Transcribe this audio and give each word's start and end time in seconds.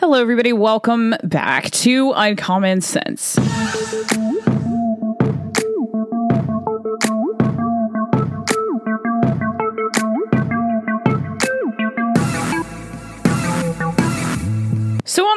Hello, 0.00 0.18
everybody. 0.18 0.54
Welcome 0.54 1.14
back 1.24 1.64
to 1.72 2.12
Uncommon 2.16 2.80
Sense. 2.80 3.36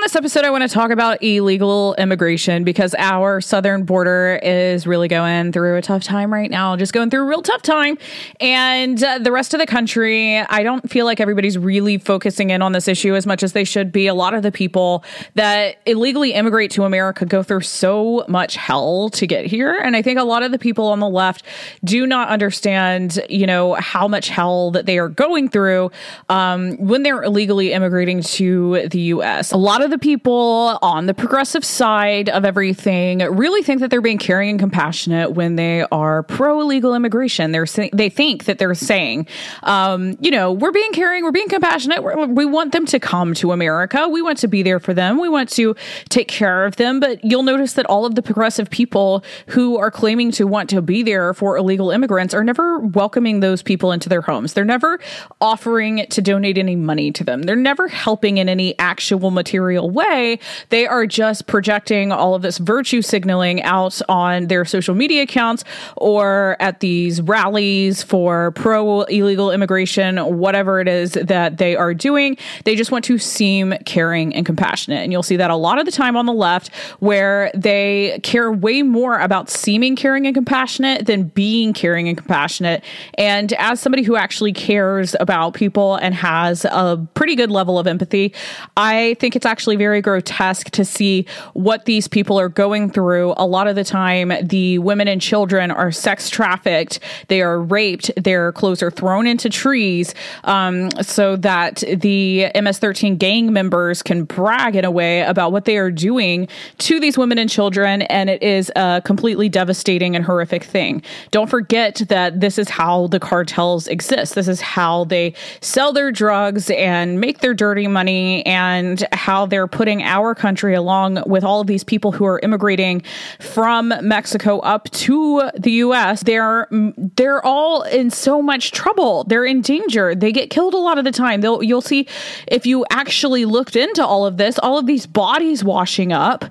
This 0.04 0.18
episode, 0.18 0.44
I 0.44 0.50
want 0.50 0.64
to 0.64 0.68
talk 0.68 0.92
about 0.92 1.24
illegal 1.24 1.96
immigration 1.98 2.66
because 2.66 2.94
our 2.98 3.40
southern 3.40 3.86
border 3.86 4.38
is 4.44 4.86
really 4.86 5.08
going 5.08 5.54
through 5.54 5.78
a 5.78 5.82
tough 5.82 6.04
time 6.04 6.34
right 6.34 6.52
now, 6.52 6.76
just 6.76 6.92
going 6.92 7.10
through 7.10 7.22
a 7.22 7.26
real 7.26 7.42
tough 7.42 7.62
time. 7.62 7.98
And 8.42 9.02
uh, 9.02 9.20
the 9.20 9.32
rest 9.32 9.54
of 9.54 9.62
the 9.62 9.66
country, 9.66 10.40
I 10.40 10.62
don't 10.62 10.92
feel 10.92 11.06
like 11.06 11.22
everybody's 11.22 11.58
really 11.58 11.98
focusing 11.98 12.50
in 12.50 12.62
on 12.62 12.74
this 12.74 12.90
issue 12.90 13.16
as 13.16 13.26
much 13.26 13.44
as 13.44 13.54
they 13.54 13.64
should 13.64 13.94
be. 13.94 14.08
A 14.08 14.14
lot 14.14 14.34
of 14.34 14.44
the 14.44 14.52
people 14.52 15.06
that 15.36 15.78
illegally 15.86 16.34
immigrate 16.34 16.72
to 16.72 16.84
America 16.84 17.26
go 17.26 17.42
through 17.42 17.62
so 17.62 18.26
much 18.28 18.58
hell 18.58 19.10
to 19.12 19.26
get 19.26 19.46
here. 19.46 19.74
And 19.74 19.96
I 19.96 20.02
think 20.02 20.20
a 20.20 20.26
lot 20.26 20.44
of 20.44 20.52
the 20.52 20.60
people 20.60 20.88
on 20.88 21.00
the 21.00 21.08
left 21.08 21.44
do 21.86 22.06
not 22.06 22.28
understand, 22.28 23.22
you 23.30 23.48
know, 23.48 23.76
how 23.76 24.10
much 24.10 24.28
hell 24.28 24.70
that 24.72 24.86
they 24.86 24.98
are 25.00 25.08
going 25.08 25.48
through 25.48 25.92
um, 26.28 26.76
when 26.76 27.04
they're 27.04 27.24
illegally 27.24 27.72
immigrating 27.72 28.22
to 28.22 28.90
the 28.90 29.00
U.S. 29.00 29.54
A 29.54 29.58
lot 29.58 29.82
of 29.82 29.93
the 29.94 30.00
people 30.00 30.80
on 30.82 31.06
the 31.06 31.14
progressive 31.14 31.64
side 31.64 32.28
of 32.28 32.46
everything 32.46 33.20
really 33.20 33.62
think 33.62 33.80
that 33.80 33.92
they're 33.92 34.02
being 34.02 34.18
caring 34.18 34.50
and 34.50 34.60
compassionate 34.60 35.34
when 35.34 35.56
they 35.56 35.86
are 35.92 36.24
pro 36.24 36.62
illegal 36.62 36.96
immigration. 36.96 37.52
They're 37.52 37.68
they 37.94 38.10
think 38.10 38.46
that 38.46 38.58
they're 38.58 38.74
saying, 38.74 39.28
um, 39.62 40.18
you 40.20 40.32
know, 40.32 40.52
we're 40.52 40.72
being 40.72 40.94
caring, 40.94 41.24
we're 41.24 41.32
being 41.32 41.48
compassionate. 41.48 42.02
We're, 42.02 42.26
we 42.26 42.44
want 42.44 42.72
them 42.72 42.88
to 42.88 43.00
come 43.00 43.36
to 43.36 43.52
America. 43.52 44.10
We 44.10 44.24
want 44.24 44.40
to 44.40 44.48
be 44.48 44.64
there 44.64 44.80
for 44.80 44.96
them. 44.96 45.20
We 45.22 45.30
want 45.30 45.50
to 45.50 45.76
take 46.10 46.28
care 46.28 46.66
of 46.66 46.78
them. 46.78 47.00
But 47.00 47.24
you'll 47.24 47.44
notice 47.44 47.74
that 47.74 47.86
all 47.86 48.08
of 48.08 48.16
the 48.16 48.24
progressive 48.24 48.72
people 48.72 49.24
who 49.48 49.78
are 49.78 49.92
claiming 49.92 50.32
to 50.32 50.48
want 50.48 50.72
to 50.72 50.82
be 50.82 51.04
there 51.04 51.36
for 51.36 51.56
illegal 51.56 51.92
immigrants 51.92 52.34
are 52.34 52.44
never 52.44 52.80
welcoming 52.80 53.42
those 53.42 53.62
people 53.62 53.92
into 53.92 54.10
their 54.10 54.22
homes. 54.22 54.54
They're 54.54 54.66
never 54.66 55.00
offering 55.40 56.08
to 56.10 56.20
donate 56.20 56.58
any 56.58 56.76
money 56.76 57.12
to 57.12 57.24
them. 57.24 57.44
They're 57.44 57.56
never 57.56 57.88
helping 57.88 58.40
in 58.40 58.50
any 58.50 58.78
actual 58.80 59.30
material 59.30 59.83
material 59.84 59.90
way. 59.90 60.40
They 60.70 60.88
are 60.88 61.06
just 61.06 61.48
projecting 61.48 62.12
all 62.12 62.36
of 62.36 62.42
this 62.42 62.58
virtue 62.58 63.02
signaling 63.02 63.62
out 63.64 64.02
on 64.10 64.48
their 64.48 64.66
social 64.66 64.96
media 64.96 65.24
accounts 65.24 65.64
or 65.98 66.58
at 66.60 66.80
these 66.80 67.22
rallies 67.22 68.04
for 68.04 68.52
pro 68.52 69.02
illegal 69.04 69.52
immigration, 69.52 70.18
whatever 70.38 70.80
it 70.80 70.88
is 70.88 71.14
that 71.14 71.58
they 71.58 71.76
are 71.76 71.94
doing. 71.94 72.38
They 72.66 72.76
just 72.76 72.92
want 72.92 73.06
to 73.06 73.18
seem 73.18 73.74
caring 73.86 74.36
and 74.36 74.46
compassionate. 74.46 75.04
And 75.04 75.12
you'll 75.12 75.24
see 75.24 75.38
that 75.38 75.52
a 75.52 75.56
lot 75.56 75.80
of 75.80 75.86
the 75.86 75.92
time 75.92 76.18
on 76.18 76.26
the 76.26 76.34
left, 76.34 76.74
where 77.00 77.52
they 77.54 78.20
care 78.24 78.52
way 78.52 78.82
more 78.82 79.20
about 79.20 79.50
seeming 79.50 79.96
caring 79.96 80.26
and 80.26 80.36
compassionate 80.36 81.06
than 81.06 81.24
being 81.24 81.74
caring 81.74 82.08
and 82.08 82.18
compassionate. 82.18 82.84
And 83.18 83.54
as 83.54 83.80
somebody 83.80 84.04
who 84.04 84.16
actually 84.16 84.54
cares 84.54 85.16
about 85.20 85.54
people 85.54 85.96
and 85.96 86.16
has 86.16 86.66
a 86.66 87.06
pretty 87.14 87.36
good 87.36 87.52
level 87.52 87.78
of 87.78 87.88
empathy, 87.88 88.34
I 88.78 89.16
think 89.20 89.36
it's 89.36 89.44
it's 89.44 89.46
actually 89.74 89.84
very 89.84 90.02
grotesque 90.02 90.70
to 90.72 90.86
see 90.86 91.26
what 91.54 91.86
these 91.86 92.08
people 92.08 92.40
are 92.40 92.50
going 92.50 92.90
through. 92.92 93.34
A 93.38 93.46
lot 93.46 93.68
of 93.68 93.76
the 93.76 93.84
time, 93.84 94.32
the 94.44 94.78
women 94.80 95.08
and 95.08 95.22
children 95.22 95.72
are 95.72 95.92
sex 95.92 96.30
trafficked, 96.30 97.00
they 97.28 97.42
are 97.42 97.60
raped, 97.60 98.12
their 98.16 98.52
clothes 98.52 98.84
are 98.84 98.92
thrown 98.92 99.26
into 99.28 99.50
trees 99.50 100.14
um, 100.44 100.92
so 101.02 101.36
that 101.38 101.84
the 101.98 102.52
MS 102.62 102.80
13 102.80 103.18
gang 103.18 103.52
members 103.52 104.04
can 104.04 104.26
brag 104.26 104.76
in 104.76 104.86
a 104.86 104.92
way 104.92 105.22
about 105.22 105.52
what 105.52 105.66
they 105.66 105.78
are 105.78 105.92
doing 105.92 106.48
to 106.78 107.00
these 107.00 107.18
women 107.18 107.38
and 107.38 107.50
children. 107.50 108.04
And 108.04 108.30
it 108.30 108.44
is 108.44 108.72
a 108.76 109.02
completely 109.04 109.50
devastating 109.50 110.16
and 110.16 110.24
horrific 110.24 110.64
thing. 110.64 111.02
Don't 111.32 111.50
forget 111.50 112.02
that 112.10 112.40
this 112.40 112.58
is 112.58 112.70
how 112.70 113.08
the 113.08 113.20
cartels 113.20 113.88
exist. 113.88 114.36
This 114.36 114.48
is 114.48 114.62
how 114.62 115.06
they 115.06 115.34
sell 115.62 115.94
their 115.94 116.12
drugs 116.12 116.70
and 116.70 117.20
make 117.20 117.40
their 117.40 117.54
dirty 117.54 117.88
money 117.88 118.46
and 118.46 119.06
how 119.14 119.34
how 119.34 119.48
they're 119.64 119.68
putting 119.70 120.04
our 120.04 120.36
country 120.36 120.76
along 120.76 121.24
with 121.26 121.46
all 121.46 121.62
of 121.62 121.68
these 121.68 121.86
people 121.86 122.12
who 122.12 122.26
are 122.26 122.38
immigrating 122.44 123.02
from 123.40 123.94
Mexico 124.02 124.60
up 124.60 124.90
to 124.92 125.50
the 125.58 125.72
US. 125.84 126.22
They're 126.24 126.68
they're 127.16 127.42
all 127.46 127.84
in 127.84 128.10
so 128.10 128.42
much 128.42 128.74
trouble. 128.74 129.24
They're 129.24 129.46
in 129.46 129.62
danger. 129.62 130.16
They 130.16 130.34
get 130.34 130.50
killed 130.50 130.74
a 130.74 130.78
lot 130.78 130.98
of 130.98 131.06
the 131.06 131.14
time. 131.14 131.40
They'll 131.40 131.64
you'll 131.64 131.80
see 131.80 132.10
if 132.46 132.66
you 132.66 132.86
actually 132.90 133.46
looked 133.46 133.78
into 133.78 134.06
all 134.06 134.26
of 134.26 134.36
this, 134.36 134.60
all 134.60 134.78
of 134.78 134.86
these 134.86 135.06
bodies 135.06 135.64
washing 135.64 136.12
up 136.12 136.44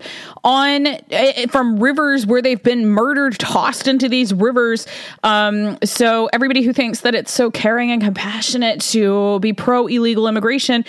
on 0.43 0.87
eh, 0.87 1.47
from 1.49 1.79
rivers 1.81 2.25
where 2.25 2.41
they've 2.41 2.63
been 2.63 2.87
murdered, 2.87 3.39
tossed 3.39 3.89
into 3.89 4.09
these 4.09 4.33
rivers. 4.33 4.87
Um, 5.23 5.77
so 5.85 6.31
everybody 6.33 6.63
who 6.63 6.73
thinks 6.73 7.01
that 7.01 7.15
it's 7.15 7.31
so 7.31 7.51
caring 7.51 7.91
and 7.91 8.03
compassionate 8.03 8.81
to 8.93 9.39
be 9.41 9.53
pro 9.53 9.87
illegal 9.87 10.27
immigration 10.27 10.87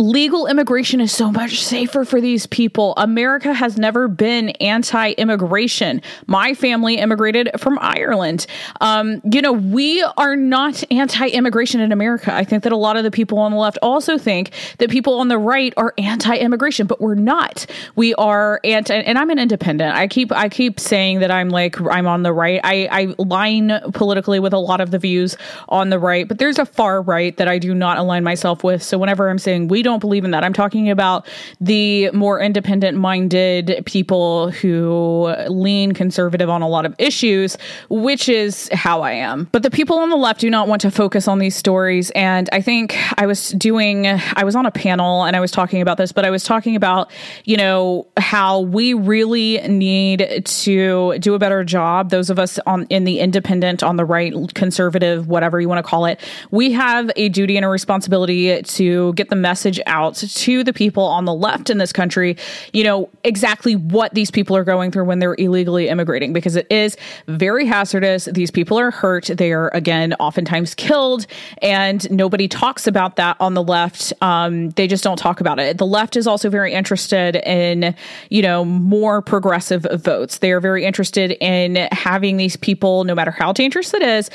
legal 0.00 0.46
immigration 0.46 1.00
is 1.00 1.12
so 1.12 1.30
much 1.30 1.62
safer 1.62 2.04
for 2.04 2.20
these 2.20 2.46
people. 2.46 2.94
America 2.96 3.52
has 3.52 3.76
never 3.76 4.08
been 4.08 4.50
anti 4.60 5.12
immigration. 5.12 6.00
My 6.26 6.54
family 6.54 6.96
immigrated 6.96 7.50
from 7.58 7.78
Ireland. 7.80 8.46
Um, 8.80 9.20
you 9.30 9.42
know, 9.42 9.52
we 9.52 10.02
are 10.16 10.36
not 10.36 10.82
anti 10.90 11.28
immigration 11.28 11.80
in 11.80 11.92
America. 11.92 12.34
I 12.34 12.44
think 12.44 12.62
that 12.64 12.72
a 12.72 12.76
lot 12.76 12.96
of 12.96 13.04
the 13.04 13.10
people 13.10 13.38
on 13.38 13.52
the 13.52 13.58
left 13.58 13.78
also 13.82 14.18
think 14.18 14.52
that 14.78 14.90
people 14.90 15.20
on 15.20 15.28
the 15.28 15.38
right 15.38 15.74
are 15.76 15.94
anti 15.98 16.36
immigration, 16.36 16.86
but 16.86 17.00
we're 17.00 17.14
not. 17.14 17.66
We 17.94 18.14
are 18.14 18.60
anti, 18.64 18.94
and 18.94 19.18
I'm 19.18 19.30
an 19.30 19.38
independent. 19.38 19.94
I 19.94 20.08
keep, 20.08 20.32
I 20.32 20.48
keep 20.48 20.80
saying 20.80 21.20
that 21.20 21.30
I'm 21.30 21.50
like, 21.50 21.80
I'm 21.80 22.06
on 22.06 22.22
the 22.22 22.32
right. 22.32 22.60
I, 22.64 22.88
I 22.90 23.14
line 23.18 23.80
politically 23.92 24.40
with 24.40 24.52
a 24.52 24.58
lot 24.58 24.80
of 24.80 24.90
the 24.90 24.98
views 24.98 25.36
on 25.68 25.90
the 25.90 25.98
right, 25.98 26.26
but 26.26 26.38
there's 26.38 26.58
a 26.58 26.66
far 26.66 27.02
right 27.02 27.36
that 27.36 27.48
I 27.48 27.58
do 27.58 27.74
not 27.74 27.98
align 27.98 28.24
myself 28.24 28.64
with. 28.64 28.82
So 28.82 28.96
whenever 28.96 29.28
I'm 29.28 29.38
saying 29.38 29.68
we 29.68 29.82
don't 29.82 29.89
don't 29.90 30.00
believe 30.00 30.24
in 30.24 30.30
that. 30.30 30.44
I'm 30.44 30.52
talking 30.52 30.90
about 30.90 31.26
the 31.60 32.10
more 32.12 32.40
independent 32.40 32.96
minded 32.96 33.82
people 33.86 34.50
who 34.50 35.34
lean 35.48 35.92
conservative 35.92 36.48
on 36.48 36.62
a 36.62 36.68
lot 36.68 36.86
of 36.86 36.94
issues, 36.98 37.58
which 37.88 38.28
is 38.28 38.70
how 38.72 39.02
I 39.02 39.12
am. 39.12 39.48
But 39.52 39.62
the 39.62 39.70
people 39.70 39.98
on 39.98 40.10
the 40.10 40.16
left 40.16 40.40
do 40.40 40.48
not 40.48 40.68
want 40.68 40.80
to 40.82 40.90
focus 40.90 41.26
on 41.28 41.38
these 41.38 41.56
stories. 41.56 42.10
And 42.10 42.48
I 42.52 42.60
think 42.60 42.96
I 43.18 43.26
was 43.26 43.50
doing, 43.50 44.06
I 44.06 44.44
was 44.44 44.54
on 44.54 44.66
a 44.66 44.70
panel 44.70 45.24
and 45.24 45.36
I 45.36 45.40
was 45.40 45.50
talking 45.50 45.82
about 45.82 45.98
this, 45.98 46.12
but 46.12 46.24
I 46.24 46.30
was 46.30 46.44
talking 46.44 46.76
about, 46.76 47.10
you 47.44 47.56
know, 47.56 48.06
how 48.16 48.60
we 48.60 48.94
really 48.94 49.58
need 49.68 50.42
to 50.44 51.18
do 51.18 51.34
a 51.34 51.38
better 51.38 51.64
job. 51.64 52.10
Those 52.10 52.30
of 52.30 52.38
us 52.38 52.58
on 52.66 52.86
in 52.90 53.04
the 53.04 53.18
independent, 53.18 53.82
on 53.82 53.96
the 53.96 54.04
right, 54.04 54.32
conservative, 54.54 55.26
whatever 55.26 55.60
you 55.60 55.68
want 55.68 55.84
to 55.84 55.88
call 55.88 56.06
it, 56.06 56.20
we 56.50 56.70
have 56.72 57.10
a 57.16 57.28
duty 57.28 57.56
and 57.56 57.64
a 57.64 57.68
responsibility 57.68 58.62
to 58.62 59.12
get 59.14 59.28
the 59.30 59.36
message 59.36 59.79
out 59.86 60.14
to 60.16 60.64
the 60.64 60.72
people 60.72 61.04
on 61.04 61.24
the 61.24 61.34
left 61.34 61.70
in 61.70 61.78
this 61.78 61.92
country, 61.92 62.36
you 62.72 62.84
know, 62.84 63.08
exactly 63.24 63.76
what 63.76 64.14
these 64.14 64.30
people 64.30 64.56
are 64.56 64.64
going 64.64 64.90
through 64.90 65.04
when 65.04 65.18
they're 65.18 65.34
illegally 65.38 65.88
immigrating, 65.88 66.32
because 66.32 66.56
it 66.56 66.66
is 66.70 66.96
very 67.26 67.66
hazardous. 67.66 68.26
These 68.26 68.50
people 68.50 68.78
are 68.78 68.90
hurt. 68.90 69.26
They 69.26 69.52
are, 69.52 69.68
again, 69.74 70.14
oftentimes 70.14 70.74
killed, 70.74 71.26
and 71.62 72.10
nobody 72.10 72.48
talks 72.48 72.86
about 72.86 73.16
that 73.16 73.36
on 73.38 73.54
the 73.54 73.62
left. 73.62 74.12
Um, 74.22 74.70
they 74.70 74.86
just 74.86 75.04
don't 75.04 75.18
talk 75.18 75.40
about 75.40 75.58
it. 75.58 75.78
The 75.78 75.86
left 75.86 76.16
is 76.16 76.26
also 76.26 76.48
very 76.48 76.72
interested 76.72 77.36
in, 77.36 77.94
you 78.30 78.42
know, 78.42 78.64
more 78.64 79.20
progressive 79.20 79.86
votes. 79.94 80.38
They 80.38 80.52
are 80.52 80.60
very 80.60 80.84
interested 80.84 81.32
in 81.40 81.88
having 81.92 82.38
these 82.38 82.56
people, 82.56 83.04
no 83.04 83.14
matter 83.14 83.30
how 83.30 83.52
dangerous 83.52 83.92
it 83.92 84.02
is, 84.02 84.30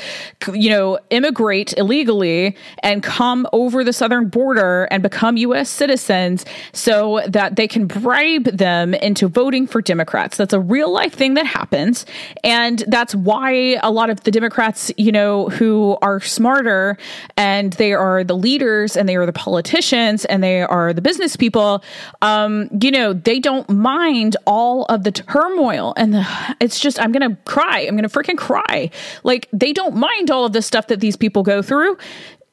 you 0.52 0.70
know, 0.70 0.98
immigrate 1.10 1.76
illegally 1.76 2.56
and 2.82 3.02
come 3.02 3.48
over 3.52 3.82
the 3.82 3.92
southern 3.92 4.28
border 4.28 4.84
and 4.84 5.02
become 5.02 5.25
become 5.26 5.36
U.S. 5.38 5.68
citizens 5.68 6.44
so 6.72 7.20
that 7.26 7.56
they 7.56 7.66
can 7.66 7.86
bribe 7.86 8.44
them 8.44 8.94
into 8.94 9.28
voting 9.28 9.66
for 9.66 9.82
Democrats. 9.82 10.36
That's 10.36 10.52
a 10.52 10.60
real 10.60 10.92
life 10.92 11.14
thing 11.14 11.34
that 11.34 11.46
happens. 11.46 12.06
And 12.44 12.84
that's 12.86 13.14
why 13.14 13.78
a 13.82 13.90
lot 13.90 14.10
of 14.10 14.20
the 14.22 14.30
Democrats, 14.30 14.92
you 14.96 15.10
know, 15.10 15.48
who 15.48 15.98
are 16.00 16.20
smarter 16.20 16.96
and 17.36 17.72
they 17.74 17.92
are 17.92 18.22
the 18.22 18.36
leaders 18.36 18.96
and 18.96 19.08
they 19.08 19.16
are 19.16 19.26
the 19.26 19.32
politicians 19.32 20.24
and 20.26 20.42
they 20.42 20.62
are 20.62 20.92
the 20.92 21.02
business 21.02 21.36
people, 21.36 21.82
um, 22.22 22.68
you 22.80 22.90
know, 22.90 23.12
they 23.12 23.40
don't 23.40 23.68
mind 23.68 24.36
all 24.46 24.84
of 24.84 25.02
the 25.02 25.10
turmoil. 25.10 25.92
And 25.96 26.14
the, 26.14 26.26
it's 26.60 26.78
just, 26.78 27.00
I'm 27.00 27.12
going 27.12 27.28
to 27.28 27.36
cry. 27.44 27.80
I'm 27.80 27.96
going 27.96 28.08
to 28.08 28.18
freaking 28.18 28.38
cry. 28.38 28.90
Like, 29.24 29.48
they 29.52 29.72
don't 29.72 29.96
mind 29.96 30.30
all 30.30 30.44
of 30.44 30.52
the 30.52 30.62
stuff 30.62 30.86
that 30.88 31.00
these 31.00 31.16
people 31.16 31.42
go 31.42 31.62
through 31.62 31.98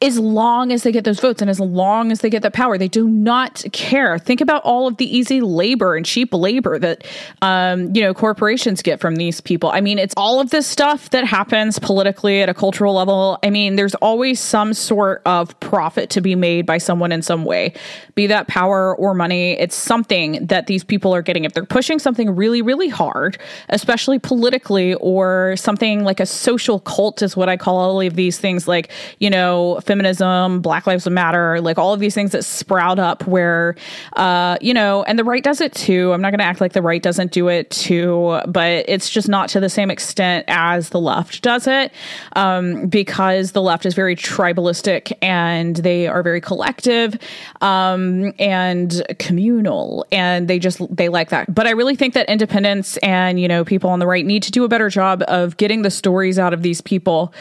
as 0.04 0.20
long 0.20 0.74
as 0.74 0.84
they 0.84 0.92
get 0.92 1.06
those 1.06 1.22
votes 1.22 1.42
and 1.42 1.50
as 1.50 1.62
long 1.62 2.12
as 2.12 2.20
they 2.20 2.30
get 2.30 2.42
that 2.42 2.52
power. 2.52 2.78
They 2.78 2.90
do 2.90 3.08
not 3.08 3.64
care. 3.72 4.20
Think 4.20 4.42
about 4.42 4.62
all 4.64 4.86
of 4.86 4.98
the 4.98 5.18
easy 5.18 5.40
labor 5.40 5.96
and 5.96 6.06
cheap 6.06 6.34
labor 6.34 6.78
that, 6.78 7.06
um, 7.42 7.96
you 7.96 8.02
know, 8.02 8.14
corporations 8.14 8.82
get 8.82 9.00
from 9.00 9.16
these 9.16 9.40
people. 9.40 9.70
I 9.70 9.80
mean, 9.80 9.98
it's 10.00 10.14
all 10.18 10.42
of 10.42 10.50
this 10.50 10.68
stuff 10.68 11.10
that 11.12 11.26
happens 11.26 11.80
politically 11.80 12.42
at 12.42 12.50
a 12.50 12.54
cultural 12.54 12.94
level. 12.94 13.40
I 13.44 13.50
mean, 13.50 13.78
there's 13.78 13.96
always 13.96 14.42
some 14.42 14.74
sort 14.74 15.22
of 15.26 15.58
profit 15.62 16.10
to 16.12 16.22
be 16.22 16.36
made 16.36 16.66
by 16.66 16.80
someone 16.80 17.14
in 17.14 17.22
some 17.22 17.46
way, 17.46 17.74
be 18.14 18.28
that 18.28 18.50
power 18.50 18.94
or 18.98 19.14
money. 19.14 19.54
It's 19.54 19.76
something 19.76 20.46
that 20.48 20.68
these 20.68 20.84
people 20.84 21.16
are 21.16 21.22
getting. 21.22 21.46
If 21.46 21.54
they're 21.54 21.64
pushing 21.64 21.98
something 21.98 22.36
really, 22.36 22.62
really 22.62 22.90
hard, 22.90 23.38
especially 23.70 24.20
politically, 24.20 24.96
or 24.96 25.56
something 25.56 26.04
like 26.04 26.20
a 26.20 26.26
social 26.26 26.82
cult 26.82 27.22
is 27.22 27.38
what 27.38 27.48
I 27.48 27.56
call 27.56 27.78
all 27.78 28.02
of 28.02 28.16
these 28.16 28.38
things, 28.38 28.68
like, 28.68 28.92
you 29.20 29.30
know, 29.30 29.80
feminism, 29.94 30.60
Black 30.60 30.88
Lives 30.88 31.07
Matter, 31.07 31.62
like 31.62 31.78
all 31.78 31.94
of 31.94 32.00
these 32.00 32.16
things 32.16 32.31
that 32.31 32.44
sprout 32.44 32.98
up 32.98 33.28
where, 33.28 33.75
uh, 34.13 34.57
you 34.60 34.74
know, 34.74 35.04
and 35.04 35.19
the 35.19 35.24
right 35.24 35.44
does 35.44 35.62
it 35.62 35.72
too. 35.74 36.12
I'm 36.12 36.22
not 36.22 36.31
going 36.31 36.40
to 36.40 36.45
act 36.45 36.62
like 36.62 36.74
the 36.74 36.81
right 36.81 37.01
doesn't 37.01 37.31
do 37.31 37.48
it 37.48 37.69
too, 37.69 38.40
but 38.48 38.86
it's 38.88 39.07
just 39.07 39.30
not 39.30 39.50
to 39.50 39.60
the 39.60 39.69
same 39.69 39.92
extent 39.92 40.45
as 40.48 40.90
the 40.90 41.00
left 41.00 41.44
does 41.44 41.68
it 41.68 41.92
um, 42.36 42.88
because 42.88 43.51
the 43.51 43.62
left 43.62 43.86
is 43.86 43.94
very 43.94 44.16
tribalistic 44.16 45.13
and 45.22 45.75
they 45.75 46.07
are 46.07 46.24
very 46.24 46.42
collective 46.42 47.19
um, 47.62 48.34
and 48.39 49.04
communal 49.19 50.07
and 50.12 50.48
they 50.48 50.57
just 50.57 50.80
they 50.96 51.10
like 51.10 51.30
that 51.30 51.54
but 51.54 51.68
i 51.68 51.72
really 51.72 51.96
think 51.96 52.13
that 52.13 52.28
independents 52.30 52.98
and 52.98 53.39
you 53.39 53.48
know 53.48 53.63
people 53.63 53.89
on 53.89 54.00
the 54.00 54.07
right 54.07 54.25
need 54.25 54.42
to 54.42 54.51
do 54.51 54.63
a 54.63 54.68
better 54.68 54.89
job 54.89 55.24
of 55.28 55.57
getting 55.57 55.81
the 55.81 55.92
stories 55.92 56.39
out 56.39 56.54
of 56.54 56.62
these 56.62 56.81
people 56.81 57.34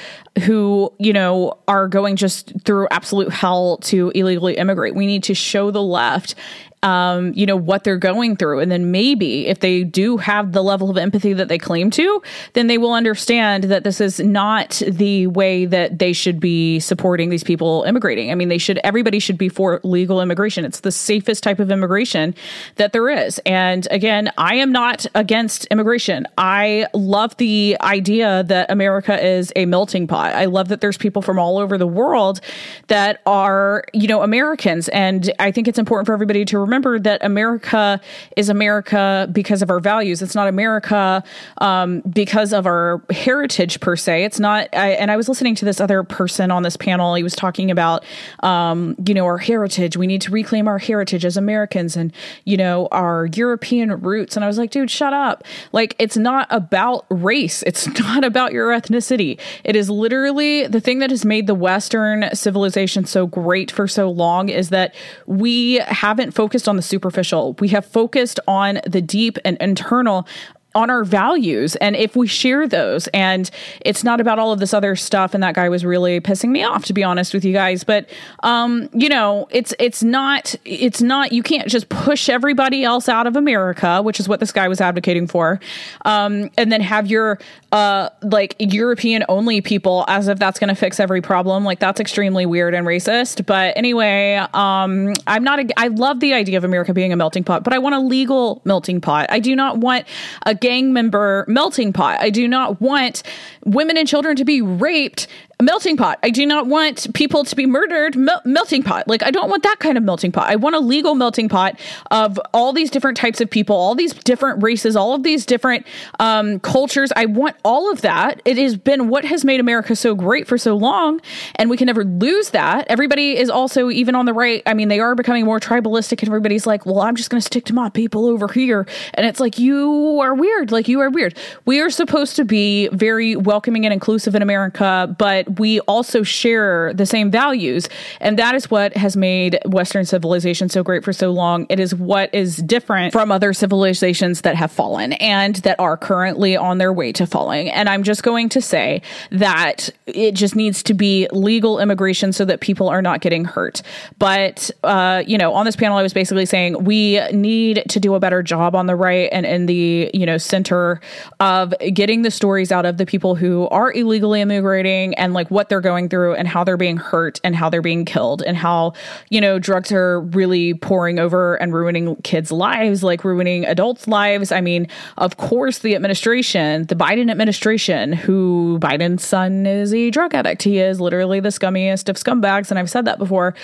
who 0.44 0.92
you 0.98 1.12
know 1.12 1.56
are 1.68 1.88
going 1.88 2.16
just 2.16 2.31
through 2.64 2.88
absolute 2.90 3.30
hell 3.30 3.76
to 3.78 4.10
illegally 4.14 4.56
immigrate. 4.56 4.94
We 4.94 5.06
need 5.06 5.24
to 5.24 5.34
show 5.34 5.70
the 5.70 5.82
left 5.82 6.34
um, 6.82 7.32
you 7.34 7.46
know, 7.46 7.56
what 7.56 7.84
they're 7.84 7.96
going 7.96 8.36
through. 8.36 8.58
And 8.58 8.70
then 8.70 8.90
maybe 8.90 9.46
if 9.46 9.60
they 9.60 9.84
do 9.84 10.16
have 10.16 10.52
the 10.52 10.62
level 10.62 10.90
of 10.90 10.96
empathy 10.98 11.32
that 11.32 11.48
they 11.48 11.58
claim 11.58 11.90
to, 11.90 12.22
then 12.54 12.66
they 12.66 12.78
will 12.78 12.92
understand 12.92 13.64
that 13.64 13.84
this 13.84 14.00
is 14.00 14.18
not 14.20 14.82
the 14.86 15.28
way 15.28 15.64
that 15.64 15.98
they 15.98 16.12
should 16.12 16.40
be 16.40 16.80
supporting 16.80 17.30
these 17.30 17.44
people 17.44 17.84
immigrating. 17.86 18.32
I 18.32 18.34
mean, 18.34 18.48
they 18.48 18.58
should, 18.58 18.80
everybody 18.82 19.20
should 19.20 19.38
be 19.38 19.48
for 19.48 19.80
legal 19.84 20.20
immigration. 20.20 20.64
It's 20.64 20.80
the 20.80 20.90
safest 20.90 21.44
type 21.44 21.60
of 21.60 21.70
immigration 21.70 22.34
that 22.76 22.92
there 22.92 23.08
is. 23.08 23.38
And 23.46 23.86
again, 23.90 24.32
I 24.36 24.56
am 24.56 24.72
not 24.72 25.06
against 25.14 25.66
immigration. 25.66 26.26
I 26.36 26.86
love 26.94 27.36
the 27.36 27.76
idea 27.80 28.42
that 28.44 28.70
America 28.70 29.24
is 29.24 29.52
a 29.54 29.66
melting 29.66 30.08
pot. 30.08 30.34
I 30.34 30.46
love 30.46 30.68
that 30.68 30.80
there's 30.80 30.98
people 30.98 31.22
from 31.22 31.38
all 31.38 31.58
over 31.58 31.78
the 31.78 31.86
world 31.86 32.40
that 32.88 33.20
are, 33.24 33.84
you 33.92 34.08
know, 34.08 34.22
Americans. 34.22 34.88
And 34.88 35.32
I 35.38 35.52
think 35.52 35.68
it's 35.68 35.78
important 35.78 36.06
for 36.06 36.12
everybody 36.12 36.44
to 36.46 36.58
remember 36.58 36.71
remember 36.72 36.98
that 36.98 37.22
America 37.22 38.00
is 38.34 38.48
America 38.48 39.28
because 39.30 39.60
of 39.60 39.68
our 39.68 39.78
values. 39.78 40.22
It's 40.22 40.34
not 40.34 40.48
America 40.48 41.22
um, 41.58 42.00
because 42.00 42.54
of 42.54 42.66
our 42.66 43.02
heritage 43.10 43.78
per 43.80 43.94
se. 43.94 44.24
It's 44.24 44.40
not. 44.40 44.68
I, 44.72 44.92
and 44.92 45.10
I 45.10 45.16
was 45.16 45.28
listening 45.28 45.54
to 45.56 45.66
this 45.66 45.80
other 45.80 46.02
person 46.02 46.50
on 46.50 46.62
this 46.62 46.78
panel. 46.78 47.14
He 47.14 47.22
was 47.22 47.34
talking 47.34 47.70
about, 47.70 48.04
um, 48.42 48.96
you 49.06 49.12
know, 49.12 49.26
our 49.26 49.36
heritage. 49.36 49.98
We 49.98 50.06
need 50.06 50.22
to 50.22 50.30
reclaim 50.30 50.66
our 50.66 50.78
heritage 50.78 51.26
as 51.26 51.36
Americans, 51.36 51.94
and 51.94 52.10
you 52.44 52.56
know, 52.56 52.88
our 52.90 53.26
European 53.34 54.00
roots. 54.00 54.34
And 54.34 54.44
I 54.44 54.48
was 54.48 54.56
like, 54.56 54.70
dude, 54.70 54.90
shut 54.90 55.12
up. 55.12 55.44
Like, 55.72 55.94
it's 55.98 56.16
not 56.16 56.46
about 56.48 57.04
race. 57.10 57.62
It's 57.64 57.86
not 58.00 58.24
about 58.24 58.52
your 58.52 58.70
ethnicity. 58.70 59.38
It 59.62 59.76
is 59.76 59.90
literally 59.90 60.66
the 60.66 60.80
thing 60.80 61.00
that 61.00 61.10
has 61.10 61.26
made 61.26 61.46
the 61.46 61.54
Western 61.54 62.34
civilization 62.34 63.04
so 63.04 63.26
great 63.26 63.70
for 63.70 63.86
so 63.86 64.10
long 64.10 64.48
is 64.48 64.70
that 64.70 64.94
we 65.26 65.74
haven't 65.86 66.30
focused 66.30 66.61
focused 66.62 66.68
on 66.68 66.76
the 66.76 66.82
superficial. 66.82 67.56
We 67.58 67.68
have 67.68 67.84
focused 67.84 68.38
on 68.46 68.80
the 68.86 69.02
deep 69.02 69.36
and 69.44 69.56
internal 69.60 70.26
on 70.74 70.90
our 70.90 71.04
values. 71.04 71.76
And 71.76 71.96
if 71.96 72.16
we 72.16 72.26
share 72.26 72.66
those 72.66 73.06
and 73.08 73.50
it's 73.80 74.04
not 74.04 74.20
about 74.20 74.38
all 74.38 74.52
of 74.52 74.58
this 74.58 74.74
other 74.74 74.96
stuff 74.96 75.34
and 75.34 75.42
that 75.42 75.54
guy 75.54 75.68
was 75.68 75.84
really 75.84 76.20
pissing 76.20 76.50
me 76.50 76.62
off 76.62 76.84
to 76.86 76.92
be 76.92 77.02
honest 77.02 77.34
with 77.34 77.44
you 77.44 77.52
guys. 77.52 77.84
But 77.84 78.08
um 78.42 78.88
you 78.92 79.08
know 79.08 79.48
it's 79.50 79.74
it's 79.78 80.02
not 80.02 80.54
it's 80.64 81.02
not 81.02 81.32
you 81.32 81.42
can't 81.42 81.68
just 81.68 81.88
push 81.88 82.28
everybody 82.28 82.84
else 82.84 83.08
out 83.08 83.26
of 83.26 83.36
america 83.36 84.02
which 84.02 84.18
is 84.18 84.28
what 84.28 84.40
this 84.40 84.52
guy 84.52 84.68
was 84.68 84.80
advocating 84.80 85.26
for 85.26 85.60
um 86.04 86.50
and 86.56 86.72
then 86.72 86.80
have 86.80 87.06
your 87.06 87.38
uh 87.72 88.08
like 88.22 88.56
european 88.58 89.24
only 89.28 89.60
people 89.60 90.04
as 90.08 90.28
if 90.28 90.38
that's 90.38 90.58
going 90.58 90.68
to 90.68 90.74
fix 90.74 91.00
every 91.00 91.20
problem. 91.20 91.64
Like 91.64 91.78
that's 91.78 92.00
extremely 92.00 92.46
weird 92.46 92.74
and 92.74 92.86
racist. 92.86 93.46
But 93.46 93.76
anyway 93.76 94.36
um 94.54 95.14
i'm 95.26 95.44
not 95.44 95.60
a, 95.60 95.68
i 95.76 95.88
love 95.88 96.20
the 96.20 96.34
idea 96.34 96.56
of 96.56 96.64
america 96.64 96.92
being 96.92 97.12
a 97.12 97.16
melting 97.16 97.44
pot 97.44 97.64
but 97.64 97.72
i 97.72 97.78
want 97.78 97.94
a 97.94 98.00
legal 98.00 98.62
melting 98.64 99.00
pot. 99.00 99.26
I 99.30 99.38
do 99.38 99.54
not 99.54 99.78
want 99.78 100.06
a 100.46 100.54
gang 100.62 100.92
member 100.92 101.44
melting 101.48 101.92
pot. 101.92 102.18
I 102.20 102.30
do 102.30 102.48
not 102.48 102.80
want 102.80 103.22
women 103.64 103.98
and 103.98 104.08
children 104.08 104.36
to 104.36 104.44
be 104.44 104.62
raped 104.62 105.26
melting 105.62 105.96
pot. 105.96 106.18
I 106.22 106.30
do 106.30 106.44
not 106.44 106.66
want 106.66 107.12
people 107.14 107.44
to 107.44 107.56
be 107.56 107.66
murdered. 107.66 108.16
Mel- 108.16 108.42
melting 108.44 108.82
pot. 108.82 109.08
Like 109.08 109.22
I 109.22 109.30
don't 109.30 109.48
want 109.48 109.62
that 109.62 109.78
kind 109.78 109.96
of 109.96 110.04
melting 110.04 110.32
pot. 110.32 110.48
I 110.48 110.56
want 110.56 110.74
a 110.74 110.80
legal 110.80 111.14
melting 111.14 111.48
pot 111.48 111.78
of 112.10 112.38
all 112.52 112.72
these 112.72 112.90
different 112.90 113.16
types 113.16 113.40
of 113.40 113.48
people, 113.48 113.76
all 113.76 113.94
these 113.94 114.12
different 114.12 114.62
races, 114.62 114.96
all 114.96 115.14
of 115.14 115.22
these 115.22 115.46
different 115.46 115.86
um, 116.18 116.60
cultures. 116.60 117.12
I 117.14 117.26
want 117.26 117.56
all 117.64 117.90
of 117.90 118.02
that. 118.02 118.42
It 118.44 118.58
has 118.58 118.76
been 118.76 119.08
what 119.08 119.24
has 119.24 119.44
made 119.44 119.60
America 119.60 119.96
so 119.96 120.14
great 120.14 120.46
for 120.46 120.58
so 120.58 120.76
long, 120.76 121.20
and 121.56 121.70
we 121.70 121.76
can 121.76 121.86
never 121.86 122.04
lose 122.04 122.50
that. 122.50 122.86
Everybody 122.88 123.36
is 123.36 123.48
also 123.48 123.90
even 123.90 124.14
on 124.14 124.26
the 124.26 124.32
right. 124.32 124.62
I 124.66 124.74
mean, 124.74 124.88
they 124.88 125.00
are 125.00 125.14
becoming 125.14 125.44
more 125.44 125.60
tribalistic, 125.60 126.20
and 126.20 126.28
everybody's 126.28 126.66
like, 126.66 126.84
"Well, 126.86 127.00
I'm 127.00 127.16
just 127.16 127.30
going 127.30 127.40
to 127.40 127.46
stick 127.46 127.64
to 127.66 127.74
my 127.74 127.88
people 127.88 128.26
over 128.26 128.48
here," 128.48 128.86
and 129.14 129.26
it's 129.26 129.40
like 129.40 129.58
you 129.58 130.20
are 130.20 130.34
weird. 130.34 130.72
Like 130.72 130.88
you 130.88 131.00
are 131.00 131.10
weird. 131.10 131.36
We 131.64 131.80
are 131.80 131.90
supposed 131.90 132.36
to 132.36 132.44
be 132.44 132.88
very 132.88 133.36
welcoming 133.36 133.86
and 133.86 133.92
inclusive 133.92 134.34
in 134.34 134.42
America, 134.42 135.14
but 135.18 135.51
we 135.58 135.80
also 135.80 136.22
share 136.22 136.92
the 136.94 137.06
same 137.06 137.30
values. 137.30 137.88
And 138.20 138.38
that 138.38 138.54
is 138.54 138.70
what 138.70 138.96
has 138.96 139.16
made 139.16 139.58
Western 139.66 140.04
civilization 140.04 140.68
so 140.68 140.82
great 140.82 141.04
for 141.04 141.12
so 141.12 141.30
long. 141.30 141.66
It 141.68 141.80
is 141.80 141.94
what 141.94 142.34
is 142.34 142.56
different 142.58 143.12
from 143.12 143.32
other 143.32 143.52
civilizations 143.52 144.42
that 144.42 144.56
have 144.56 144.72
fallen 144.72 145.12
and 145.14 145.56
that 145.56 145.78
are 145.78 145.96
currently 145.96 146.56
on 146.56 146.78
their 146.78 146.92
way 146.92 147.12
to 147.12 147.26
falling. 147.26 147.70
And 147.70 147.88
I'm 147.88 148.02
just 148.02 148.22
going 148.22 148.48
to 148.50 148.60
say 148.60 149.02
that 149.30 149.90
it 150.06 150.32
just 150.32 150.56
needs 150.56 150.82
to 150.84 150.94
be 150.94 151.28
legal 151.32 151.78
immigration 151.78 152.32
so 152.32 152.44
that 152.44 152.60
people 152.60 152.88
are 152.88 153.02
not 153.02 153.20
getting 153.20 153.44
hurt. 153.44 153.82
But, 154.18 154.70
uh, 154.82 155.22
you 155.26 155.38
know, 155.38 155.52
on 155.54 155.64
this 155.66 155.76
panel, 155.76 155.96
I 155.98 156.02
was 156.02 156.12
basically 156.12 156.46
saying 156.46 156.84
we 156.84 157.20
need 157.32 157.84
to 157.88 158.00
do 158.00 158.14
a 158.14 158.20
better 158.20 158.42
job 158.42 158.74
on 158.74 158.86
the 158.86 158.96
right 158.96 159.28
and 159.32 159.46
in 159.46 159.66
the, 159.66 160.10
you 160.14 160.26
know, 160.26 160.38
center 160.38 161.00
of 161.40 161.74
getting 161.92 162.22
the 162.22 162.30
stories 162.30 162.72
out 162.72 162.86
of 162.86 162.96
the 162.96 163.06
people 163.06 163.34
who 163.34 163.68
are 163.68 163.92
illegally 163.92 164.40
immigrating 164.40 165.14
and 165.14 165.34
like 165.34 165.41
like 165.42 165.50
what 165.50 165.68
they're 165.68 165.80
going 165.80 166.08
through 166.08 166.34
and 166.34 166.46
how 166.46 166.62
they're 166.62 166.76
being 166.76 166.96
hurt 166.96 167.40
and 167.42 167.56
how 167.56 167.68
they're 167.68 167.82
being 167.82 168.04
killed 168.04 168.42
and 168.42 168.56
how, 168.56 168.92
you 169.28 169.40
know, 169.40 169.58
drugs 169.58 169.90
are 169.90 170.20
really 170.20 170.74
pouring 170.74 171.18
over 171.18 171.56
and 171.56 171.74
ruining 171.74 172.14
kids' 172.22 172.52
lives, 172.52 173.02
like 173.02 173.24
ruining 173.24 173.64
adults' 173.64 174.06
lives. 174.06 174.52
I 174.52 174.60
mean, 174.60 174.86
of 175.18 175.36
course, 175.38 175.80
the 175.80 175.96
administration, 175.96 176.86
the 176.86 176.94
Biden 176.94 177.28
administration, 177.28 178.12
who 178.12 178.78
Biden's 178.80 179.26
son 179.26 179.66
is 179.66 179.92
a 179.92 180.10
drug 180.10 180.32
addict. 180.32 180.62
He 180.62 180.78
is 180.78 181.00
literally 181.00 181.40
the 181.40 181.48
scummiest 181.48 182.08
of 182.08 182.14
scumbags. 182.14 182.70
And 182.70 182.78
I've 182.78 182.90
said 182.90 183.04
that 183.06 183.18
before 183.18 183.54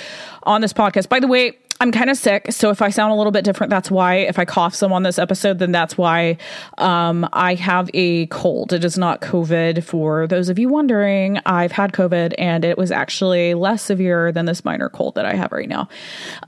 on 0.43 0.61
this 0.61 0.73
podcast. 0.73 1.09
By 1.09 1.21
the 1.21 1.29
way, 1.29 1.57
I'm 1.81 1.93
kind 1.93 2.11
of 2.11 2.17
sick, 2.17 2.51
so 2.51 2.71
if 2.71 2.83
I 2.83 2.91
sound 2.91 3.13
a 3.13 3.15
little 3.15 3.31
bit 3.31 3.45
different, 3.45 3.71
that's 3.71 3.89
why. 3.89 4.17
If 4.17 4.37
I 4.39 4.45
cough 4.45 4.75
some 4.75 4.93
on 4.93 5.05
this 5.05 5.17
episode, 5.17 5.61
then 5.61 5.71
that's 5.71 5.97
why. 5.97 6.37
Um, 6.79 7.29
I 7.33 7.55
have 7.55 7.89
a 7.95 8.27
cold. 8.27 8.73
It 8.73 8.85
is 8.85 8.99
not 8.99 9.21
COVID. 9.21 9.85
For 9.85 10.27
those 10.27 10.49
of 10.49 10.59
you 10.59 10.69
wondering, 10.69 11.39
I've 11.47 11.71
had 11.71 11.93
COVID, 11.93 12.35
and 12.37 12.65
it 12.65 12.77
was 12.77 12.91
actually 12.91 13.55
less 13.55 13.83
severe 13.83 14.33
than 14.33 14.47
this 14.47 14.65
minor 14.65 14.89
cold 14.89 15.15
that 15.15 15.25
I 15.25 15.35
have 15.35 15.53
right 15.53 15.69
now. 15.69 15.89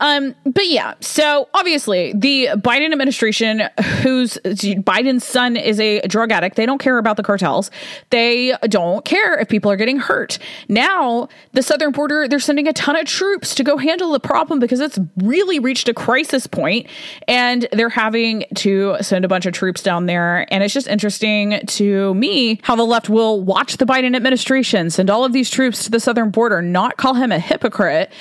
Um, 0.00 0.34
but 0.44 0.66
yeah, 0.66 0.94
so 1.00 1.48
obviously 1.54 2.12
the 2.12 2.48
Biden 2.54 2.90
administration, 2.90 3.62
whose 4.02 4.36
Biden's 4.44 5.24
son 5.24 5.56
is 5.56 5.78
a 5.78 6.00
drug 6.08 6.32
addict, 6.32 6.56
they 6.56 6.66
don't 6.66 6.78
care 6.78 6.98
about 6.98 7.16
the 7.16 7.22
cartels. 7.22 7.70
They 8.10 8.56
don't 8.62 9.04
care 9.04 9.38
if 9.38 9.48
people 9.48 9.70
are 9.70 9.76
getting 9.76 9.98
hurt. 9.98 10.38
Now, 10.68 11.28
the 11.52 11.62
southern 11.62 11.92
border, 11.92 12.26
they're 12.26 12.40
sending 12.40 12.66
a 12.66 12.72
ton 12.72 12.96
of 12.96 13.04
troops 13.04 13.54
to 13.54 13.62
go 13.62 13.76
handle 13.76 14.10
the 14.10 14.18
problem 14.18 14.58
because 14.58 14.80
it's 14.80 14.98
really 15.22 15.58
reached 15.58 15.88
a 15.88 15.94
crisis 15.94 16.46
point 16.46 16.86
and 17.28 17.68
they're 17.72 17.88
having 17.88 18.44
to 18.56 18.96
send 19.00 19.24
a 19.24 19.28
bunch 19.28 19.46
of 19.46 19.52
troops 19.52 19.82
down 19.82 20.06
there. 20.06 20.46
And 20.52 20.62
it's 20.62 20.74
just 20.74 20.88
interesting 20.88 21.60
to 21.66 22.14
me 22.14 22.60
how 22.62 22.76
the 22.76 22.84
left 22.84 23.08
will 23.08 23.40
watch 23.42 23.76
the 23.76 23.86
Biden 23.86 24.16
administration 24.16 24.90
send 24.90 25.10
all 25.10 25.24
of 25.24 25.32
these 25.32 25.50
troops 25.50 25.84
to 25.84 25.90
the 25.90 26.00
southern 26.00 26.30
border, 26.30 26.62
not 26.62 26.96
call 26.96 27.14
him 27.14 27.32
a 27.32 27.38
hypocrite, 27.38 28.12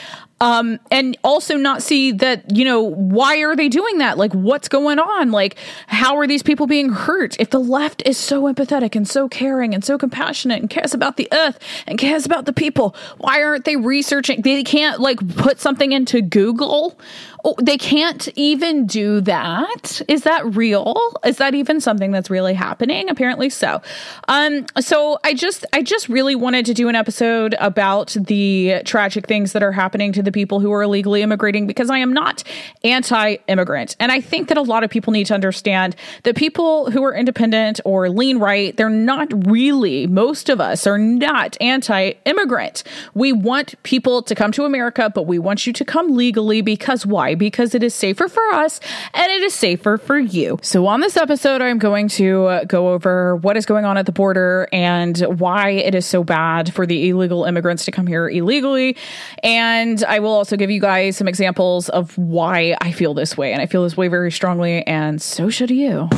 Um, 0.41 0.79
and 0.89 1.17
also 1.23 1.57
not 1.57 1.83
see 1.83 2.13
that, 2.13 2.55
you 2.55 2.63
know, 2.63 2.81
why 2.81 3.39
are 3.39 3.55
they 3.55 3.67
doing 3.67 3.97
that? 3.97 4.17
Like, 4.17 4.33
what's 4.33 4.69
going 4.69 4.97
on? 4.97 5.31
Like, 5.31 5.57
how 5.87 6.17
are 6.17 6.27
these 6.27 6.43
people 6.43 6.65
being 6.65 6.89
hurt? 6.89 7.35
If 7.39 7.49
the 7.49 7.59
left 7.59 8.01
is 8.05 8.17
so 8.17 8.43
empathetic 8.43 8.95
and 8.95 9.07
so 9.07 9.27
caring 9.27 9.73
and 9.73 9.83
so 9.83 9.97
compassionate 9.97 10.61
and 10.61 10.69
cares 10.69 10.93
about 10.93 11.17
the 11.17 11.27
earth 11.33 11.59
and 11.87 11.99
cares 11.99 12.25
about 12.25 12.45
the 12.45 12.53
people, 12.53 12.95
why 13.17 13.43
aren't 13.43 13.65
they 13.65 13.75
researching? 13.75 14.41
They 14.41 14.63
can't 14.63 15.01
like 15.01 15.19
put 15.35 15.59
something 15.59 15.91
into 15.91 16.21
Google 16.21 16.97
Oh, 17.45 17.55
they 17.61 17.77
can't 17.77 18.27
even 18.35 18.85
do 18.85 19.21
that. 19.21 20.01
Is 20.07 20.23
that 20.23 20.55
real? 20.55 21.13
Is 21.23 21.37
that 21.37 21.55
even 21.55 21.79
something 21.79 22.11
that's 22.11 22.29
really 22.29 22.53
happening? 22.53 23.09
Apparently 23.09 23.49
so. 23.49 23.81
Um, 24.27 24.65
so 24.79 25.19
I 25.23 25.33
just 25.33 25.65
I 25.71 25.81
just 25.81 26.09
really 26.09 26.35
wanted 26.35 26.65
to 26.65 26.73
do 26.73 26.89
an 26.89 26.95
episode 26.95 27.55
about 27.59 28.15
the 28.19 28.81
tragic 28.83 29.25
things 29.27 29.53
that 29.53 29.63
are 29.63 29.71
happening 29.71 30.11
to 30.13 30.21
the 30.21 30.33
people 30.33 30.59
who 30.59 30.71
are 30.73 30.83
illegally 30.83 31.21
immigrating 31.21 31.65
because 31.65 31.89
I 31.89 31.99
am 31.99 32.13
not 32.13 32.43
anti-immigrant. 32.83 33.95
And 33.99 34.11
I 34.11 34.19
think 34.19 34.49
that 34.49 34.57
a 34.57 34.61
lot 34.61 34.83
of 34.83 34.89
people 34.89 35.13
need 35.13 35.27
to 35.27 35.33
understand 35.33 35.95
that 36.23 36.35
people 36.35 36.91
who 36.91 37.03
are 37.03 37.13
independent 37.13 37.79
or 37.85 38.09
lean 38.09 38.39
right, 38.39 38.75
they're 38.75 38.89
not 38.89 39.47
really, 39.47 40.07
most 40.07 40.49
of 40.49 40.59
us 40.59 40.85
are 40.85 40.97
not 40.97 41.55
anti-immigrant. 41.61 42.83
We 43.13 43.31
want 43.31 43.81
people 43.83 44.23
to 44.23 44.35
come 44.35 44.51
to 44.53 44.65
America, 44.65 45.09
but 45.13 45.23
we 45.23 45.39
want 45.39 45.65
you 45.65 45.73
to 45.73 45.85
come 45.85 46.15
legally 46.15 46.61
because 46.61 47.05
why? 47.05 47.28
Why? 47.29 47.35
Because 47.35 47.75
it 47.75 47.83
is 47.83 47.93
safer 47.93 48.27
for 48.27 48.43
us 48.53 48.79
and 49.13 49.31
it 49.31 49.43
is 49.43 49.53
safer 49.53 49.97
for 49.97 50.17
you. 50.17 50.57
So, 50.63 50.87
on 50.87 50.99
this 50.99 51.15
episode, 51.15 51.61
I'm 51.61 51.77
going 51.77 52.07
to 52.09 52.45
uh, 52.45 52.63
go 52.63 52.89
over 52.89 53.35
what 53.35 53.55
is 53.55 53.65
going 53.67 53.85
on 53.85 53.97
at 53.97 54.07
the 54.07 54.11
border 54.11 54.67
and 54.73 55.17
why 55.39 55.69
it 55.69 55.93
is 55.93 56.05
so 56.07 56.23
bad 56.23 56.73
for 56.73 56.87
the 56.87 57.09
illegal 57.09 57.45
immigrants 57.45 57.85
to 57.85 57.91
come 57.91 58.07
here 58.07 58.27
illegally. 58.27 58.97
And 59.43 60.03
I 60.05 60.19
will 60.19 60.31
also 60.31 60.57
give 60.57 60.71
you 60.71 60.81
guys 60.81 61.17
some 61.17 61.27
examples 61.27 61.89
of 61.89 62.17
why 62.17 62.75
I 62.81 62.91
feel 62.91 63.13
this 63.13 63.37
way. 63.37 63.53
And 63.53 63.61
I 63.61 63.67
feel 63.67 63.83
this 63.83 63.95
way 63.95 64.07
very 64.07 64.31
strongly, 64.31 64.85
and 64.87 65.21
so 65.21 65.49
should 65.49 65.69
you. 65.69 66.09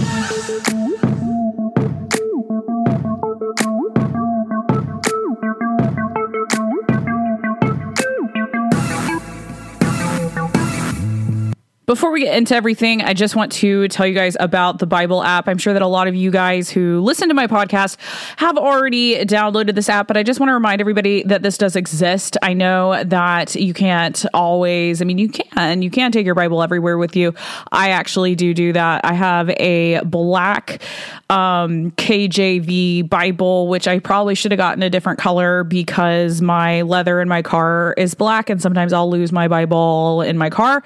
Before 11.91 12.09
we 12.09 12.21
get 12.21 12.37
into 12.37 12.55
everything, 12.55 13.01
I 13.01 13.13
just 13.13 13.35
want 13.35 13.51
to 13.51 13.89
tell 13.89 14.07
you 14.07 14.13
guys 14.13 14.37
about 14.39 14.79
the 14.79 14.85
Bible 14.85 15.21
app. 15.21 15.49
I'm 15.49 15.57
sure 15.57 15.73
that 15.73 15.81
a 15.81 15.87
lot 15.87 16.07
of 16.07 16.15
you 16.15 16.31
guys 16.31 16.69
who 16.69 17.01
listen 17.01 17.27
to 17.27 17.33
my 17.33 17.47
podcast 17.47 17.97
have 18.37 18.57
already 18.57 19.25
downloaded 19.25 19.75
this 19.75 19.89
app, 19.89 20.07
but 20.07 20.15
I 20.15 20.23
just 20.23 20.39
want 20.39 20.51
to 20.51 20.53
remind 20.53 20.79
everybody 20.79 21.21
that 21.23 21.41
this 21.41 21.57
does 21.57 21.75
exist. 21.75 22.37
I 22.41 22.53
know 22.53 23.03
that 23.03 23.55
you 23.55 23.73
can't 23.73 24.25
always, 24.33 25.01
I 25.01 25.05
mean, 25.05 25.17
you 25.17 25.27
can, 25.27 25.81
you 25.81 25.91
can 25.91 26.13
take 26.13 26.25
your 26.25 26.33
Bible 26.33 26.63
everywhere 26.63 26.97
with 26.97 27.17
you. 27.17 27.33
I 27.73 27.89
actually 27.89 28.35
do 28.35 28.53
do 28.53 28.71
that. 28.71 29.03
I 29.03 29.11
have 29.11 29.49
a 29.49 29.99
black 30.05 30.81
um, 31.29 31.91
KJV 31.91 33.09
Bible, 33.09 33.67
which 33.67 33.89
I 33.89 33.99
probably 33.99 34.35
should 34.35 34.53
have 34.53 34.57
gotten 34.57 34.81
a 34.81 34.89
different 34.89 35.19
color 35.19 35.65
because 35.65 36.41
my 36.41 36.83
leather 36.83 37.19
in 37.19 37.27
my 37.27 37.41
car 37.41 37.95
is 37.97 38.13
black, 38.13 38.49
and 38.49 38.61
sometimes 38.61 38.93
I'll 38.93 39.09
lose 39.09 39.33
my 39.33 39.49
Bible 39.49 40.21
in 40.21 40.37
my 40.37 40.49
car. 40.49 40.83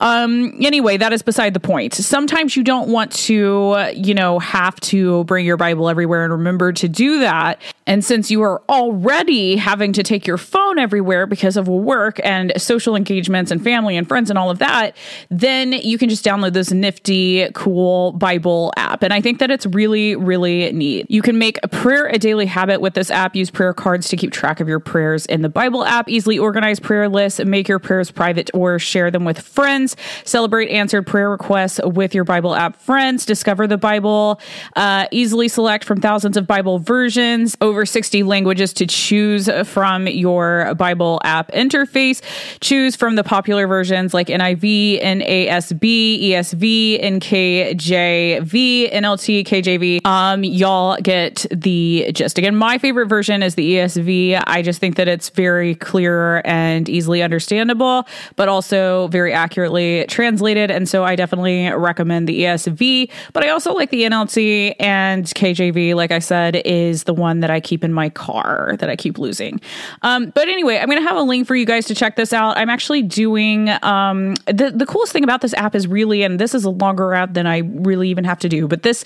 Um, 0.00 0.45
anyway, 0.60 0.96
that 0.96 1.12
is 1.12 1.22
beside 1.22 1.54
the 1.54 1.60
point. 1.60 1.94
Sometimes 1.94 2.56
you 2.56 2.62
don't 2.62 2.88
want 2.88 3.12
to, 3.12 3.90
you 3.94 4.14
know, 4.14 4.38
have 4.38 4.78
to 4.80 5.24
bring 5.24 5.44
your 5.46 5.56
Bible 5.56 5.88
everywhere 5.88 6.24
and 6.24 6.32
remember 6.32 6.72
to 6.72 6.88
do 6.88 7.20
that. 7.20 7.60
And 7.86 8.04
since 8.04 8.30
you 8.30 8.42
are 8.42 8.62
already 8.68 9.56
having 9.56 9.92
to 9.92 10.02
take 10.02 10.26
your 10.26 10.38
phone 10.38 10.78
everywhere 10.78 11.26
because 11.26 11.56
of 11.56 11.68
work 11.68 12.20
and 12.24 12.52
social 12.56 12.96
engagements 12.96 13.50
and 13.50 13.62
family 13.62 13.96
and 13.96 14.08
friends 14.08 14.30
and 14.30 14.38
all 14.38 14.50
of 14.50 14.58
that, 14.58 14.96
then 15.30 15.72
you 15.72 15.98
can 15.98 16.08
just 16.08 16.24
download 16.24 16.52
this 16.52 16.72
nifty, 16.72 17.48
cool 17.54 18.12
Bible 18.12 18.72
app. 18.76 19.02
And 19.02 19.12
I 19.12 19.20
think 19.20 19.38
that 19.38 19.50
it's 19.50 19.66
really, 19.66 20.16
really 20.16 20.72
neat. 20.72 21.10
You 21.10 21.22
can 21.22 21.38
make 21.38 21.58
a 21.62 21.68
prayer 21.68 22.06
a 22.06 22.18
daily 22.18 22.46
habit 22.46 22.80
with 22.80 22.94
this 22.94 23.10
app. 23.10 23.36
Use 23.36 23.50
prayer 23.50 23.72
cards 23.72 24.08
to 24.08 24.16
keep 24.16 24.32
track 24.32 24.60
of 24.60 24.68
your 24.68 24.80
prayers 24.80 25.26
in 25.26 25.42
the 25.42 25.48
Bible 25.48 25.84
app. 25.84 26.08
Easily 26.08 26.38
organize 26.38 26.80
prayer 26.80 27.08
lists, 27.08 27.40
make 27.44 27.68
your 27.68 27.78
prayers 27.78 28.10
private 28.10 28.50
or 28.52 28.78
share 28.78 29.10
them 29.10 29.24
with 29.24 29.40
friends. 29.40 29.96
Celebrate 30.36 30.68
answered 30.68 31.06
prayer 31.06 31.30
requests 31.30 31.80
with 31.82 32.14
your 32.14 32.24
Bible 32.24 32.54
app 32.54 32.76
friends. 32.76 33.24
Discover 33.24 33.68
the 33.68 33.78
Bible. 33.78 34.38
Uh, 34.76 35.06
easily 35.10 35.48
select 35.48 35.82
from 35.82 35.98
thousands 35.98 36.36
of 36.36 36.46
Bible 36.46 36.78
versions, 36.78 37.56
over 37.62 37.86
60 37.86 38.22
languages 38.22 38.74
to 38.74 38.86
choose 38.86 39.48
from 39.64 40.06
your 40.06 40.74
Bible 40.74 41.22
app 41.24 41.50
interface. 41.52 42.20
Choose 42.60 42.96
from 42.96 43.14
the 43.14 43.24
popular 43.24 43.66
versions 43.66 44.12
like 44.12 44.26
NIV, 44.26 45.02
NASB, 45.02 46.28
ESV, 46.28 47.02
NKJV, 47.02 48.92
NLT, 48.92 49.46
KJV. 49.46 50.04
Um, 50.04 50.44
y'all 50.44 50.98
get 51.00 51.46
the 51.50 52.12
gist. 52.12 52.36
Again, 52.36 52.56
my 52.56 52.76
favorite 52.76 53.06
version 53.06 53.42
is 53.42 53.54
the 53.54 53.76
ESV. 53.76 54.42
I 54.46 54.60
just 54.60 54.80
think 54.80 54.96
that 54.96 55.08
it's 55.08 55.30
very 55.30 55.76
clear 55.76 56.42
and 56.44 56.90
easily 56.90 57.22
understandable, 57.22 58.06
but 58.36 58.50
also 58.50 59.08
very 59.08 59.32
accurately 59.32 60.04
translated. 60.16 60.70
And 60.70 60.88
so 60.88 61.04
I 61.04 61.14
definitely 61.14 61.68
recommend 61.68 62.26
the 62.26 62.40
ESV, 62.40 63.10
but 63.34 63.44
I 63.44 63.50
also 63.50 63.74
like 63.74 63.90
the 63.90 64.04
NLT 64.04 64.74
and 64.80 65.26
KJV, 65.26 65.94
like 65.94 66.10
I 66.10 66.20
said, 66.20 66.56
is 66.64 67.04
the 67.04 67.12
one 67.12 67.40
that 67.40 67.50
I 67.50 67.60
keep 67.60 67.84
in 67.84 67.92
my 67.92 68.08
car 68.08 68.76
that 68.78 68.88
I 68.88 68.96
keep 68.96 69.18
losing. 69.18 69.60
Um, 70.00 70.32
but 70.34 70.48
anyway, 70.48 70.78
I'm 70.78 70.86
going 70.86 71.02
to 71.02 71.06
have 71.06 71.18
a 71.18 71.22
link 71.22 71.46
for 71.46 71.54
you 71.54 71.66
guys 71.66 71.84
to 71.88 71.94
check 71.94 72.16
this 72.16 72.32
out. 72.32 72.56
I'm 72.56 72.70
actually 72.70 73.02
doing 73.02 73.68
um, 73.82 74.36
the, 74.46 74.72
the 74.74 74.86
coolest 74.86 75.12
thing 75.12 75.22
about 75.22 75.42
this 75.42 75.52
app 75.52 75.74
is 75.74 75.86
really, 75.86 76.22
and 76.22 76.40
this 76.40 76.54
is 76.54 76.64
a 76.64 76.70
longer 76.70 77.12
app 77.12 77.34
than 77.34 77.46
I 77.46 77.58
really 77.58 78.08
even 78.08 78.24
have 78.24 78.38
to 78.38 78.48
do, 78.48 78.66
but 78.66 78.84
this, 78.84 79.04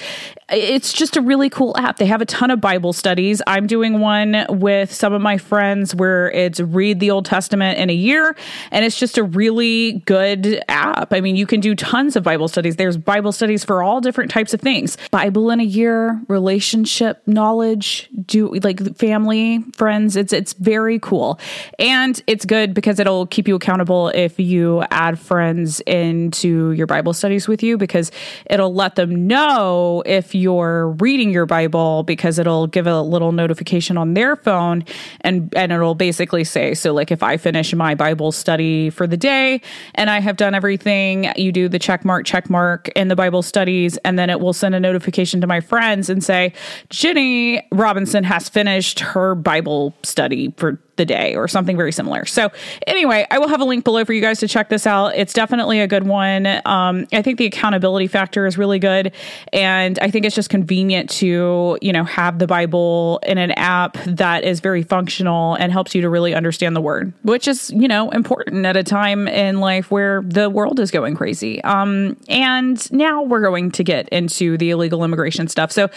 it's 0.48 0.92
just 0.92 1.16
a 1.16 1.20
really 1.20 1.50
cool 1.50 1.76
app. 1.76 1.96
They 1.96 2.06
have 2.06 2.20
a 2.20 2.26
ton 2.26 2.52
of 2.52 2.60
Bible 2.60 2.92
studies. 2.92 3.42
I'm 3.48 3.66
doing 3.66 3.98
one 3.98 4.46
with 4.48 4.92
some 4.92 5.12
of 5.12 5.20
my 5.20 5.38
friends 5.38 5.92
where 5.92 6.30
it's 6.30 6.60
read 6.60 7.00
the 7.00 7.10
Old 7.10 7.24
Testament 7.24 7.78
in 7.78 7.90
a 7.90 7.94
year, 7.94 8.36
and 8.70 8.84
it's 8.84 8.96
just 8.96 9.18
a 9.18 9.24
really 9.24 10.02
good 10.06 10.62
app. 10.68 10.99
I 11.10 11.20
mean, 11.20 11.36
you 11.36 11.46
can 11.46 11.60
do 11.60 11.74
tons 11.74 12.16
of 12.16 12.22
Bible 12.22 12.48
studies. 12.48 12.76
There's 12.76 12.96
Bible 12.96 13.32
studies 13.32 13.64
for 13.64 13.82
all 13.82 14.00
different 14.00 14.30
types 14.30 14.52
of 14.52 14.60
things. 14.60 14.98
Bible 15.10 15.50
in 15.50 15.60
a 15.60 15.64
year, 15.64 16.20
relationship 16.28 17.22
knowledge, 17.26 18.08
do 18.26 18.54
like 18.56 18.96
family, 18.96 19.64
friends. 19.74 20.16
It's 20.16 20.32
it's 20.32 20.52
very 20.52 20.98
cool. 20.98 21.38
And 21.78 22.22
it's 22.26 22.44
good 22.44 22.74
because 22.74 22.98
it'll 22.98 23.26
keep 23.26 23.48
you 23.48 23.54
accountable 23.54 24.08
if 24.08 24.38
you 24.38 24.84
add 24.90 25.18
friends 25.18 25.80
into 25.80 26.72
your 26.72 26.86
Bible 26.86 27.12
studies 27.12 27.48
with 27.48 27.62
you 27.62 27.78
because 27.78 28.10
it'll 28.48 28.74
let 28.74 28.96
them 28.96 29.26
know 29.26 30.02
if 30.04 30.34
you're 30.34 30.90
reading 31.00 31.30
your 31.30 31.46
Bible 31.46 32.02
because 32.02 32.38
it'll 32.38 32.66
give 32.66 32.86
a 32.86 33.00
little 33.00 33.32
notification 33.32 33.96
on 33.96 34.14
their 34.14 34.36
phone 34.36 34.84
and 35.22 35.52
and 35.56 35.72
it'll 35.72 35.94
basically 35.94 36.44
say 36.44 36.74
so 36.74 36.92
like 36.92 37.10
if 37.10 37.22
I 37.22 37.36
finish 37.36 37.74
my 37.74 37.94
Bible 37.94 38.32
study 38.32 38.90
for 38.90 39.06
the 39.06 39.16
day 39.16 39.60
and 39.94 40.10
I 40.10 40.20
have 40.20 40.36
done 40.36 40.54
everything 40.54 40.89
you 41.36 41.52
do 41.52 41.68
the 41.68 41.78
check 41.78 42.04
mark, 42.04 42.26
check 42.26 42.50
mark 42.50 42.88
in 42.90 43.08
the 43.08 43.16
Bible 43.16 43.42
studies, 43.42 43.96
and 43.98 44.18
then 44.18 44.30
it 44.30 44.40
will 44.40 44.52
send 44.52 44.74
a 44.74 44.80
notification 44.80 45.40
to 45.40 45.46
my 45.46 45.60
friends 45.60 46.10
and 46.10 46.22
say, 46.22 46.52
Jenny 46.88 47.66
Robinson 47.72 48.24
has 48.24 48.48
finished 48.48 49.00
her 49.00 49.34
Bible 49.34 49.94
study 50.02 50.52
for 50.56 50.78
the 51.00 51.06
day 51.06 51.34
or 51.34 51.48
something 51.48 51.78
very 51.78 51.92
similar. 51.92 52.26
So, 52.26 52.50
anyway, 52.86 53.26
I 53.30 53.38
will 53.38 53.48
have 53.48 53.62
a 53.62 53.64
link 53.64 53.84
below 53.84 54.04
for 54.04 54.12
you 54.12 54.20
guys 54.20 54.38
to 54.40 54.48
check 54.48 54.68
this 54.68 54.86
out. 54.86 55.16
It's 55.16 55.32
definitely 55.32 55.80
a 55.80 55.86
good 55.86 56.06
one. 56.06 56.46
Um, 56.66 57.06
I 57.10 57.22
think 57.22 57.38
the 57.38 57.46
accountability 57.46 58.06
factor 58.06 58.44
is 58.44 58.58
really 58.58 58.78
good. 58.78 59.12
And 59.54 59.98
I 60.00 60.10
think 60.10 60.26
it's 60.26 60.34
just 60.34 60.50
convenient 60.50 61.08
to, 61.10 61.78
you 61.80 61.92
know, 61.92 62.04
have 62.04 62.38
the 62.38 62.46
Bible 62.46 63.18
in 63.26 63.38
an 63.38 63.52
app 63.52 63.96
that 64.04 64.44
is 64.44 64.60
very 64.60 64.82
functional 64.82 65.54
and 65.54 65.72
helps 65.72 65.94
you 65.94 66.02
to 66.02 66.10
really 66.10 66.34
understand 66.34 66.76
the 66.76 66.82
word, 66.82 67.14
which 67.22 67.48
is, 67.48 67.70
you 67.70 67.88
know, 67.88 68.10
important 68.10 68.66
at 68.66 68.76
a 68.76 68.84
time 68.84 69.26
in 69.26 69.60
life 69.60 69.90
where 69.90 70.20
the 70.22 70.50
world 70.50 70.78
is 70.80 70.90
going 70.90 71.16
crazy. 71.16 71.64
Um, 71.64 72.18
and 72.28 72.92
now 72.92 73.22
we're 73.22 73.40
going 73.40 73.70
to 73.70 73.82
get 73.82 74.06
into 74.10 74.58
the 74.58 74.68
illegal 74.68 75.02
immigration 75.02 75.48
stuff. 75.48 75.72
So 75.72 75.88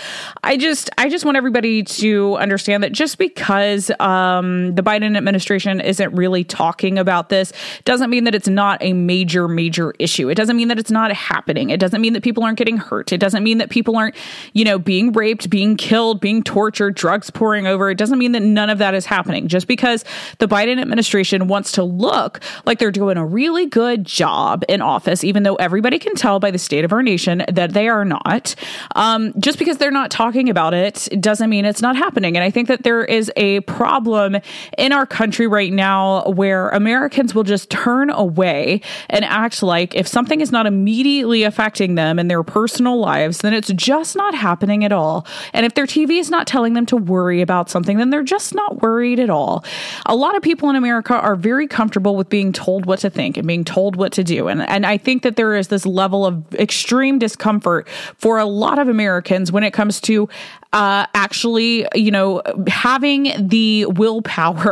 I 0.46 0.56
just, 0.56 0.90
I 0.98 1.10
just 1.10 1.26
want 1.26 1.36
everybody 1.36 1.84
to 1.84 2.38
understand 2.38 2.84
that 2.84 2.94
just 2.94 3.18
because 3.18 3.92
um, 4.00 4.76
the 4.76 4.84
Biden 4.94 5.18
administration 5.18 5.82
isn't 5.82 6.14
really 6.14 6.44
talking 6.44 7.00
about 7.00 7.30
this 7.30 7.52
doesn't 7.84 8.10
mean 8.10 8.26
that 8.26 8.36
it's 8.36 8.48
not 8.48 8.78
a 8.82 8.94
major, 8.94 9.48
major 9.48 9.94
issue. 9.98 10.30
It 10.30 10.36
doesn't 10.36 10.56
mean 10.56 10.68
that 10.68 10.78
it's 10.78 10.92
not 10.92 11.12
happening. 11.12 11.72
It 11.72 11.80
doesn't 11.80 12.00
mean 12.00 12.14
that 12.14 12.22
people 12.22 12.44
aren't 12.44 12.60
getting 12.60 12.78
hurt. 12.78 13.12
It 13.12 13.18
doesn't 13.18 13.44
mean 13.44 13.58
that 13.58 13.70
people 13.70 13.98
aren't, 13.98 14.16
you 14.54 14.64
know, 14.64 14.78
being 14.78 15.12
raped, 15.12 15.50
being 15.50 15.78
killed, 15.78 16.20
being 16.22 16.44
tortured, 16.44 16.96
drugs 16.96 17.32
pouring 17.32 17.66
over. 17.66 17.90
It 17.90 17.98
doesn't 17.98 18.20
mean 18.20 18.34
that 18.34 18.42
none 18.42 18.70
of 18.70 18.78
that 18.78 18.94
is 18.94 19.06
happening. 19.06 19.48
Just 19.48 19.68
because 19.68 20.06
the 20.38 20.48
Biden 20.48 20.80
administration 20.80 21.48
wants 21.48 21.72
to 21.74 21.84
look 21.84 22.40
like 22.66 22.78
they're 22.78 22.92
doing 22.92 23.18
a 23.18 23.26
really 23.26 23.66
good 23.66 24.06
job 24.06 24.64
in 24.70 24.82
office, 24.82 25.24
even 25.24 25.42
though 25.42 25.56
everybody 25.56 25.98
can 25.98 26.14
tell 26.14 26.40
by 26.40 26.52
the 26.52 26.60
state 26.60 26.86
of 26.86 26.94
our 26.94 27.02
nation 27.02 27.44
that 27.52 27.74
they 27.74 27.88
are 27.88 28.06
not. 28.06 28.54
Um, 28.96 29.34
just 29.40 29.58
because 29.58 29.78
they're 29.78 29.92
not 29.92 30.12
talking 30.12 30.50
about 30.50 30.76
it 30.76 31.08
doesn't 31.20 31.50
mean 31.50 31.66
it's 31.66 31.82
not 31.82 31.96
happening. 31.96 32.38
And 32.38 32.44
I 32.44 32.52
think 32.52 32.68
that 32.68 32.84
there 32.84 33.04
is 33.04 33.32
a 33.38 33.62
problem 33.62 34.38
in 34.78 34.92
our 34.92 35.06
country 35.06 35.48
right 35.48 35.72
now 35.72 36.24
where 36.24 36.70
Americans 36.70 37.36
will 37.36 37.44
just 37.44 37.70
turn 37.70 38.10
away 38.10 38.82
and 39.10 39.26
act 39.26 39.64
like 39.64 39.96
if 39.96 40.08
something 40.08 40.42
is 40.42 40.52
not 40.52 40.66
immediately 40.66 41.44
affecting 41.44 41.96
them 41.96 42.20
in 42.20 42.28
their 42.28 42.44
personal 42.44 43.00
lives, 43.00 43.40
then 43.40 43.54
it's 43.54 43.72
just 43.74 44.16
not 44.16 44.34
happening 44.34 44.84
at 44.84 44.92
all. 44.92 45.26
And 45.54 45.66
if 45.66 45.74
their 45.74 45.86
TV 45.86 46.20
is 46.20 46.30
not 46.30 46.48
telling 46.48 46.74
them 46.74 46.86
to 46.88 46.98
worry 46.98 47.42
about 47.42 47.70
something, 47.70 47.98
then 47.98 48.10
they're 48.10 48.24
just 48.24 48.56
not 48.56 48.82
worried 48.82 49.20
at 49.20 49.30
all. 49.30 49.64
A 50.06 50.16
lot 50.16 50.36
of 50.36 50.42
people 50.42 50.70
in 50.70 50.76
America 50.76 51.14
are 51.14 51.36
very 51.36 51.68
comfortable 51.68 52.16
with 52.16 52.30
being 52.30 52.52
told 52.54 52.86
what 52.86 53.00
to 53.00 53.10
think 53.10 53.38
and 53.38 53.48
being 53.48 53.64
told 53.64 53.96
what 53.96 54.12
to 54.14 54.24
do. 54.24 54.48
And, 54.48 54.62
and 54.62 54.86
I 54.86 54.98
think 54.98 55.24
that 55.24 55.36
there 55.36 55.56
is 55.56 55.68
this 55.68 55.86
level 55.86 56.26
of 56.26 56.54
extreme 56.56 57.20
discomfort 57.20 57.88
for 58.18 58.38
a 58.38 58.46
lot 58.46 58.80
of 58.80 58.88
Americans 58.88 59.52
when 59.52 59.64
it 59.64 59.72
comes 59.72 60.02
to 60.02 60.30
uh, 60.74 61.06
actually, 61.14 61.86
you 61.94 62.10
know, 62.10 62.42
having 62.68 63.32
the 63.38 63.86
willpower 63.86 64.63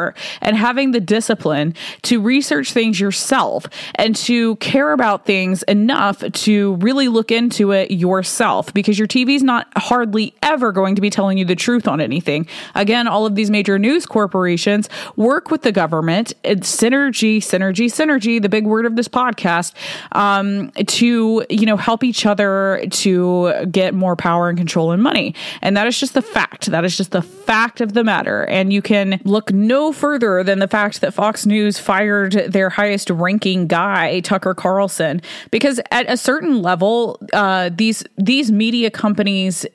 and 0.42 0.56
having 0.58 0.92
the 0.92 1.00
discipline 1.00 1.74
to 2.04 2.22
research 2.22 2.74
things 2.74 3.00
yourself 3.00 3.66
and 3.96 4.16
to 4.16 4.56
care 4.58 4.92
about 4.94 5.26
things 5.26 5.64
enough 5.64 6.20
to 6.32 6.76
really 6.76 7.08
look 7.08 7.32
into 7.32 7.72
it 7.72 7.92
yourself 7.92 8.74
because 8.74 8.98
your 8.98 9.08
TV 9.08 9.36
is 9.36 9.44
not 9.44 9.68
hardly 9.78 10.34
ever 10.44 10.72
going 10.72 10.96
to 10.96 11.02
be 11.02 11.10
telling 11.10 11.38
you 11.38 11.46
the 11.46 11.56
truth 11.56 11.88
on 11.88 12.02
anything. 12.02 12.48
Again, 12.76 13.08
all 13.08 13.26
of 13.26 13.36
these 13.36 13.50
major 13.50 13.80
news 13.80 14.06
corporations 14.06 14.90
work 15.16 15.52
with 15.52 15.64
the 15.64 15.72
government. 15.72 16.34
It's 16.44 16.74
synergy, 16.76 17.38
synergy, 17.38 17.86
synergy, 17.88 18.42
the 18.42 18.50
big 18.50 18.66
word 18.66 18.86
of 18.86 18.96
this 18.96 19.08
podcast, 19.08 19.74
um, 20.12 20.72
to, 20.72 21.46
you 21.50 21.66
know, 21.66 21.78
help 21.78 22.04
each 22.04 22.26
other 22.26 22.84
to 22.92 23.66
get 23.72 23.94
more 23.94 24.16
power 24.16 24.50
and 24.50 24.58
control 24.58 24.92
and 24.92 25.02
money. 25.02 25.34
And 25.62 25.76
that 25.78 25.88
is 25.88 26.00
just 26.00 26.14
the 26.14 26.22
fact. 26.22 26.68
That 26.68 26.86
is 26.86 26.98
just 26.98 27.12
the 27.12 27.22
fact 27.22 27.82
of 27.82 27.94
the 27.94 28.04
matter. 28.04 28.44
And 28.46 28.72
you 28.72 28.82
can 28.82 29.20
look 29.24 29.52
no 29.52 29.81
further 29.92 30.44
than 30.44 30.60
the 30.60 30.68
fact 30.68 31.02
that 31.02 31.14
Fox 31.14 31.46
News 31.46 31.80
fired 31.80 32.34
their 32.34 32.70
highest 32.70 33.10
ranking 33.10 33.68
guy, 33.68 34.20
Tucker 34.20 34.54
Carlson, 34.54 35.22
because 35.50 35.80
at 35.90 36.10
a 36.10 36.18
certain 36.18 36.62
level, 36.62 37.20
uh, 37.34 37.70
these 37.74 38.04
these 38.18 38.52
media 38.52 38.92
companies 38.92 39.66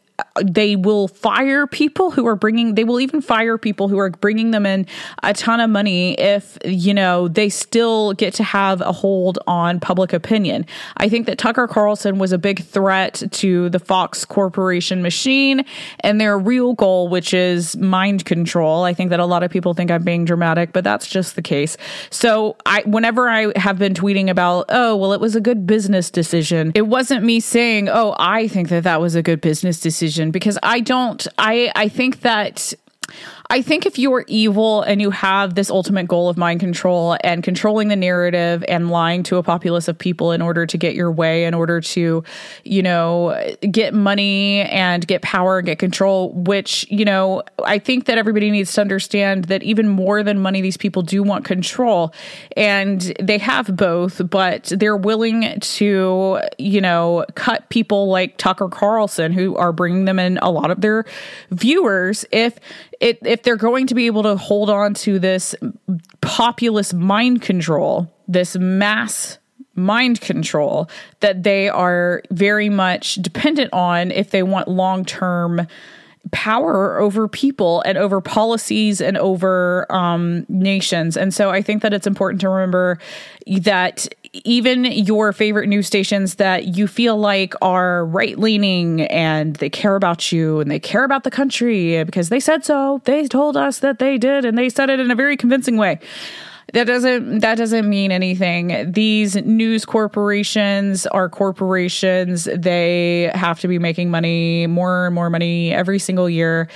they 0.43 0.77
will 0.77 1.09
fire 1.09 1.67
people 1.67 2.11
who 2.11 2.27
are 2.27 2.37
bringing 2.37 2.75
they 2.75 2.85
will 2.85 3.01
even 3.01 3.21
fire 3.21 3.59
people 3.59 3.89
who 3.89 3.99
are 3.99 4.11
bringing 4.11 4.51
them 4.51 4.65
in 4.65 4.87
a 5.23 5.35
ton 5.35 5.61
of 5.61 5.69
money 5.71 6.15
if 6.15 6.59
you 6.65 6.95
know 6.95 7.29
they 7.29 7.49
still 7.49 8.13
get 8.15 8.33
to 8.35 8.45
have 8.45 8.81
a 8.81 8.93
hold 8.93 9.39
on 9.47 9.81
public 9.81 10.13
opinion. 10.13 10.65
I 10.97 11.09
think 11.09 11.27
that 11.27 11.39
tucker 11.39 11.67
carlson 11.67 12.19
was 12.19 12.33
a 12.33 12.39
big 12.39 12.65
threat 12.65 13.23
to 13.33 13.69
the 13.71 13.79
fox 13.79 14.25
corporation 14.25 15.03
machine 15.03 15.65
and 16.01 16.21
their 16.21 16.39
real 16.39 16.75
goal 16.75 17.09
which 17.09 17.35
is 17.35 17.77
mind 17.77 18.25
control. 18.25 18.85
I 18.85 18.95
think 18.95 19.11
that 19.11 19.21
a 19.21 19.27
lot 19.27 19.43
of 19.43 19.51
people 19.51 19.75
think 19.75 19.91
i'm 19.91 20.03
being 20.03 20.25
dramatic 20.25 20.73
but 20.73 20.85
that's 20.85 21.09
just 21.09 21.37
the 21.37 21.43
case. 21.43 21.77
So 22.11 22.57
i 22.65 22.83
whenever 22.87 23.29
i 23.29 23.53
have 23.59 23.79
been 23.79 23.95
tweeting 23.95 24.31
about 24.31 24.67
oh 24.69 24.97
well 24.97 25.13
it 25.13 25.21
was 25.21 25.37
a 25.37 25.41
good 25.41 25.67
business 25.67 26.11
decision 26.11 26.73
it 26.75 26.87
wasn't 26.87 27.25
me 27.25 27.41
saying 27.41 27.89
oh 27.89 28.15
i 28.19 28.49
think 28.49 28.69
that 28.69 28.85
that 28.85 29.01
was 29.01 29.15
a 29.15 29.23
good 29.23 29.41
business 29.41 29.81
decision 29.81 30.06
decision 30.07 30.31
because 30.31 30.59
I 30.63 30.81
don't 30.81 31.27
I 31.39 31.73
I 31.75 31.89
think 31.89 32.21
that 32.21 32.75
I 33.49 33.63
think 33.63 33.87
if 33.87 33.99
you're 33.99 34.25
evil 34.27 34.83
and 34.83 35.01
you 35.01 35.11
have 35.11 35.55
this 35.55 35.71
ultimate 35.71 36.09
goal 36.09 36.29
of 36.29 36.37
mind 36.37 36.61
control 36.61 37.17
and 37.23 37.43
controlling 37.43 37.89
the 37.89 37.97
narrative 37.97 38.65
and 38.69 38.91
lying 38.91 39.23
to 39.25 39.37
a 39.37 39.43
populace 39.43 39.89
of 39.89 39.97
people 39.99 40.33
in 40.33 40.43
order 40.43 40.67
to 40.67 40.77
get 40.77 40.95
your 40.95 41.13
way, 41.13 41.45
in 41.45 41.55
order 41.55 41.81
to, 41.81 42.25
you 42.65 42.83
know, 42.83 43.55
get 43.71 43.95
money 43.95 44.63
and 44.63 45.07
get 45.07 45.23
power 45.23 45.59
and 45.59 45.67
get 45.67 45.79
control, 45.79 46.33
which, 46.33 46.87
you 46.91 47.05
know, 47.05 47.43
I 47.65 47.79
think 47.79 48.07
that 48.07 48.19
everybody 48.19 48.51
needs 48.51 48.73
to 48.75 48.81
understand 48.81 49.45
that 49.45 49.63
even 49.63 49.89
more 49.89 50.23
than 50.23 50.41
money, 50.41 50.61
these 50.61 50.77
people 50.77 51.03
do 51.03 51.23
want 51.23 51.45
control. 51.45 52.13
And 52.57 53.01
they 53.21 53.39
have 53.39 53.77
both, 53.77 54.29
but 54.29 54.73
they're 54.77 54.97
willing 54.97 55.61
to, 55.61 56.41
you 56.59 56.81
know, 56.81 57.25
cut 57.35 57.69
people 57.69 58.09
like 58.09 58.39
Tucker 58.39 58.69
Carlson 58.69 59.33
who 59.33 59.57
are 59.57 59.73
bringing 59.73 60.05
them 60.05 60.19
in 60.19 60.39
a 60.39 60.51
lot 60.51 60.71
of 60.71 60.81
their 60.81 61.05
viewers. 61.51 62.25
If 62.33 62.59
it, 63.01 63.19
if 63.27 63.36
they're 63.43 63.57
going 63.57 63.87
to 63.89 63.95
be 63.95 64.07
able 64.07 64.23
to 64.25 64.37
hold 64.37 64.71
on 64.71 64.95
to 64.95 65.19
this 65.19 65.55
populist 66.21 66.95
mind 66.95 67.43
control, 67.43 68.13
this 68.29 68.57
mass 68.57 69.39
mind 69.75 70.21
control 70.21 70.89
that 71.21 71.43
they 71.43 71.69
are 71.69 72.23
very 72.31 72.69
much 72.69 73.17
dependent 73.17 73.73
on 73.73 74.11
if 74.11 74.31
they 74.31 74.43
want 74.43 74.69
long 74.69 75.05
term 75.05 75.67
power 76.33 76.99
over 76.99 77.29
people 77.29 77.83
and 77.83 77.97
over 77.97 78.21
policies 78.21 79.01
and 79.01 79.17
over 79.17 79.91
um, 79.93 80.45
nations. 80.49 81.17
And 81.17 81.33
so 81.33 81.51
I 81.51 81.63
think 81.63 81.83
that 81.83 81.93
it's 81.93 82.07
important 82.07 82.41
to 82.41 82.49
remember 82.49 82.99
that 83.61 84.09
even 84.45 84.85
your 84.85 85.33
favorite 85.33 85.69
news 85.69 85.87
stations 85.87 86.37
that 86.37 86.77
you 86.77 86.87
feel 86.87 87.17
like 87.17 87.55
are 87.63 88.05
right 88.07 88.39
leaning 88.39 89.03
and 89.03 89.57
they 89.57 89.71
care 89.71 89.95
about 89.97 90.33
you 90.33 90.61
and 90.61 90.71
they 90.71 90.81
care 90.81 91.05
about 91.05 91.25
the 91.25 91.31
country 91.31 92.03
because 92.05 92.29
they 92.29 92.41
said 92.41 92.65
so, 92.65 93.01
they 93.05 93.29
told 93.29 93.57
us 93.57 93.79
that 93.79 93.99
they 93.99 94.19
did 94.19 94.45
and 94.45 94.59
they 94.59 94.69
said 94.69 94.91
it 94.91 95.01
in 95.01 95.11
a 95.11 95.15
very 95.15 95.37
convincing 95.37 95.77
way 95.77 96.01
that 96.73 96.85
doesn't 96.85 97.41
that 97.41 97.57
doesn't 97.57 97.89
mean 97.89 98.11
anything. 98.11 98.91
These 98.91 99.37
news 99.37 99.85
corporations 99.85 101.07
are 101.07 101.29
corporations. 101.29 102.49
They 102.53 103.31
have 103.35 103.61
to 103.61 103.69
be 103.69 103.79
making 103.79 104.11
money, 104.11 104.67
more 104.67 105.07
and 105.07 105.15
more 105.15 105.31
money 105.31 105.73
every 105.73 106.01
single 106.01 106.29
year. 106.29 106.69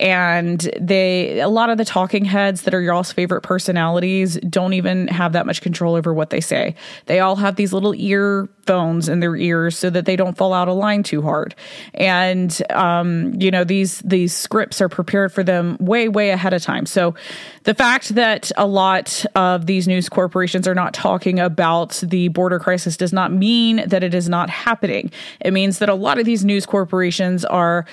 And 0.00 0.60
they 0.80 1.40
a 1.40 1.48
lot 1.48 1.70
of 1.70 1.78
the 1.78 1.84
talking 1.84 2.24
heads 2.24 2.62
that 2.62 2.74
are 2.74 2.80
y'all's 2.80 3.12
favorite 3.12 3.42
personalities 3.42 4.36
don't 4.48 4.74
even 4.74 5.08
have 5.08 5.32
that 5.32 5.46
much 5.46 5.60
control 5.60 5.94
over 5.94 6.14
what 6.14 6.30
they 6.30 6.40
say. 6.40 6.76
They 7.06 7.20
all 7.20 7.36
have 7.36 7.56
these 7.56 7.72
little 7.72 7.94
earphones 7.94 9.08
in 9.08 9.20
their 9.20 9.34
ears 9.34 9.76
so 9.76 9.90
that 9.90 10.04
they 10.04 10.14
don't 10.14 10.36
fall 10.36 10.52
out 10.52 10.68
of 10.68 10.76
line 10.76 11.02
too 11.02 11.22
hard. 11.22 11.54
And 11.94 12.56
um, 12.70 13.34
you 13.40 13.50
know, 13.50 13.64
these 13.64 13.98
these 14.00 14.36
scripts 14.36 14.80
are 14.80 14.88
prepared 14.88 15.32
for 15.32 15.42
them 15.42 15.76
way, 15.80 16.08
way 16.08 16.30
ahead 16.30 16.52
of 16.52 16.62
time. 16.62 16.86
So 16.86 17.14
the 17.64 17.74
fact 17.74 18.10
that 18.10 18.52
a 18.56 18.66
lot 18.66 19.24
of 19.34 19.66
these 19.66 19.88
news 19.88 20.08
corporations 20.08 20.68
are 20.68 20.74
not 20.74 20.94
talking 20.94 21.40
about 21.40 22.02
the 22.02 22.28
border 22.28 22.58
crisis 22.58 22.96
does 22.96 23.12
not 23.12 23.32
mean 23.32 23.88
that 23.88 24.02
it 24.02 24.14
is 24.14 24.28
not 24.28 24.48
happening. 24.48 25.10
It 25.40 25.52
means 25.52 25.78
that 25.78 25.88
a 25.88 25.94
lot 25.94 26.18
of 26.18 26.24
these 26.24 26.44
news 26.44 26.66
corporations 26.66 27.44
are 27.44 27.84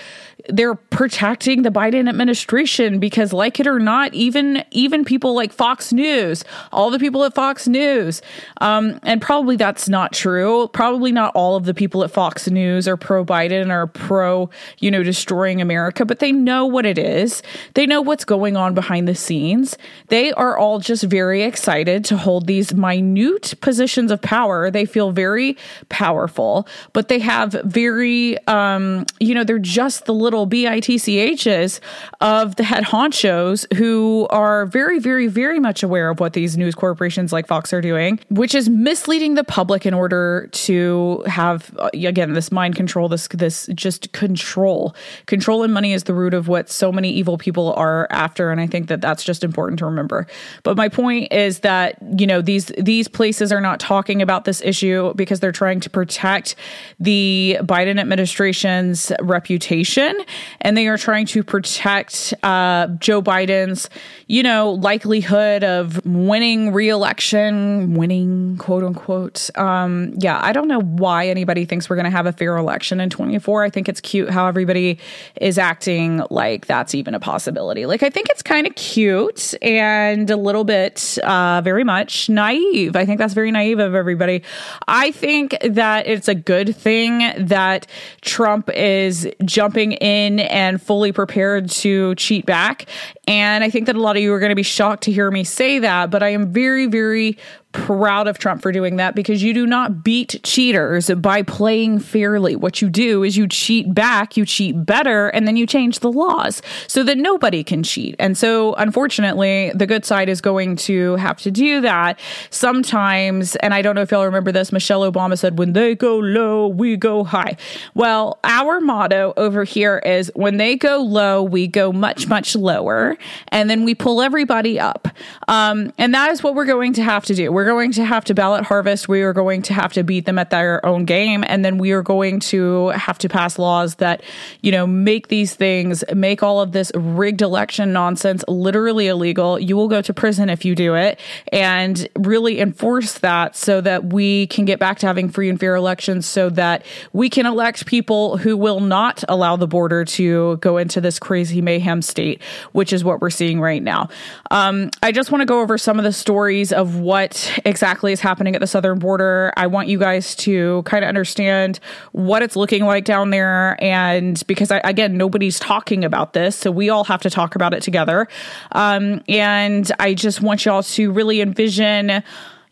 they're 0.50 0.76
protecting 0.76 1.64
the 1.64 1.72
Biden 1.72 1.95
administration 1.96 3.00
because 3.00 3.34
like 3.34 3.60
it 3.60 3.68
or 3.68 3.80
not 3.80 4.14
even 4.14 4.64
even 4.72 5.06
people 5.06 5.34
like 5.34 5.52
Fox 5.52 5.92
News 5.92 6.44
all 6.72 6.90
the 6.90 7.00
people 7.00 7.24
at 7.24 7.34
Fox 7.34 7.68
News 7.68 8.22
um, 8.62 9.00
and 9.04 9.22
probably 9.22 9.56
that's 9.56 9.90
not 9.90 10.14
true. 10.14 10.70
Probably 10.74 11.12
not 11.12 11.34
all 11.36 11.56
of 11.56 11.66
the 11.66 11.74
people 11.74 12.04
at 12.04 12.12
Fox 12.12 12.50
News 12.50 12.88
are 12.88 12.98
pro 12.98 13.26
Biden 13.26 13.70
or 13.70 13.88
pro 13.88 14.50
you 14.80 14.92
know 14.92 15.04
destroying 15.04 15.62
America 15.62 16.06
but 16.06 16.20
they 16.20 16.32
know 16.32 16.66
what 16.66 16.86
it 16.86 16.98
is. 16.98 17.42
They 17.74 17.86
know 17.86 18.02
what's 18.02 18.26
going 18.26 18.56
on 18.56 18.74
behind 18.74 19.08
the 19.08 19.16
scenes. 19.16 19.78
They 20.08 20.32
are 20.34 20.58
all 20.58 20.80
just 20.80 21.04
very 21.04 21.44
excited 21.44 22.06
to 22.06 22.18
hold 22.18 22.48
these 22.48 22.74
minute 22.74 23.54
positions 23.62 24.12
of 24.12 24.22
power. 24.22 24.70
They 24.70 24.86
feel 24.86 25.12
very 25.12 25.58
powerful 25.90 26.68
but 26.94 27.08
they 27.08 27.20
have 27.20 27.52
very 27.64 28.38
um, 28.48 29.06
you 29.20 29.34
know 29.34 29.44
they're 29.44 29.60
just 29.60 30.06
the 30.06 30.14
little 30.14 30.48
bitchs 30.48 31.80
of 32.22 32.56
the 32.56 32.64
head 32.64 32.84
honchos 32.84 33.72
who 33.76 34.28
are 34.30 34.66
very, 34.66 35.00
very, 35.00 35.28
very 35.28 35.60
much 35.60 35.84
aware 35.84 36.10
of 36.10 36.20
what 36.20 36.34
these 36.34 36.58
news 36.58 36.76
corporations 36.76 37.32
like 37.32 37.48
Fox 37.48 37.74
are 37.74 37.82
doing, 37.82 38.20
which 38.30 38.56
is 38.56 38.70
misleading 38.70 39.36
the 39.36 39.44
public 39.44 39.86
in 39.86 39.94
order 39.94 40.50
to 40.52 41.24
have 41.28 41.76
uh, 41.78 41.90
again 41.94 42.34
this 42.34 42.52
mind 42.52 42.76
control, 42.76 43.08
this 43.08 43.28
this 43.28 43.68
just 43.76 44.12
control. 44.12 44.96
Control 45.26 45.64
and 45.64 45.74
money 45.74 45.94
is 45.94 46.04
the 46.04 46.14
root 46.14 46.34
of 46.34 46.48
what 46.48 46.70
so 46.70 46.92
many 46.92 47.12
evil 47.12 47.38
people 47.38 47.74
are 47.74 48.08
after, 48.10 48.52
and 48.52 48.60
I 48.60 48.68
think 48.68 48.88
that 48.88 49.02
that's 49.02 49.24
just 49.24 49.44
important 49.44 49.80
to 49.80 49.86
remember. 49.86 50.28
But 50.64 50.78
my 50.78 50.90
point 50.90 51.32
is 51.32 51.60
that 51.60 51.98
you 52.18 52.26
know 52.26 52.42
these 52.42 52.66
these 52.78 53.08
places 53.08 53.52
are 53.52 53.62
not 53.62 53.80
talking 53.80 54.22
about 54.22 54.46
this 54.46 54.62
issue 54.62 55.14
because 55.16 55.40
they're 55.40 55.52
trying 55.52 55.80
to 55.82 55.90
protect 55.90 56.56
the 57.00 57.58
Biden 57.62 58.00
administration's 58.00 59.12
reputation 59.22 60.16
and 60.62 60.78
they 60.78 60.88
are 60.88 60.98
trying 60.98 61.26
to 61.28 61.44
protect 61.44 61.75
uh, 61.84 62.88
Joe 63.00 63.22
Biden's, 63.22 63.90
you 64.28 64.44
know, 64.44 64.72
likelihood 64.72 65.64
of 65.64 66.04
winning 66.06 66.74
reelection, 66.74 67.94
winning 67.96 68.58
quote 68.58 68.84
unquote. 68.84 69.50
Um, 69.58 70.14
yeah, 70.18 70.40
I 70.42 70.52
don't 70.52 70.68
know 70.68 70.82
why 70.82 71.28
anybody 71.28 71.66
thinks 71.66 71.90
we're 71.90 71.96
going 71.96 72.06
to 72.06 72.12
have 72.12 72.26
a 72.26 72.32
fair 72.32 72.58
election 72.58 73.00
in 73.00 73.10
24. 73.10 73.64
I 73.64 73.70
think 73.70 73.90
it's 73.90 74.02
cute 74.02 74.30
how 74.30 74.48
everybody 74.48 75.00
is 75.40 75.58
acting 75.58 76.24
like 76.30 76.66
that's 76.66 76.96
even 76.96 77.14
a 77.14 77.20
possibility. 77.20 77.86
Like, 77.86 78.04
I 78.04 78.10
think 78.10 78.30
it's 78.30 78.42
kind 78.42 78.68
of 78.68 78.76
cute 78.76 79.54
and 79.62 80.30
a 80.30 80.38
little 80.38 80.64
bit 80.64 81.18
uh, 81.24 81.62
very 81.64 81.84
much 81.84 82.30
naive. 82.30 82.96
I 82.96 83.06
think 83.06 83.20
that's 83.20 83.34
very 83.34 83.52
naive 83.52 83.80
of 83.80 83.96
everybody. 83.96 84.44
I 84.88 85.12
think 85.12 85.58
that 85.62 86.08
it's 86.08 86.28
a 86.28 86.36
good 86.36 86.76
thing 86.76 87.34
that 87.38 87.88
Trump 88.22 88.70
is 88.70 89.28
jumping 89.44 89.94
in 89.94 90.40
and 90.40 90.82
fully 90.82 91.12
prepared 91.12 91.65
to 91.66 92.16
cheat 92.16 92.46
back. 92.46 92.88
And 93.28 93.64
I 93.64 93.70
think 93.70 93.88
that 93.88 93.96
a 93.96 94.00
lot 94.00 94.16
of 94.16 94.22
you 94.22 94.34
are 94.34 94.40
going 94.40 94.50
to 94.50 94.56
be 94.56 94.64
shocked 94.64 95.04
to 95.04 95.12
hear 95.12 95.30
me 95.32 95.44
say 95.44 95.80
that, 95.80 96.12
but 96.12 96.24
I 96.24 96.30
am 96.30 96.52
very, 96.52 96.88
very 96.88 97.38
proud 97.76 98.28
of 98.28 98.38
Trump 98.38 98.62
for 98.62 98.72
doing 98.72 98.96
that 98.96 99.16
because 99.16 99.44
you 99.44 99.54
do 99.54 99.68
not 99.68 100.02
beat 100.02 100.40
cheaters 100.44 101.10
by 101.10 101.42
playing 101.44 102.00
fairly. 102.00 102.56
What 102.56 102.82
you 102.82 102.90
do 102.90 103.24
is 103.24 103.36
you 103.36 103.48
cheat 103.48 103.94
back, 103.94 104.38
you 104.38 104.46
cheat 104.46 104.86
better, 104.86 105.28
and 105.28 105.46
then 105.46 105.58
you 105.58 105.68
change 105.68 106.00
the 106.00 106.12
laws 106.12 106.62
so 106.88 107.04
that 107.04 107.18
nobody 107.18 107.64
can 107.64 107.84
cheat. 107.84 108.16
And 108.18 108.38
so, 108.38 108.74
unfortunately, 108.76 109.74
the 109.76 109.86
good 109.86 110.06
side 110.06 110.30
is 110.30 110.40
going 110.40 110.78
to 110.78 111.18
have 111.18 111.38
to 111.42 111.52
do 111.52 111.82
that 111.82 112.18
sometimes. 112.50 113.58
And 113.58 113.74
I 113.74 113.82
don't 113.82 113.96
know 113.96 114.02
if 114.02 114.12
y'all 114.12 114.26
remember 114.26 114.54
this. 114.54 114.72
Michelle 114.72 115.02
Obama 115.12 115.38
said, 115.38 115.60
when 115.60 115.74
they 115.74 115.96
go 115.96 116.18
low, 116.18 116.70
we 116.70 116.96
go 116.96 117.26
high. 117.26 117.58
Well, 117.94 118.40
our 118.46 118.80
motto 118.80 119.34
over 119.36 119.66
here 119.66 119.98
is 120.00 120.32
when 120.34 120.58
they 120.58 120.78
go 120.78 121.00
low, 121.00 121.44
we 121.44 121.68
go 121.68 121.92
much, 121.92 122.28
much 122.28 122.56
lower. 122.56 123.18
And 123.50 123.70
then 123.70 123.84
we 123.84 123.96
pull 123.96 124.22
everybody 124.22 124.80
up. 124.80 125.10
Um, 125.50 125.92
and 125.98 126.14
that 126.14 126.32
is 126.32 126.42
what 126.42 126.56
we're 126.56 126.66
going 126.66 126.94
to 126.94 127.04
have 127.04 127.26
to 127.26 127.36
do. 127.36 127.52
We're 127.52 127.65
going 127.66 127.92
to 127.94 128.06
have 128.06 128.26
to 128.26 128.34
ballot 128.34 128.66
harvest. 128.66 129.08
We 129.08 129.22
are 129.22 129.34
going 129.34 129.62
to 129.64 129.74
have 129.74 129.94
to 129.94 130.04
beat 130.04 130.26
them 130.26 130.40
at 130.40 130.50
their 130.50 130.86
own 130.86 131.06
game. 131.06 131.44
And 131.48 131.64
then 131.64 131.78
we 131.78 131.92
are 131.92 132.02
going 132.02 132.40
to 132.42 132.90
have 132.90 133.18
to 133.20 133.30
pass 133.30 133.58
laws 133.58 133.96
that, 133.96 134.24
you 134.62 134.72
know, 134.72 134.86
make 134.86 135.28
these 135.28 135.56
things, 135.56 136.04
make 136.14 136.44
all 136.44 136.62
of 136.62 136.72
this 136.72 136.92
rigged 136.96 137.42
election 137.42 137.94
nonsense 137.94 138.44
literally 138.48 139.08
illegal. 139.08 139.60
You 139.60 139.76
will 139.76 139.88
go 139.88 140.02
to 140.02 140.14
prison 140.14 140.50
if 140.50 140.66
you 140.66 140.76
do 140.76 140.96
it 140.96 141.20
and 141.52 142.08
really 142.18 142.60
enforce 142.60 143.20
that 143.20 143.56
so 143.56 143.82
that 143.82 144.14
we 144.14 144.48
can 144.48 144.66
get 144.66 144.80
back 144.80 145.00
to 145.00 145.08
having 145.08 145.30
free 145.30 145.50
and 145.50 145.60
fair 145.60 145.76
elections 145.76 146.26
so 146.26 146.50
that 146.52 146.86
we 147.14 147.30
can 147.30 147.46
elect 147.46 147.86
people 147.86 148.38
who 148.38 148.58
will 148.58 148.80
not 148.80 149.24
allow 149.28 149.56
the 149.56 149.68
border 149.68 150.06
to 150.06 150.58
go 150.58 150.78
into 150.78 151.02
this 151.02 151.20
crazy 151.20 151.62
mayhem 151.62 152.02
state, 152.02 152.42
which 152.72 152.94
is 152.94 153.04
what 153.04 153.22
we're 153.22 153.30
seeing 153.30 153.60
right 153.60 153.84
now. 153.84 154.10
Um, 154.52 154.90
I 155.02 155.12
just 155.12 155.32
want 155.32 155.42
to 155.42 155.46
go 155.46 155.62
over 155.62 155.78
some 155.78 155.98
of 155.98 156.04
the 156.04 156.14
stories 156.14 156.72
of 156.72 156.96
what 156.96 157.55
exactly 157.64 158.12
is 158.12 158.20
happening 158.20 158.56
at 158.56 158.62
the 158.62 158.68
southern 158.68 159.00
border. 159.00 159.54
I 159.56 159.68
want 159.68 159.88
you 159.88 159.98
guys 159.98 160.36
to 160.38 160.84
kind 160.84 161.04
of 161.04 161.10
understand 161.10 161.80
what 162.12 162.42
it's 162.42 162.56
looking 162.56 162.86
like 162.86 163.06
down 163.06 163.30
there. 163.30 163.82
And 163.82 164.42
because, 164.48 164.72
I, 164.72 164.82
again, 164.84 165.18
nobody's 165.18 165.60
talking 165.60 166.04
about 166.04 166.34
this. 166.34 166.56
So 166.56 166.72
we 166.72 166.90
all 166.90 167.04
have 167.06 167.22
to 167.22 167.30
talk 167.30 167.56
about 167.56 167.74
it 167.74 167.82
together. 167.84 168.28
Um, 168.72 169.22
and 169.28 169.92
I 170.00 170.14
just 170.14 170.42
want 170.42 170.66
y'all 170.66 170.84
to 170.84 171.12
really 171.12 171.42
envision 171.42 172.24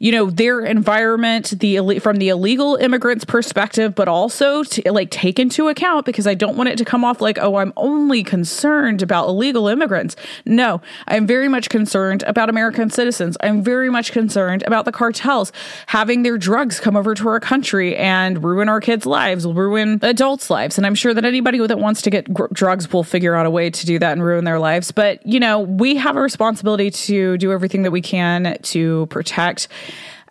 you 0.04 0.12
know 0.12 0.30
their 0.30 0.60
environment 0.60 1.54
the 1.62 1.98
from 2.00 2.18
the 2.18 2.28
illegal 2.28 2.76
immigrants 2.76 3.24
perspective 3.24 3.96
but 3.96 4.10
also 4.10 4.62
to 4.62 4.92
like 4.92 5.10
take 5.10 5.40
into 5.40 5.70
account 5.70 6.06
because 6.06 6.28
i 6.28 6.34
don't 6.34 6.58
want 6.58 6.68
it 6.68 6.78
to 6.78 6.84
come 6.84 7.06
off 7.06 7.22
like 7.22 7.40
oh 7.40 7.56
i'm 7.56 7.72
only 7.78 8.22
concerned 8.22 9.02
about 9.02 9.30
illegal 9.30 9.70
immigrants. 9.70 10.18
No 10.46 10.82
i'm 11.08 11.26
very 11.26 11.48
much 11.48 11.70
concerned 11.70 12.22
about 12.28 12.50
american 12.50 12.90
citizens. 12.90 13.38
I'm 13.40 13.64
very 13.64 13.90
much 13.90 14.12
concerned 14.12 14.64
about 14.68 14.84
the 14.84 14.92
cartels 14.92 15.54
having 15.88 16.24
their 16.24 16.38
drugs 16.38 16.82
come 16.82 16.98
over 16.98 17.16
to 17.16 17.30
our 17.30 17.40
country 17.40 17.96
and 17.96 18.44
ruin 18.44 18.68
our 18.68 18.82
kids 18.82 19.06
lives 19.06 19.48
ruin 19.48 20.00
adults 20.02 20.50
lives. 20.50 20.78
And 20.78 20.86
i'm 20.86 20.96
sure 20.96 21.14
that 21.14 21.24
anybody 21.24 21.66
that 21.66 21.80
wants 21.80 22.02
to 22.02 22.10
get 22.10 22.32
gr- 22.34 22.48
drugs 22.52 22.92
will 22.92 23.06
figure 23.06 23.36
out 23.36 23.46
a 23.46 23.50
way 23.50 23.70
to 23.70 23.86
do 23.86 24.00
that 24.00 24.12
and 24.12 24.24
ruin 24.24 24.44
their 24.44 24.60
lives. 24.60 24.92
But 24.92 25.26
you 25.26 25.40
know 25.40 25.62
we 25.62 25.96
have 25.96 26.18
a 26.18 26.22
responsibility 26.22 26.92
to 26.92 27.38
do 27.38 27.54
everything 27.54 27.84
that 27.84 27.92
we 27.92 28.02
can 28.02 28.58
to 28.64 29.06
protect 29.06 29.70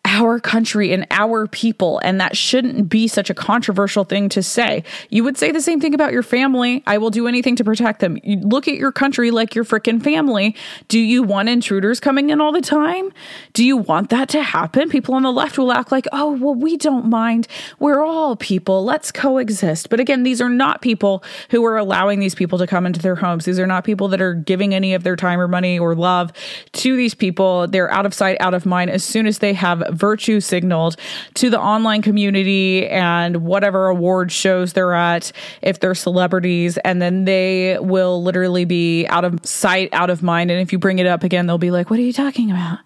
our 0.04 0.40
country 0.40 0.92
and 0.92 1.06
our 1.10 1.46
people. 1.46 2.00
And 2.02 2.20
that 2.20 2.36
shouldn't 2.36 2.88
be 2.88 3.06
such 3.06 3.30
a 3.30 3.34
controversial 3.34 4.04
thing 4.04 4.28
to 4.30 4.42
say. 4.42 4.82
You 5.10 5.22
would 5.24 5.38
say 5.38 5.52
the 5.52 5.60
same 5.60 5.80
thing 5.80 5.94
about 5.94 6.12
your 6.12 6.22
family. 6.24 6.82
I 6.86 6.98
will 6.98 7.10
do 7.10 7.28
anything 7.28 7.56
to 7.56 7.64
protect 7.64 8.00
them. 8.00 8.18
You 8.22 8.38
look 8.40 8.66
at 8.66 8.74
your 8.74 8.90
country 8.90 9.30
like 9.30 9.54
your 9.54 9.64
freaking 9.64 10.02
family. 10.02 10.56
Do 10.88 10.98
you 10.98 11.22
want 11.22 11.48
intruders 11.48 12.00
coming 12.00 12.30
in 12.30 12.40
all 12.40 12.52
the 12.52 12.60
time? 12.60 13.12
Do 13.52 13.64
you 13.64 13.76
want 13.76 14.10
that 14.10 14.28
to 14.30 14.42
happen? 14.42 14.88
People 14.88 15.14
on 15.14 15.22
the 15.22 15.32
left 15.32 15.56
will 15.56 15.72
act 15.72 15.92
like, 15.92 16.06
oh, 16.12 16.32
well, 16.32 16.54
we 16.54 16.76
don't 16.76 17.06
mind. 17.06 17.46
We're 17.78 18.02
all 18.02 18.34
people. 18.34 18.84
Let's 18.84 19.12
coexist. 19.12 19.88
But 19.88 20.00
again, 20.00 20.24
these 20.24 20.40
are 20.40 20.50
not 20.50 20.82
people 20.82 21.22
who 21.50 21.64
are 21.64 21.76
allowing 21.76 22.18
these 22.18 22.34
people 22.34 22.58
to 22.58 22.66
come 22.66 22.86
into 22.86 23.00
their 23.00 23.16
homes. 23.16 23.44
These 23.44 23.60
are 23.60 23.66
not 23.66 23.84
people 23.84 24.08
that 24.08 24.20
are 24.20 24.34
giving 24.34 24.74
any 24.74 24.94
of 24.94 25.04
their 25.04 25.16
time 25.16 25.40
or 25.40 25.48
money 25.48 25.78
or 25.78 25.94
love 25.94 26.32
to 26.72 26.96
these 26.96 27.14
people. 27.14 27.68
They're 27.68 27.90
out 27.90 28.04
of 28.04 28.12
sight, 28.12 28.36
out 28.40 28.54
of 28.54 28.66
mind 28.66 28.90
as 28.90 29.04
soon 29.04 29.26
as 29.26 29.38
they 29.38 29.52
have 29.54 29.82
virtue 29.92 30.40
signaled 30.40 30.96
to 31.34 31.50
the 31.50 31.60
online 31.60 32.02
community 32.02 32.88
and 32.88 33.44
whatever 33.44 33.88
award 33.88 34.32
shows 34.32 34.72
they're 34.72 34.94
at 34.94 35.32
if 35.62 35.80
they're 35.80 35.94
celebrities 35.94 36.78
and 36.78 37.00
then 37.00 37.24
they 37.24 37.78
will 37.80 38.22
literally 38.22 38.64
be 38.64 39.06
out 39.06 39.24
of 39.24 39.38
sight 39.44 39.88
out 39.92 40.10
of 40.10 40.22
mind. 40.22 40.50
And 40.50 40.60
if 40.60 40.72
you 40.72 40.78
bring 40.78 40.98
it 40.98 41.06
up 41.06 41.24
again 41.24 41.46
they'll 41.46 41.58
be 41.58 41.70
like 41.70 41.90
what 41.90 41.98
are 41.98 42.02
you 42.02 42.12
talking 42.12 42.50
about 42.50 42.78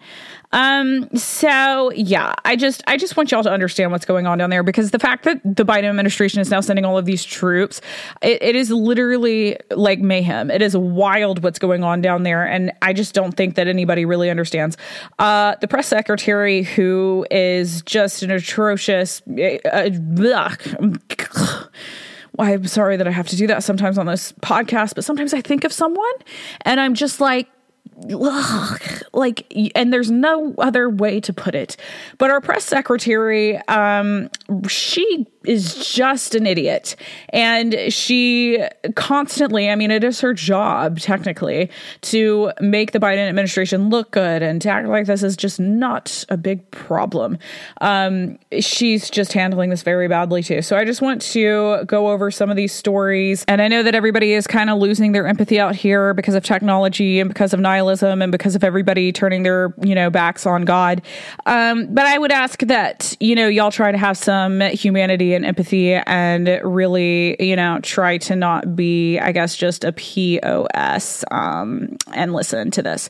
um, 0.51 1.09
so 1.15 1.91
yeah, 1.91 2.33
I 2.45 2.55
just 2.55 2.81
I 2.87 2.97
just 2.97 3.17
want 3.17 3.31
y'all 3.31 3.43
to 3.43 3.51
understand 3.51 3.91
what's 3.91 4.05
going 4.05 4.27
on 4.27 4.37
down 4.37 4.49
there 4.49 4.63
because 4.63 4.91
the 4.91 4.99
fact 4.99 5.25
that 5.25 5.41
the 5.43 5.65
Biden 5.65 5.85
administration 5.85 6.39
is 6.39 6.49
now 6.49 6.61
sending 6.61 6.85
all 6.85 6.97
of 6.97 7.05
these 7.05 7.25
troops, 7.25 7.81
it, 8.21 8.41
it 8.41 8.55
is 8.55 8.71
literally 8.71 9.57
like 9.71 9.99
mayhem. 9.99 10.49
It 10.49 10.61
is 10.61 10.75
wild 10.77 11.43
what's 11.43 11.59
going 11.59 11.83
on 11.83 12.01
down 12.01 12.23
there, 12.23 12.45
and 12.45 12.71
I 12.81 12.93
just 12.93 13.13
don't 13.13 13.33
think 13.33 13.55
that 13.55 13.67
anybody 13.67 14.05
really 14.05 14.29
understands. 14.29 14.77
Uh, 15.19 15.55
the 15.59 15.67
press 15.67 15.87
secretary, 15.87 16.63
who 16.63 17.25
is 17.29 17.81
just 17.81 18.23
an 18.23 18.31
atrocious. 18.31 19.21
Uh, 19.27 19.89
I'm 22.39 22.67
sorry 22.67 22.97
that 22.97 23.07
I 23.07 23.11
have 23.11 23.27
to 23.29 23.35
do 23.35 23.47
that 23.47 23.63
sometimes 23.63 23.97
on 23.97 24.05
this 24.05 24.31
podcast, 24.41 24.95
but 24.95 25.03
sometimes 25.03 25.33
I 25.33 25.41
think 25.41 25.63
of 25.63 25.73
someone 25.73 26.05
and 26.61 26.79
I'm 26.79 26.93
just 26.93 27.19
like, 27.19 27.49
ugh, 28.13 28.81
like 29.13 29.51
and 29.75 29.91
there's 29.91 30.11
no 30.11 30.53
other 30.57 30.89
way 30.89 31.19
to 31.21 31.33
put 31.33 31.55
it. 31.55 31.77
But 32.17 32.29
our 32.31 32.41
press 32.41 32.63
secretary 32.65 33.57
um 33.67 34.29
she 34.67 35.25
is 35.47 35.87
just 35.93 36.35
an 36.35 36.45
idiot. 36.45 36.95
And 37.29 37.75
she 37.89 38.63
constantly, 38.95 39.69
I 39.69 39.75
mean, 39.75 39.91
it 39.91 40.03
is 40.03 40.19
her 40.21 40.33
job 40.33 40.99
technically 40.99 41.69
to 42.01 42.51
make 42.59 42.91
the 42.91 42.99
Biden 42.99 43.27
administration 43.27 43.89
look 43.89 44.11
good 44.11 44.43
and 44.43 44.61
to 44.61 44.69
act 44.69 44.87
like 44.87 45.05
this 45.05 45.23
is 45.23 45.37
just 45.37 45.59
not 45.59 46.25
a 46.29 46.37
big 46.37 46.69
problem. 46.71 47.37
Um, 47.81 48.37
she's 48.59 49.09
just 49.09 49.33
handling 49.33 49.69
this 49.69 49.83
very 49.83 50.07
badly 50.07 50.43
too. 50.43 50.61
So 50.61 50.77
I 50.77 50.85
just 50.85 51.01
want 51.01 51.21
to 51.23 51.83
go 51.85 52.09
over 52.09 52.29
some 52.31 52.49
of 52.49 52.57
these 52.57 52.73
stories. 52.73 53.45
And 53.47 53.61
I 53.61 53.67
know 53.67 53.83
that 53.83 53.95
everybody 53.95 54.33
is 54.33 54.47
kind 54.47 54.69
of 54.69 54.79
losing 54.79 55.11
their 55.11 55.27
empathy 55.27 55.59
out 55.59 55.75
here 55.75 56.13
because 56.13 56.35
of 56.35 56.43
technology 56.43 57.19
and 57.19 57.29
because 57.29 57.53
of 57.53 57.59
nihilism 57.59 58.21
and 58.21 58.31
because 58.31 58.55
of 58.55 58.63
everybody 58.63 59.11
turning 59.11 59.43
their, 59.43 59.73
you 59.81 59.95
know, 59.95 60.09
backs 60.09 60.45
on 60.45 60.65
God. 60.65 61.01
Um, 61.45 61.87
but 61.93 62.05
I 62.05 62.17
would 62.17 62.31
ask 62.31 62.59
that, 62.61 63.15
you 63.19 63.35
know, 63.35 63.47
y'all 63.47 63.71
try 63.71 63.91
to 63.91 63.97
have 63.97 64.17
some 64.17 64.59
humanity 64.61 65.36
and 65.37 65.45
empathy 65.45 65.93
and 65.93 66.59
really, 66.63 67.37
you 67.39 67.55
know, 67.55 67.79
try 67.81 68.17
to 68.17 68.35
not 68.35 68.75
be, 68.75 69.17
I 69.19 69.31
guess, 69.31 69.55
just 69.55 69.85
a 69.85 69.93
POS 69.93 71.23
um, 71.31 71.95
and 72.13 72.33
listen 72.33 72.71
to 72.71 72.81
this. 72.81 73.09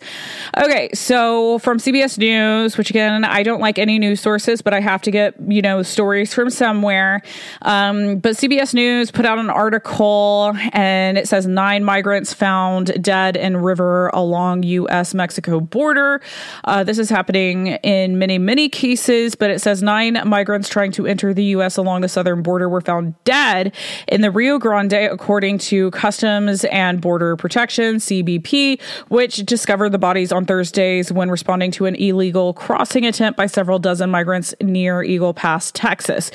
Okay, 0.55 0.89
so 0.93 1.57
from 1.59 1.79
CBS 1.79 2.17
News, 2.19 2.77
which 2.77 2.91
again, 2.91 3.25
I 3.25 3.41
don't 3.41 3.59
like 3.59 3.79
any 3.79 3.97
news 3.97 4.21
sources, 4.21 4.61
but 4.61 4.73
I 4.73 4.79
have 4.79 5.01
to 5.03 5.11
get, 5.11 5.33
you 5.47 5.61
know, 5.61 5.81
stories 5.81 6.33
from 6.33 6.51
somewhere. 6.51 7.21
Um, 7.63 8.19
but 8.19 8.33
CBS 8.33 8.73
News 8.73 9.09
put 9.09 9.25
out 9.25 9.39
an 9.39 9.49
article 9.49 10.53
and 10.73 11.17
it 11.17 11.27
says 11.27 11.47
nine 11.47 11.83
migrants 11.83 12.33
found 12.33 13.01
dead 13.01 13.35
in 13.35 13.57
river 13.57 14.09
along 14.09 14.63
U.S. 14.63 15.13
Mexico 15.13 15.59
border. 15.59 16.21
Uh, 16.65 16.83
this 16.83 16.99
is 16.99 17.09
happening 17.09 17.67
in 17.67 18.19
many, 18.19 18.37
many 18.37 18.69
cases, 18.69 19.35
but 19.35 19.49
it 19.49 19.61
says 19.61 19.81
nine 19.81 20.21
migrants 20.25 20.69
trying 20.69 20.91
to 20.91 21.07
enter 21.07 21.33
the 21.33 21.43
U.S. 21.45 21.77
along 21.77 22.01
the 22.01 22.09
southern 22.17 22.41
border 22.41 22.67
were 22.67 22.81
found 22.81 23.13
dead 23.25 23.75
in 24.07 24.21
the 24.21 24.31
Rio 24.31 24.57
Grande, 24.57 24.93
according 24.93 25.59
to 25.59 25.91
Customs 25.91 26.65
and 26.65 26.99
Border 26.99 27.35
Protection, 27.35 27.97
CBP, 27.97 28.81
which 29.09 29.35
discovered 29.45 29.91
the 29.91 29.99
bodies 29.99 30.31
on 30.31 30.47
Thursdays 30.47 31.11
when 31.11 31.29
responding 31.29 31.69
to 31.73 31.85
an 31.85 31.93
illegal 31.93 32.53
crossing 32.53 33.05
attempt 33.05 33.37
by 33.37 33.45
several 33.45 33.77
dozen 33.77 34.09
migrants 34.09 34.55
near 34.63 35.03
Eagle 35.03 35.31
Pass, 35.31 35.71
Texas. 35.73 36.31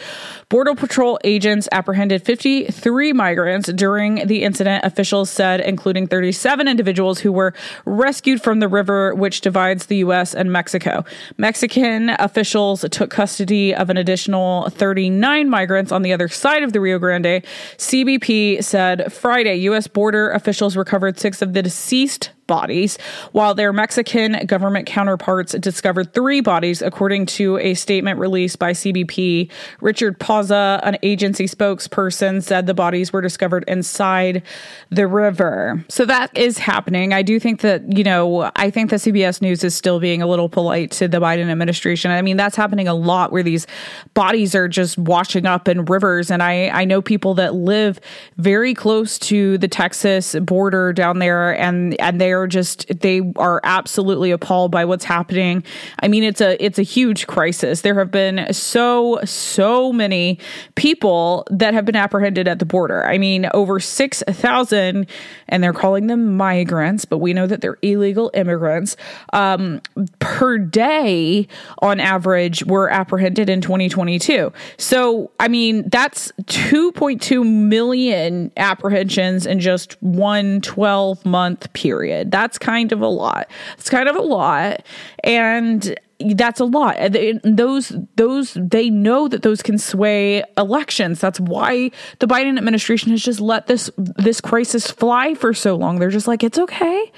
Border 0.49 0.77
Patrol 0.77 1.19
agents 1.25 1.69
apprehended 1.73 2.25
53 2.25 3.13
migrants 3.13 3.73
during 3.73 4.25
the 4.29 4.45
incident, 4.45 4.85
officials 4.85 5.31
said, 5.31 5.61
including 5.63 6.07
37 6.07 6.69
individuals 6.69 7.19
who 7.19 7.33
were 7.33 7.55
rescued 7.87 8.41
from 8.41 8.61
the 8.61 8.69
river 8.69 9.17
which 9.17 9.41
divides 9.41 9.87
the 9.87 9.97
U.S. 9.97 10.33
and 10.33 10.53
Mexico. 10.53 11.05
Mexican 11.39 12.11
officials 12.11 12.85
took 12.93 13.11
custody 13.11 13.75
of 13.75 13.91
an 13.91 13.97
additional 13.97 14.71
39 14.71 15.49
migrants 15.49 15.72
on 15.93 16.03
the 16.03 16.13
other 16.13 16.29
side 16.29 16.63
of 16.63 16.73
the 16.73 16.81
Rio 16.81 16.99
Grande. 16.99 17.45
CBP 17.77 18.63
said 18.63 19.13
Friday 19.13 19.57
U.S. 19.57 19.87
border 19.87 20.31
officials 20.31 20.77
recovered 20.77 21.19
six 21.19 21.43
of 21.43 21.53
the 21.53 21.63
deceased 21.63 22.31
bodies, 22.53 22.99
while 23.33 23.55
their 23.55 23.73
Mexican 23.73 24.45
government 24.45 24.85
counterparts 24.85 25.53
discovered 25.55 26.13
three 26.13 26.43
bodies, 26.43 26.83
according 26.83 27.25
to 27.25 27.57
a 27.57 27.73
statement 27.73 28.19
released 28.19 28.59
by 28.59 28.73
CBP. 28.73 29.51
Richard 29.81 30.19
Pauza, 30.19 30.79
an 30.83 30.99
agency 31.03 31.47
spokesperson, 31.47 32.43
said 32.43 32.67
the 32.67 32.75
bodies 32.75 33.11
were 33.11 33.23
discovered 33.23 33.65
inside 33.67 34.43
the 34.91 35.07
river. 35.07 35.83
So 35.89 36.05
that 36.05 36.37
is 36.37 36.59
happening. 36.59 37.15
I 37.15 37.23
do 37.23 37.41
think 37.41 37.63
that, 37.63 37.97
you 37.97 38.05
know, 38.05 38.51
I 38.55 38.69
think 38.69 38.91
the 38.91 38.97
CBS 38.97 39.41
News 39.41 39.65
is 39.65 39.75
still 39.75 39.99
being 39.99 40.21
a 40.21 40.27
little 40.27 40.51
polite 40.51 40.91
to 40.93 41.09
the 41.09 41.21
Biden 41.21 41.51
administration. 41.51 42.11
I 42.11 42.21
mean, 42.21 42.37
that's 42.37 42.57
happening 42.57 42.87
a 42.87 42.93
lot 42.93 43.33
where 43.33 43.43
these 43.43 43.67
bodies 44.13 44.55
are 44.55 44.69
just 44.69 44.99
washing 44.99 45.47
up 45.47 45.69
in 45.69 45.87
rivers. 45.87 46.31
And 46.31 46.43
I, 46.43 46.69
I 46.69 46.85
know 46.85 47.01
people 47.01 47.33
that 47.35 47.55
live 47.55 47.99
very 48.37 48.75
close 48.75 49.19
to 49.21 49.57
the 49.57 49.69
Texas 49.69 50.37
border 50.41 50.93
down 50.93 51.19
there 51.19 51.59
and, 51.59 51.99
and 51.99 52.21
they 52.21 52.35
are 52.43 52.47
just, 52.47 52.87
they 53.01 53.21
are 53.37 53.61
absolutely 53.65 54.31
appalled 54.31 54.71
by 54.71 54.85
what's 54.85 55.05
happening. 55.05 55.65
I 56.01 56.09
mean, 56.09 56.25
it's 56.25 56.41
a, 56.41 56.63
it's 56.63 56.79
a 56.79 56.83
huge 56.83 57.27
crisis. 57.27 57.81
There 57.81 57.99
have 57.99 58.11
been 58.11 58.53
so, 58.53 59.21
so 59.25 59.93
many 59.93 60.39
people 60.75 61.47
that 61.51 61.75
have 61.75 61.85
been 61.85 61.97
apprehended 61.97 62.49
at 62.49 62.59
the 62.59 62.65
border. 62.65 63.05
I 63.05 63.19
mean, 63.19 63.49
over 63.55 63.81
6,000 63.81 65.07
and 65.49 65.65
they're 65.65 65.73
calling 65.73 66.07
them 66.07 66.37
migrants, 66.37 67.05
but 67.05 67.19
we 67.19 67.33
know 67.33 67.47
that 67.47 67.61
they're 67.61 67.79
illegal 67.83 68.31
immigrants 68.35 68.97
um, 69.33 69.81
per 70.19 70.59
day 70.59 71.47
on 71.81 72.01
average 72.01 72.65
were 72.65 72.91
apprehended 72.91 73.49
in 73.49 73.61
2022. 73.61 74.53
So, 74.79 75.31
I 75.39 75.49
mean, 75.49 75.89
that's 75.89 76.33
2.2 76.43 77.47
million 77.47 78.51
apprehensions 78.57 79.47
in 79.47 79.61
just 79.61 80.01
one 80.03 80.61
12 80.61 81.25
month 81.25 81.73
period. 81.73 82.22
That's 82.31 82.59
kind 82.59 82.93
of 82.93 83.01
a 83.01 83.09
lot. 83.09 83.51
It's 83.79 83.91
kind 83.91 84.09
of 84.09 84.17
a 84.17 84.23
lot. 84.23 84.85
And 85.25 85.97
that's 86.35 86.61
a 86.61 86.65
lot. 86.65 86.97
Those 87.43 87.93
those 88.17 88.55
they 88.55 88.91
know 88.91 89.29
that 89.29 89.43
those 89.43 89.63
can 89.63 89.79
sway 89.79 90.45
elections. 90.57 91.21
That's 91.21 91.41
why 91.41 91.91
the 92.21 92.27
Biden 92.27 92.57
administration 92.57 93.11
has 93.11 93.23
just 93.23 93.41
let 93.41 93.67
this 93.67 93.91
this 93.97 94.41
crisis 94.41 94.91
fly 94.91 95.35
for 95.35 95.53
so 95.53 95.75
long. 95.75 95.99
They're 95.99 96.11
just 96.11 96.29
like 96.29 96.43
it's 96.43 96.59
okay. 96.59 97.13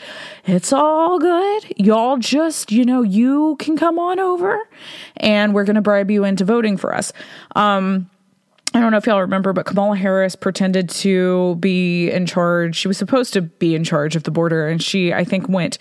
It's 0.46 0.72
all 0.72 1.18
good. 1.18 1.64
Y'all 1.76 2.16
just, 2.16 2.72
you 2.72 2.84
know, 2.84 3.02
you 3.02 3.56
can 3.58 3.76
come 3.76 3.98
on 3.98 4.18
over 4.18 4.68
and 5.16 5.54
we're 5.54 5.64
to 5.64 5.82
bribe 5.82 6.10
you 6.10 6.24
into 6.24 6.44
voting 6.44 6.76
for 6.76 6.94
us. 6.94 7.12
Um 7.56 8.10
I 8.74 8.80
don't 8.80 8.90
know 8.90 8.96
if 8.96 9.06
y'all 9.06 9.20
remember, 9.20 9.52
but 9.52 9.66
Kamala 9.66 9.96
Harris 9.96 10.34
pretended 10.34 10.88
to 10.90 11.54
be 11.60 12.10
in 12.10 12.26
charge. 12.26 12.74
She 12.74 12.88
was 12.88 12.98
supposed 12.98 13.32
to 13.34 13.42
be 13.42 13.76
in 13.76 13.84
charge 13.84 14.16
of 14.16 14.24
the 14.24 14.32
border, 14.32 14.66
and 14.66 14.82
she, 14.82 15.12
I 15.12 15.22
think, 15.22 15.48
went 15.48 15.78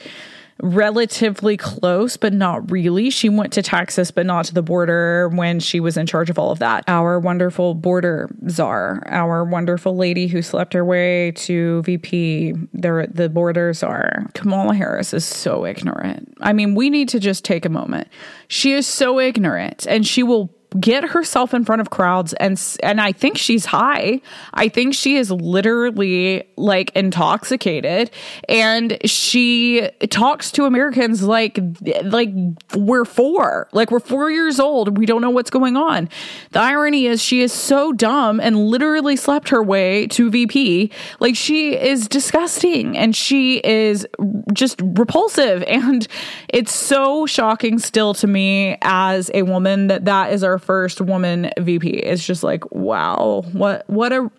relatively 0.61 1.57
close, 1.57 2.17
but 2.17 2.33
not 2.33 2.69
really. 2.69 3.09
She 3.09 3.29
went 3.29 3.51
to 3.53 3.63
Texas, 3.63 4.11
but 4.11 4.27
not 4.27 4.45
to 4.45 4.53
the 4.53 4.61
border 4.61 5.29
when 5.29 5.59
she 5.59 5.79
was 5.79 5.97
in 5.97 6.05
charge 6.05 6.29
of 6.29 6.37
all 6.37 6.51
of 6.51 6.59
that. 6.59 6.83
Our 6.87 7.19
wonderful 7.19 7.73
border 7.73 8.29
czar, 8.47 9.01
our 9.07 9.43
wonderful 9.43 9.95
lady 9.95 10.27
who 10.27 10.43
slept 10.43 10.73
her 10.73 10.85
way 10.85 11.31
to 11.31 11.81
VP, 11.81 12.53
the, 12.73 13.07
the 13.11 13.27
border 13.27 13.73
czar. 13.73 14.27
Kamala 14.35 14.75
Harris 14.75 15.15
is 15.15 15.25
so 15.25 15.65
ignorant. 15.65 16.31
I 16.41 16.53
mean, 16.53 16.75
we 16.75 16.91
need 16.91 17.09
to 17.09 17.19
just 17.19 17.43
take 17.43 17.65
a 17.65 17.69
moment. 17.69 18.07
She 18.47 18.73
is 18.73 18.85
so 18.85 19.19
ignorant 19.19 19.87
and 19.89 20.05
she 20.05 20.21
will 20.21 20.53
get 20.79 21.03
herself 21.03 21.53
in 21.53 21.65
front 21.65 21.81
of 21.81 21.89
crowds 21.89 22.33
and 22.33 22.61
and 22.81 22.99
I 22.99 23.11
think 23.11 23.37
she's 23.37 23.65
high. 23.65 24.21
I 24.53 24.69
think 24.69 24.93
she 24.93 25.17
is 25.17 25.31
literally 25.31 26.43
like 26.55 26.91
intoxicated 26.95 28.11
and 28.49 28.97
she 29.05 29.89
talks 30.09 30.51
to 30.53 30.65
Americans 30.65 31.23
like 31.23 31.59
like 32.03 32.29
we're 32.75 33.05
4. 33.05 33.69
Like 33.71 33.91
we're 33.91 33.99
4 33.99 34.31
years 34.31 34.59
old. 34.59 34.97
We 34.97 35.05
don't 35.05 35.21
know 35.21 35.29
what's 35.29 35.49
going 35.49 35.77
on. 35.77 36.09
The 36.51 36.59
irony 36.59 37.05
is 37.05 37.21
she 37.21 37.41
is 37.41 37.53
so 37.53 37.93
dumb 37.93 38.39
and 38.39 38.67
literally 38.67 39.15
slept 39.15 39.49
her 39.49 39.61
way 39.61 40.07
to 40.07 40.29
VP. 40.29 40.91
Like 41.19 41.35
she 41.35 41.75
is 41.75 42.07
disgusting 42.07 42.97
and 42.97 43.15
she 43.15 43.57
is 43.57 44.07
just 44.53 44.81
repulsive 44.81 45.63
and 45.67 46.07
it's 46.49 46.73
so 46.73 47.25
shocking 47.25 47.79
still 47.79 48.13
to 48.15 48.27
me 48.27 48.77
as 48.81 49.29
a 49.33 49.43
woman 49.43 49.87
that 49.87 50.05
that 50.05 50.33
is 50.33 50.43
our 50.43 50.59
first 50.63 51.01
woman 51.01 51.51
VP. 51.59 51.89
It's 51.89 52.25
just 52.25 52.43
like, 52.43 52.69
wow, 52.71 53.43
what 53.51 53.87
what 53.89 54.13
a 54.13 54.31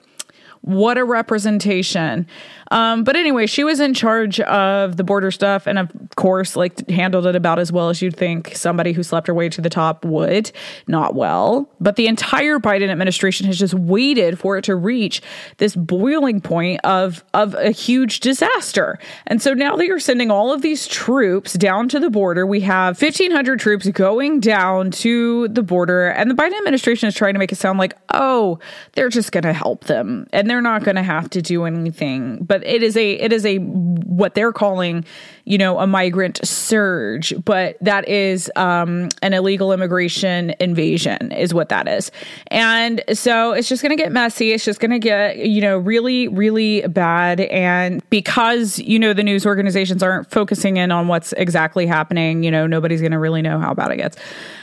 what 0.62 0.96
a 0.96 1.04
representation. 1.04 2.26
Um, 2.70 3.04
but 3.04 3.16
anyway, 3.16 3.46
she 3.46 3.64
was 3.64 3.80
in 3.80 3.94
charge 3.94 4.40
of 4.40 4.96
the 4.96 5.04
border 5.04 5.30
stuff 5.30 5.66
and, 5.66 5.78
of 5.78 5.90
course, 6.16 6.56
like 6.56 6.88
handled 6.88 7.26
it 7.26 7.36
about 7.36 7.58
as 7.58 7.72
well 7.72 7.88
as 7.88 8.00
you'd 8.00 8.16
think 8.16 8.54
somebody 8.54 8.92
who 8.92 9.02
slept 9.02 9.26
her 9.26 9.34
way 9.34 9.48
to 9.48 9.60
the 9.60 9.70
top 9.70 10.04
would. 10.04 10.50
Not 10.86 11.14
well. 11.14 11.68
But 11.80 11.96
the 11.96 12.06
entire 12.06 12.58
Biden 12.58 12.90
administration 12.90 13.46
has 13.46 13.58
just 13.58 13.74
waited 13.74 14.38
for 14.38 14.56
it 14.56 14.64
to 14.64 14.76
reach 14.76 15.20
this 15.58 15.76
boiling 15.76 16.40
point 16.40 16.80
of, 16.84 17.24
of 17.34 17.54
a 17.54 17.70
huge 17.70 18.20
disaster. 18.20 18.98
And 19.26 19.42
so 19.42 19.54
now 19.54 19.76
that 19.76 19.86
you're 19.86 19.98
sending 19.98 20.30
all 20.30 20.52
of 20.52 20.62
these 20.62 20.86
troops 20.86 21.54
down 21.54 21.88
to 21.88 21.98
the 21.98 22.10
border. 22.10 22.46
We 22.46 22.60
have 22.60 23.00
1,500 23.00 23.58
troops 23.58 23.88
going 23.88 24.40
down 24.40 24.90
to 24.92 25.48
the 25.48 25.62
border, 25.62 26.08
and 26.08 26.30
the 26.30 26.34
Biden 26.34 26.56
administration 26.58 27.08
is 27.08 27.14
trying 27.14 27.34
to 27.34 27.38
make 27.38 27.52
it 27.52 27.56
sound 27.56 27.78
like, 27.78 27.94
oh, 28.12 28.58
they're 28.92 29.08
just 29.08 29.32
going 29.32 29.44
to 29.44 29.52
help 29.52 29.84
them 29.84 30.26
and 30.32 30.48
they're 30.48 30.60
not 30.60 30.84
going 30.84 30.96
to 30.96 31.02
have 31.02 31.28
to 31.30 31.42
do 31.42 31.64
anything. 31.64 32.44
But 32.44 32.53
it 32.62 32.82
is 32.82 32.96
a 32.96 33.12
it 33.12 33.32
is 33.32 33.44
a 33.44 33.58
what 33.58 34.34
they're 34.34 34.52
calling 34.52 35.04
you 35.44 35.58
know 35.58 35.78
a 35.78 35.86
migrant 35.86 36.40
surge 36.46 37.34
but 37.44 37.76
that 37.80 38.08
is 38.08 38.50
um, 38.56 39.08
an 39.22 39.34
illegal 39.34 39.72
immigration 39.72 40.54
invasion 40.60 41.32
is 41.32 41.52
what 41.52 41.68
that 41.68 41.88
is. 41.88 42.10
And 42.48 43.02
so 43.12 43.52
it's 43.52 43.68
just 43.68 43.82
going 43.82 43.96
to 43.96 44.02
get 44.02 44.12
messy. 44.12 44.52
It's 44.52 44.64
just 44.64 44.80
going 44.80 44.90
to 44.90 44.98
get 44.98 45.38
you 45.38 45.60
know 45.60 45.78
really 45.78 46.28
really 46.28 46.86
bad. 46.86 47.40
And 47.40 48.08
because 48.10 48.78
you 48.78 48.98
know 48.98 49.12
the 49.12 49.22
news 49.22 49.46
organizations 49.46 50.02
aren't 50.02 50.30
focusing 50.30 50.76
in 50.76 50.90
on 50.90 51.08
what's 51.08 51.32
exactly 51.34 51.86
happening 51.86 52.42
you 52.42 52.50
know 52.50 52.66
nobody's 52.66 53.00
going 53.00 53.12
to 53.12 53.18
really 53.18 53.42
know 53.42 53.58
how 53.58 53.74
bad 53.74 53.90
it 53.90 53.96
gets. 53.96 54.16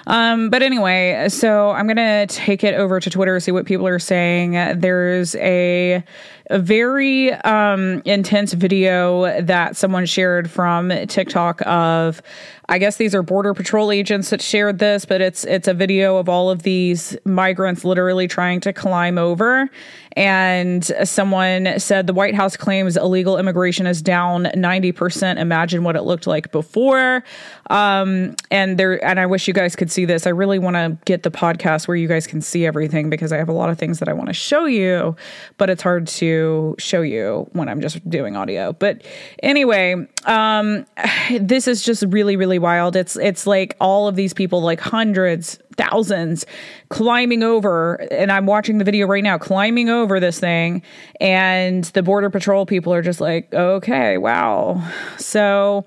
Um, 0.07 0.49
but 0.49 0.63
anyway 0.63 1.27
so 1.29 1.69
i'm 1.71 1.85
going 1.85 1.97
to 1.97 2.25
take 2.27 2.63
it 2.63 2.73
over 2.73 2.99
to 2.99 3.09
twitter 3.09 3.39
see 3.39 3.51
what 3.51 3.65
people 3.65 3.87
are 3.87 3.99
saying. 3.99 4.51
There's 4.79 5.35
a 5.35 6.03
a 6.49 6.59
very 6.59 7.31
um, 7.33 8.01
intense 8.03 8.51
video 8.53 9.41
that 9.41 9.77
someone 9.77 10.05
shared 10.05 10.49
from 10.51 10.70
TikTok 11.07 11.61
of 11.65 12.21
I 12.69 12.77
guess 12.77 12.95
these 12.95 13.13
are 13.13 13.21
border 13.21 13.53
patrol 13.53 13.91
agents 13.91 14.29
that 14.29 14.41
shared 14.41 14.79
this, 14.79 15.03
but 15.03 15.19
it's 15.19 15.43
it's 15.43 15.67
a 15.67 15.73
video 15.73 16.17
of 16.17 16.29
all 16.29 16.49
of 16.49 16.63
these 16.63 17.17
migrants 17.25 17.83
literally 17.83 18.27
trying 18.27 18.61
to 18.61 18.71
climb 18.71 19.17
over. 19.17 19.69
And 20.13 20.83
someone 21.03 21.79
said 21.79 22.07
the 22.07 22.13
White 22.13 22.35
House 22.35 22.57
claims 22.57 22.97
illegal 22.97 23.37
immigration 23.37 23.87
is 23.87 24.01
down 24.01 24.45
90%. 24.45 25.37
Imagine 25.37 25.83
what 25.83 25.95
it 25.95 26.03
looked 26.03 26.27
like 26.27 26.51
before. 26.51 27.23
Um, 27.69 28.35
and 28.49 28.77
there, 28.77 29.03
and 29.05 29.19
I 29.19 29.25
wish 29.25 29.47
you 29.47 29.53
guys 29.53 29.75
could 29.75 29.91
see 29.91 30.05
this. 30.05 30.27
I 30.27 30.31
really 30.31 30.59
want 30.59 30.75
to 30.75 30.97
get 31.05 31.23
the 31.23 31.31
podcast 31.31 31.87
where 31.87 31.95
you 31.95 32.07
guys 32.07 32.27
can 32.27 32.41
see 32.41 32.65
everything 32.65 33.09
because 33.09 33.31
I 33.31 33.37
have 33.37 33.49
a 33.49 33.53
lot 33.53 33.69
of 33.69 33.77
things 33.77 33.99
that 33.99 34.09
I 34.09 34.13
want 34.13 34.27
to 34.27 34.33
show 34.33 34.65
you, 34.65 35.15
but 35.57 35.69
it's 35.69 35.81
hard 35.81 36.07
to 36.07 36.75
show 36.77 37.01
you 37.01 37.47
when 37.53 37.69
I'm 37.69 37.81
just 37.81 38.07
doing 38.09 38.35
audio. 38.35 38.73
But 38.73 39.03
anyway, 39.41 40.07
um, 40.25 40.85
this 41.39 41.67
is 41.67 41.83
just 41.83 42.03
really, 42.07 42.35
really 42.35 42.59
wild. 42.59 42.95
It's 42.95 43.15
it's 43.15 43.47
like 43.47 43.75
all 43.79 44.07
of 44.07 44.15
these 44.15 44.33
people, 44.33 44.61
like 44.61 44.79
hundreds, 44.79 45.59
thousands, 45.75 46.45
climbing 46.89 47.43
over, 47.43 47.95
and 48.11 48.31
I'm 48.31 48.45
watching 48.45 48.77
the 48.77 48.83
video 48.83 49.07
right 49.07 49.23
now, 49.23 49.37
climbing 49.37 49.89
over 49.89 50.19
this 50.19 50.39
thing, 50.39 50.81
and 51.19 51.83
the 51.85 52.03
border 52.03 52.29
patrol 52.29 52.65
people 52.65 52.93
are 52.93 53.01
just 53.01 53.21
like, 53.21 53.53
okay, 53.53 54.17
wow. 54.17 54.87
So 55.17 55.85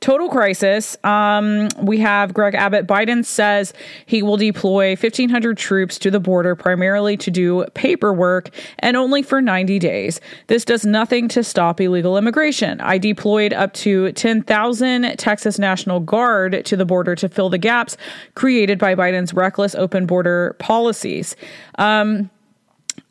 Total 0.00 0.30
crisis. 0.30 0.96
Um, 1.04 1.68
we 1.82 1.98
have 1.98 2.32
Greg 2.32 2.54
Abbott. 2.54 2.86
Biden 2.86 3.22
says 3.22 3.74
he 4.06 4.22
will 4.22 4.38
deploy 4.38 4.92
1,500 4.92 5.58
troops 5.58 5.98
to 5.98 6.10
the 6.10 6.18
border 6.18 6.56
primarily 6.56 7.18
to 7.18 7.30
do 7.30 7.66
paperwork 7.74 8.48
and 8.78 8.96
only 8.96 9.22
for 9.22 9.42
90 9.42 9.78
days. 9.78 10.18
This 10.46 10.64
does 10.64 10.86
nothing 10.86 11.28
to 11.28 11.44
stop 11.44 11.82
illegal 11.82 12.16
immigration. 12.16 12.80
I 12.80 12.96
deployed 12.96 13.52
up 13.52 13.74
to 13.74 14.10
10,000 14.12 15.18
Texas 15.18 15.58
National 15.58 16.00
Guard 16.00 16.64
to 16.64 16.76
the 16.76 16.86
border 16.86 17.14
to 17.16 17.28
fill 17.28 17.50
the 17.50 17.58
gaps 17.58 17.98
created 18.34 18.78
by 18.78 18.94
Biden's 18.94 19.34
reckless 19.34 19.74
open 19.74 20.06
border 20.06 20.56
policies. 20.58 21.36
Um, 21.78 22.30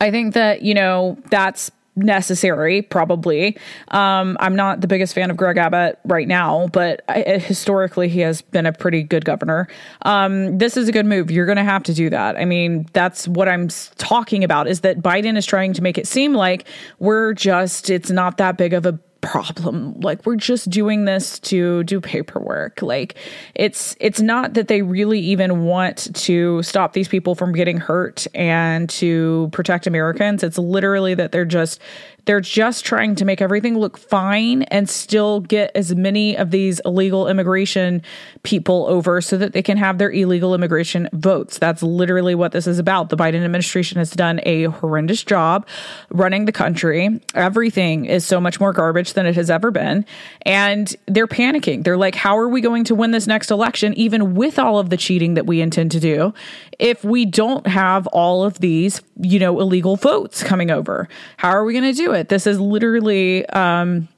I 0.00 0.10
think 0.10 0.34
that, 0.34 0.62
you 0.62 0.74
know, 0.74 1.16
that's 1.30 1.70
necessary, 1.96 2.82
probably. 2.82 3.58
Um, 3.88 4.36
I'm 4.40 4.56
not 4.56 4.80
the 4.80 4.86
biggest 4.86 5.14
fan 5.14 5.30
of 5.30 5.36
Greg 5.36 5.56
Abbott 5.56 5.98
right 6.04 6.28
now, 6.28 6.68
but 6.68 7.02
I, 7.08 7.22
historically, 7.38 8.08
he 8.08 8.20
has 8.20 8.42
been 8.42 8.66
a 8.66 8.72
pretty 8.72 9.02
good 9.02 9.24
governor. 9.24 9.68
Um, 10.02 10.58
this 10.58 10.76
is 10.76 10.88
a 10.88 10.92
good 10.92 11.06
move. 11.06 11.30
You're 11.30 11.46
going 11.46 11.56
to 11.56 11.64
have 11.64 11.82
to 11.84 11.94
do 11.94 12.10
that. 12.10 12.36
I 12.36 12.44
mean, 12.44 12.86
that's 12.92 13.28
what 13.28 13.48
I'm 13.48 13.68
talking 13.98 14.44
about 14.44 14.68
is 14.68 14.80
that 14.80 15.00
Biden 15.00 15.36
is 15.36 15.46
trying 15.46 15.72
to 15.74 15.82
make 15.82 15.98
it 15.98 16.06
seem 16.06 16.34
like 16.34 16.66
we're 16.98 17.34
just, 17.34 17.90
it's 17.90 18.10
not 18.10 18.38
that 18.38 18.56
big 18.56 18.72
of 18.72 18.86
a 18.86 18.98
problem. 19.20 19.98
Like 20.00 20.24
we're 20.24 20.36
just 20.36 20.70
doing 20.70 21.04
this 21.04 21.38
to 21.40 21.84
do 21.84 22.00
paperwork. 22.00 22.82
Like 22.82 23.16
it's 23.54 23.96
it's 24.00 24.20
not 24.20 24.54
that 24.54 24.68
they 24.68 24.82
really 24.82 25.20
even 25.20 25.64
want 25.64 26.14
to 26.14 26.62
stop 26.62 26.92
these 26.92 27.08
people 27.08 27.34
from 27.34 27.52
getting 27.52 27.78
hurt 27.78 28.26
and 28.34 28.88
to 28.90 29.48
protect 29.52 29.86
Americans. 29.86 30.42
It's 30.42 30.58
literally 30.58 31.14
that 31.14 31.32
they're 31.32 31.44
just 31.44 31.80
they're 32.24 32.40
just 32.40 32.84
trying 32.84 33.14
to 33.16 33.24
make 33.24 33.40
everything 33.40 33.78
look 33.78 33.98
fine 33.98 34.62
and 34.64 34.88
still 34.88 35.40
get 35.40 35.70
as 35.74 35.94
many 35.94 36.36
of 36.36 36.50
these 36.50 36.80
illegal 36.84 37.28
immigration 37.28 38.02
people 38.42 38.86
over 38.88 39.20
so 39.20 39.36
that 39.36 39.52
they 39.52 39.62
can 39.62 39.76
have 39.76 39.98
their 39.98 40.10
illegal 40.10 40.54
immigration 40.54 41.08
votes. 41.12 41.58
That's 41.58 41.82
literally 41.82 42.34
what 42.34 42.52
this 42.52 42.66
is 42.66 42.78
about. 42.78 43.08
The 43.08 43.16
Biden 43.16 43.44
administration 43.44 43.98
has 43.98 44.10
done 44.10 44.40
a 44.44 44.64
horrendous 44.64 45.22
job 45.22 45.66
running 46.10 46.44
the 46.44 46.52
country. 46.52 47.20
Everything 47.34 48.04
is 48.04 48.26
so 48.26 48.40
much 48.40 48.60
more 48.60 48.72
garbage 48.72 49.12
than 49.14 49.26
it 49.26 49.34
has 49.34 49.50
ever 49.50 49.70
been. 49.70 50.04
And 50.42 50.94
they're 51.06 51.26
panicking. 51.26 51.84
They're 51.84 51.96
like, 51.96 52.14
how 52.14 52.38
are 52.38 52.48
we 52.48 52.60
going 52.60 52.84
to 52.84 52.94
win 52.94 53.10
this 53.10 53.26
next 53.26 53.50
election, 53.50 53.94
even 53.94 54.34
with 54.34 54.58
all 54.58 54.78
of 54.78 54.90
the 54.90 54.96
cheating 54.96 55.34
that 55.34 55.46
we 55.46 55.60
intend 55.60 55.90
to 55.92 56.00
do, 56.00 56.34
if 56.78 57.04
we 57.04 57.24
don't 57.24 57.66
have 57.66 58.06
all 58.08 58.44
of 58.44 58.58
these, 58.58 59.02
you 59.20 59.38
know, 59.38 59.60
illegal 59.60 59.96
votes 59.96 60.42
coming 60.42 60.70
over? 60.70 61.08
How 61.36 61.50
are 61.50 61.64
we 61.64 61.72
going 61.72 61.84
to 61.84 61.92
do 61.92 62.12
it? 62.12 62.19
This 62.28 62.46
is 62.46 62.60
literally, 62.60 63.46
um, 63.46 64.08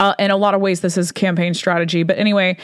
uh, 0.00 0.14
in 0.18 0.30
a 0.30 0.36
lot 0.36 0.54
of 0.54 0.60
ways, 0.60 0.80
this 0.80 0.96
is 0.96 1.12
campaign 1.12 1.54
strategy. 1.54 2.02
But 2.02 2.18
anyway, 2.18 2.58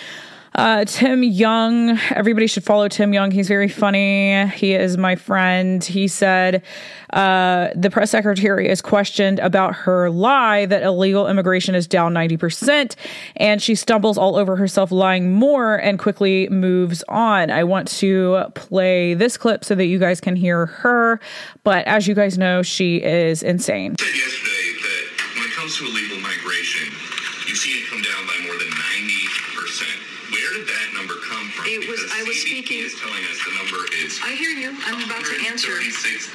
uh, 0.59 0.85
Tim 0.85 1.23
Young, 1.23 2.01
everybody 2.11 2.49
should 2.49 2.65
follow 2.65 2.89
Tim 2.89 3.15
Young. 3.15 3.31
He's 3.31 3.47
very 3.47 3.69
funny. 3.69 4.45
He 4.49 4.75
is 4.75 4.99
my 4.99 5.15
friend. 5.15 5.85
He 5.85 6.09
said 6.09 6.65
uh, 7.11 7.69
the 7.77 7.91
press 7.91 8.11
secretary 8.11 8.69
is 8.69 8.83
questioned 8.83 9.39
about 9.39 9.73
her 9.77 10.11
lie 10.11 10.67
that 10.67 10.83
illegal 10.83 11.29
immigration 11.29 11.77
is 11.77 11.87
down 11.87 12.13
90%, 12.13 12.97
and 13.37 13.63
she 13.63 13.77
stumbles 13.77 14.19
all 14.19 14.35
over 14.35 14.57
herself, 14.57 14.91
lying 14.91 15.33
more, 15.33 15.77
and 15.77 15.97
quickly 15.97 16.49
moves 16.49 17.05
on. 17.09 17.53
I 17.53 17.63
want 17.63 17.87
to 17.99 18.47
play 18.57 19.15
this 19.15 19.37
clip 19.37 19.65
so 19.65 19.77
that 19.77 19.87
you 19.87 20.01
guys 20.01 20.21
can 20.21 20.35
hear 20.35 20.67
her, 20.67 21.21
but 21.63 21.87
as 21.87 22.09
you 22.09 22.17
guys 22.17 22.37
know, 22.37 22.63
she 22.63 22.97
is 22.97 23.45
insane. 23.45 23.95
yesterday 24.01 24.73
that 24.83 25.35
when 25.37 25.45
it 25.45 25.53
comes 25.53 25.79
to 25.79 25.85
illegal 25.85 26.19
migration, 26.19 26.93
you 27.47 27.55
see 27.55 27.79
it 27.79 27.89
come 27.89 28.03
down 28.03 28.27
by 28.27 28.45
more 28.45 28.58
I 32.13 32.23
was 32.25 32.41
speaking- 32.41 32.81
is 32.85 32.95
telling 33.01 33.25
us 33.25 33.39
the 33.45 33.53
number 33.55 33.85
is 34.05 34.19
I 34.23 34.33
hear 34.33 34.51
you. 34.51 34.77
I'm 34.87 35.03
about 35.05 35.25
to 35.25 35.47
answer. 35.47 35.73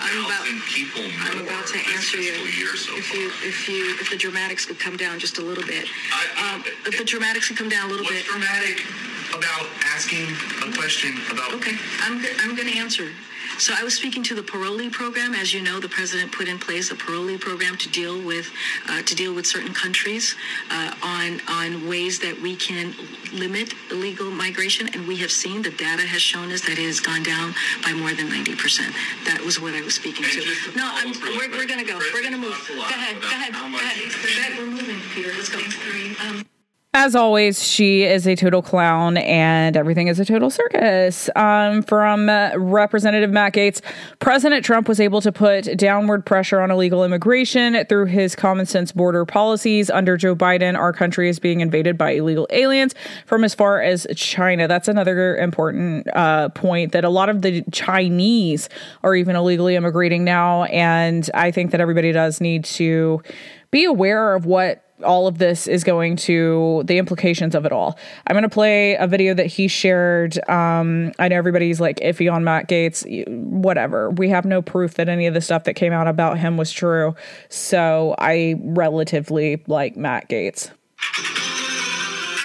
I'm 0.02 0.26
about. 0.26 0.46
people 0.68 1.04
I'm 1.22 1.42
about 1.42 1.68
to 1.68 1.80
answer 1.94 2.18
you. 2.20 2.34
so 2.78 2.96
If 2.96 3.14
you, 3.14 3.28
if 3.44 3.68
you, 3.70 3.96
if 4.00 4.10
the 4.10 4.18
dramatics 4.18 4.66
could 4.66 4.80
come 4.80 4.98
down 4.98 5.20
just 5.20 5.38
a 5.38 5.42
little 5.42 5.64
bit. 5.66 5.88
I- 6.12 6.54
Um, 6.54 6.64
if 6.86 6.98
the 6.98 7.04
dramatics 7.04 7.48
could 7.48 7.58
come 7.58 7.70
down 7.70 7.86
a 7.86 7.92
little 7.94 8.06
What's 8.06 8.24
bit. 8.24 8.28
What's 8.28 8.46
dramatic 8.46 8.86
about 9.34 9.68
asking 9.96 10.28
a 10.62 10.76
question 10.78 11.20
about 11.32 11.54
Okay, 11.54 11.78
I'm, 12.02 12.24
I'm 12.42 12.56
going 12.56 12.68
to 12.72 12.78
answer. 12.78 13.10
So 13.58 13.74
I 13.78 13.84
was 13.84 13.94
speaking 13.94 14.24
to 14.24 14.36
the 14.36 14.42
parolee 14.42 14.92
program. 14.92 15.34
As 15.34 15.54
you 15.54 15.62
know, 15.62 15.80
the 15.80 15.90
president 15.90 16.32
put 16.32 16.48
in 16.48 16.60
place 16.60 16.92
a 16.92 16.96
parolee 16.96 17.40
program 17.40 17.78
to 17.78 17.90
deal 17.90 18.22
with 18.22 18.52
uh, 18.90 19.02
to 19.04 19.16
deal 19.16 19.34
with 19.34 19.46
certain 19.46 19.74
countries 19.74 20.36
uh, 20.70 20.94
on 21.04 21.40
on 21.48 21.88
ways 21.88 22.20
that 22.20 22.40
we 22.42 22.56
can 22.56 22.94
limit 23.32 23.74
illegal 23.92 24.30
migration. 24.32 24.90
And 24.94 25.08
we 25.08 25.18
have 25.18 25.32
seen 25.32 25.62
the 25.62 25.72
data 25.72 26.04
has 26.04 26.22
shown 26.22 26.52
us 26.52 26.62
that 26.62 26.78
it 26.80 26.86
has 26.86 27.00
gone 27.00 27.24
down 27.24 27.54
by 27.84 27.94
more 27.94 28.14
than 28.14 28.30
90 28.30 28.56
percent. 28.56 28.94
That 29.26 29.42
was 29.42 29.60
what 29.60 29.74
I 29.74 29.82
was 29.82 29.96
speaking 29.96 30.26
And 30.26 30.34
to. 30.34 30.78
No, 30.78 30.90
I'm, 30.92 31.12
really 31.14 31.38
we're, 31.38 31.58
we're 31.58 31.68
going 31.68 31.80
to 31.80 31.86
go. 31.86 32.00
We're 32.14 32.22
going 32.22 32.34
to 32.34 32.40
move. 32.40 32.58
Go 32.68 32.74
talks 32.74 32.76
a 32.76 32.80
lot 32.80 32.92
ahead. 32.92 33.22
Go 33.22 33.28
ahead. 33.28 33.54
Go 33.54 33.60
ahead. 33.60 34.12
Go 34.12 34.42
ahead. 34.42 34.58
We're 34.58 34.66
moving, 34.66 35.00
Peter. 35.14 35.32
Let's 35.36 35.50
go. 35.50 35.60
Um, 35.60 36.46
As 36.96 37.16
always, 37.16 37.68
she 37.68 38.04
is 38.04 38.28
a 38.28 38.36
total 38.36 38.62
clown 38.62 39.18
and 39.18 39.76
everything 39.76 40.10
is 40.10 40.20
a 40.20 40.26
total 40.26 40.52
circus. 40.52 41.28
Um, 41.36 41.82
from 41.82 42.30
uh, 42.30 42.52
Representative 42.56 43.32
Matt 43.32 43.54
Gaetz, 43.54 43.82
President 44.20 44.64
Trump 44.64 44.88
was 44.88 45.00
able 45.00 45.20
to 45.22 45.32
put 45.32 45.76
downward 45.76 46.24
pressure 46.24 46.62
on 46.62 46.70
illegal 46.70 47.04
immigration 47.04 47.84
through 47.90 48.06
his 48.06 48.36
common 48.36 48.68
sense 48.68 48.92
border 48.92 49.26
policies. 49.26 49.90
Under 49.90 50.18
Joe 50.18 50.36
Biden, 50.36 50.78
our 50.78 50.94
country 50.94 51.30
is 51.30 51.40
being 51.40 51.62
invaded 51.62 51.98
by 51.98 52.12
illegal 52.12 52.46
aliens 52.52 52.94
from 53.26 53.44
as 53.44 53.56
far 53.56 53.82
as 53.82 54.06
China. 54.16 54.68
That's 54.68 54.88
another 54.88 55.36
important 55.38 56.08
uh, 56.16 56.50
point 56.50 56.92
that 56.92 57.04
a 57.04 57.10
lot 57.10 57.28
of 57.28 57.42
the 57.42 57.64
Chinese 57.72 58.70
are 59.02 59.16
even 59.16 59.36
illegally 59.36 59.76
immigrating 59.76 60.24
now. 60.24 60.66
And 60.66 61.28
I 61.34 61.50
think 61.50 61.72
that 61.72 61.82
everybody 61.82 62.12
does 62.12 62.40
need 62.40 62.66
to 62.66 63.24
be 63.72 63.84
aware 63.84 64.36
of 64.36 64.46
what 64.46 64.84
all 65.04 65.28
of 65.28 65.38
this 65.38 65.68
is 65.68 65.84
going 65.84 66.16
to 66.18 66.84
the 66.86 66.98
implications 66.98 67.56
of 67.56 67.66
it 67.66 67.72
all. 67.72 67.98
I'm 68.28 68.34
going 68.34 68.44
to 68.44 68.50
play 68.50 68.96
a 68.96 69.08
video 69.08 69.34
that 69.34 69.48
he 69.48 69.68
shared. 69.68 70.38
Um, 70.50 71.12
I 71.20 71.28
know 71.28 71.38
everybody's 71.38 71.80
like 71.80 72.00
iffy 72.00 72.32
on 72.32 72.44
Matt 72.44 72.68
Gaetz, 72.68 73.04
whatever. 73.28 74.10
We 74.10 74.30
have 74.30 74.46
no 74.46 74.62
proof 74.62 74.96
that 74.96 75.10
any 75.10 75.28
of 75.28 75.34
the 75.34 75.42
stuff 75.42 75.66
that 75.66 75.76
came 75.76 75.94
out 75.94 76.08
about 76.08 76.38
him 76.40 76.58
was 76.58 76.72
true. 76.72 77.16
So 77.50 78.16
I 78.18 78.56
relatively 78.60 79.64
like 79.68 79.96
Matt 79.96 80.30
Gaetz. 80.30 80.72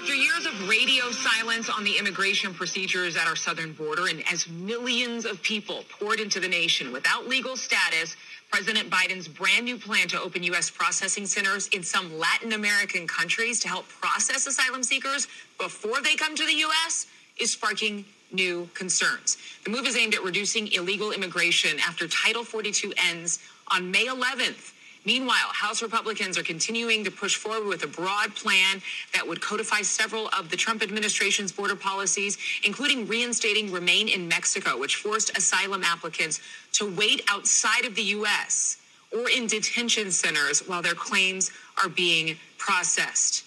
After 0.01 0.15
years 0.15 0.47
of 0.47 0.69
radio 0.69 1.11
silence 1.11 1.69
on 1.69 1.85
the 1.85 1.97
immigration 1.99 2.55
procedures 2.55 3.17
at 3.17 3.27
our 3.27 3.37
southern 3.37 3.73
border, 3.73 4.07
and 4.07 4.23
as 4.33 4.49
millions 4.49 5.25
of 5.25 5.43
people 5.43 5.85
poured 5.99 6.21
into 6.21 6.41
the 6.41 6.49
nation 6.49 6.93
without 6.93 7.29
legal 7.29 7.57
status, 7.57 8.17
President 8.51 8.91
Biden's 8.91 9.29
brand 9.29 9.67
new 9.67 9.77
plan 9.77 10.09
to 10.09 10.21
open 10.21 10.43
U.S. 10.45 10.71
processing 10.71 11.27
centers 11.27 11.69
in 11.69 11.83
some 11.83 12.19
Latin 12.19 12.55
American 12.55 13.07
countries 13.07 13.61
to 13.61 13.69
help 13.69 13.87
process 13.89 14.47
asylum 14.47 14.83
seekers 14.83 15.29
before 15.59 16.01
they 16.01 16.15
come 16.15 16.35
to 16.35 16.47
the 16.47 16.55
U.S. 16.55 17.07
is 17.39 17.51
sparking 17.51 18.05
new 18.33 18.69
concerns. 18.75 19.37
The 19.65 19.71
move 19.71 19.87
is 19.87 19.97
aimed 19.97 20.15
at 20.15 20.23
reducing 20.23 20.73
illegal 20.73 21.13
immigration 21.13 21.79
after 21.87 22.09
Title 22.09 22.43
42 22.43 22.93
ends 23.11 23.39
on 23.71 23.91
May 23.91 24.07
11th. 24.07 24.73
Meanwhile, 25.09 25.49
House 25.55 25.81
Republicans 25.81 26.37
are 26.37 26.43
continuing 26.43 27.03
to 27.03 27.11
push 27.11 27.35
forward 27.35 27.67
with 27.67 27.83
a 27.83 27.87
broad 27.87 28.35
plan 28.35 28.83
that 29.15 29.27
would 29.27 29.41
codify 29.41 29.81
several 29.81 30.29
of 30.39 30.51
the 30.51 30.57
Trump 30.59 30.83
administration's 30.83 31.51
border 31.51 31.77
policies, 31.77 32.37
including 32.63 33.09
reinstating 33.09 33.73
Remain 33.73 34.09
in 34.09 34.29
Mexico, 34.29 34.79
which 34.79 34.97
forced 34.97 35.35
asylum 35.35 35.83
applicants 35.83 36.41
to 36.75 36.95
wait 36.95 37.23
outside 37.31 37.87
of 37.87 37.95
the 37.95 38.03
U.S. 38.19 38.77
or 39.11 39.31
in 39.31 39.47
detention 39.47 40.11
centers 40.11 40.69
while 40.69 40.83
their 40.83 40.93
claims 40.93 41.53
are 41.83 41.89
being 41.89 42.37
processed. 42.59 43.47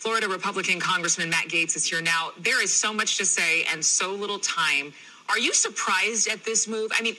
Florida 0.00 0.28
Republican 0.28 0.78
Congressman 0.78 1.30
Matt 1.30 1.48
Gaetz 1.48 1.74
is 1.74 1.88
here 1.88 2.02
now. 2.02 2.32
There 2.38 2.62
is 2.62 2.70
so 2.70 2.92
much 2.92 3.16
to 3.16 3.24
say 3.24 3.64
and 3.72 3.82
so 3.82 4.12
little 4.12 4.40
time. 4.40 4.92
Are 5.30 5.38
you 5.38 5.54
surprised 5.54 6.28
at 6.28 6.44
this 6.44 6.68
move? 6.68 6.90
I 6.94 7.00
mean, 7.00 7.16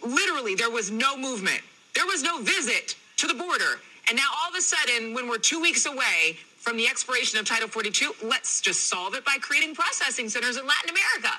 literally, 0.00 0.54
there 0.54 0.70
was 0.70 0.92
no 0.92 1.16
movement, 1.16 1.60
there 1.96 2.06
was 2.06 2.22
no 2.22 2.40
visit 2.40 2.94
to 3.18 3.26
the 3.26 3.34
border. 3.34 3.80
And 4.08 4.16
now, 4.16 4.28
all 4.42 4.50
of 4.50 4.56
a 4.56 4.60
sudden, 4.60 5.14
when 5.14 5.28
we're 5.28 5.38
two 5.38 5.60
weeks 5.60 5.86
away 5.86 6.36
from 6.58 6.76
the 6.76 6.86
expiration 6.86 7.38
of 7.38 7.46
Title 7.46 7.68
42, 7.68 8.14
let's 8.22 8.60
just 8.60 8.88
solve 8.88 9.14
it 9.14 9.24
by 9.24 9.36
creating 9.40 9.74
processing 9.74 10.28
centers 10.28 10.56
in 10.56 10.66
Latin 10.66 10.90
America. 10.90 11.36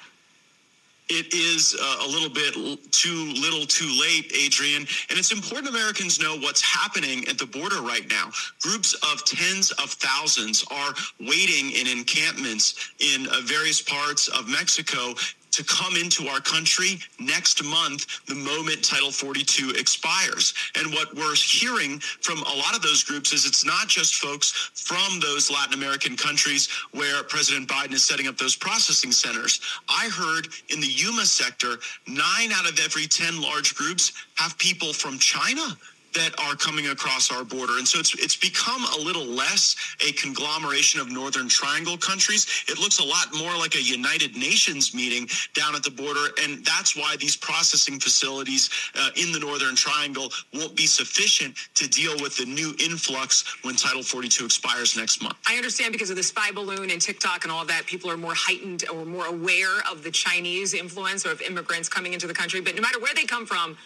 it 1.10 1.34
is 1.34 1.76
uh, 1.80 2.06
a 2.06 2.08
little 2.08 2.30
bit 2.30 2.54
too 2.92 3.34
little 3.40 3.66
too 3.66 3.92
late, 4.00 4.32
Adrian. 4.34 4.88
And 5.10 5.20
it's 5.20 5.32
important 5.32 5.68
Americans 5.70 6.20
know 6.20 6.38
what's 6.38 6.62
happening 6.62 7.28
at 7.28 7.38
the 7.38 7.46
border 7.46 7.82
right 7.82 8.08
now. 8.10 8.32
Groups 8.62 8.94
of 9.12 9.24
tens 9.26 9.72
of 9.72 9.92
thousands 9.92 10.66
are 10.72 10.94
waiting 11.20 11.72
in 11.72 11.88
encampments 11.88 12.92
in 13.00 13.28
uh, 13.28 13.42
various 13.44 13.82
parts 13.82 14.28
of 14.30 14.48
Mexico 14.48 15.14
to 15.54 15.63
come 15.63 15.96
into 15.96 16.28
our 16.28 16.39
country 16.39 17.00
next 17.20 17.63
month, 17.63 18.06
the 18.28 18.36
moment 18.36 18.84
Title 18.84 19.12
42 19.12 19.72
expires. 19.78 20.54
And 20.76 20.92
what 20.92 21.16
we're 21.16 21.36
hearing 21.36 22.00
from 22.00 22.39
a 22.39 22.56
lot 22.56 22.76
of 22.76 22.82
those 22.82 23.04
groups 23.04 23.34
is 23.34 23.46
it's 23.46 23.66
not 23.66 23.88
just 23.88 24.16
folks 24.16 24.52
from 24.74 25.20
those 25.20 25.50
Latin 25.50 25.74
American 25.74 26.18
countries 26.18 26.70
where 26.92 27.24
President 27.24 27.68
Biden 27.68 27.94
is 27.94 28.04
setting 28.04 28.28
up 28.28 28.38
those 28.38 28.56
processing 28.56 29.12
centers. 29.12 29.62
I 29.88 30.10
heard 30.10 30.48
in 30.70 30.80
the 30.80 30.88
Yuma 30.88 31.26
sector, 31.26 31.78
nine 32.08 32.52
out 32.52 32.70
of 32.70 32.80
every 32.80 33.08
10 33.08 33.42
large 33.42 33.76
groups 33.76 34.12
have 34.36 34.58
people 34.58 34.92
from 34.94 35.20
China 35.20 35.78
that 36.13 36.32
are 36.39 36.56
coming 36.56 36.88
across 36.88 37.32
our 37.32 37.43
border. 37.43 37.78
And 37.78 37.88
so 37.88 37.99
it's 37.99 38.13
it's 38.15 38.36
become 38.36 38.86
a 38.97 39.02
little 39.02 39.26
less 39.26 39.76
a 40.08 40.12
conglomeration 40.13 40.99
of 40.99 41.12
Northern 41.12 41.47
Triangle 41.47 41.97
countries. 41.97 42.65
It 42.67 42.80
looks 42.80 42.99
a 42.99 43.04
lot 43.04 43.34
more 43.34 43.56
like 43.58 43.76
a 43.76 43.82
United 43.82 44.36
Nations 44.36 44.93
meeting 44.93 45.28
down 45.54 45.76
at 45.76 45.84
the 45.84 45.91
border. 45.91 46.28
And 46.43 46.65
that's 46.65 46.95
why 46.95 47.15
these 47.19 47.36
processing 47.36 47.99
facilities 47.99 48.69
uh, 48.95 49.10
in 49.15 49.32
the 49.32 49.39
Northern 49.39 49.76
Triangle 49.76 50.30
won't 50.54 50.76
be 50.76 50.86
sufficient 50.86 51.56
to 51.76 51.88
deal 51.88 52.13
with 52.21 52.38
the 52.38 52.45
new 52.45 52.76
influx 52.80 53.43
when 53.63 53.76
Title 53.76 54.04
42 54.04 54.45
expires 54.45 54.95
next 54.97 55.21
month. 55.21 55.36
I 55.47 55.56
understand 55.56 55.91
because 55.91 56.10
of 56.10 56.15
the 56.15 56.23
spy 56.23 56.52
balloon 56.52 56.91
and 56.91 57.02
TikTok 57.02 57.43
and 57.43 57.52
all 57.52 57.65
that, 57.65 57.86
people 57.86 58.10
are 58.10 58.17
more 58.17 58.34
heightened 58.36 58.86
or 58.89 59.06
more 59.06 59.26
aware 59.26 59.82
of 59.91 60.04
the 60.04 60.12
Chinese 60.12 60.73
influence 60.73 61.26
or 61.26 61.32
of 61.32 61.41
immigrants 61.41 61.89
coming 61.89 62.13
into 62.13 62.28
the 62.28 62.34
country. 62.34 62.62
But 62.62 62.76
no 62.76 62.82
matter 62.82 62.99
where 62.99 63.13
they 63.13 63.26
come 63.26 63.45
from, 63.45 63.78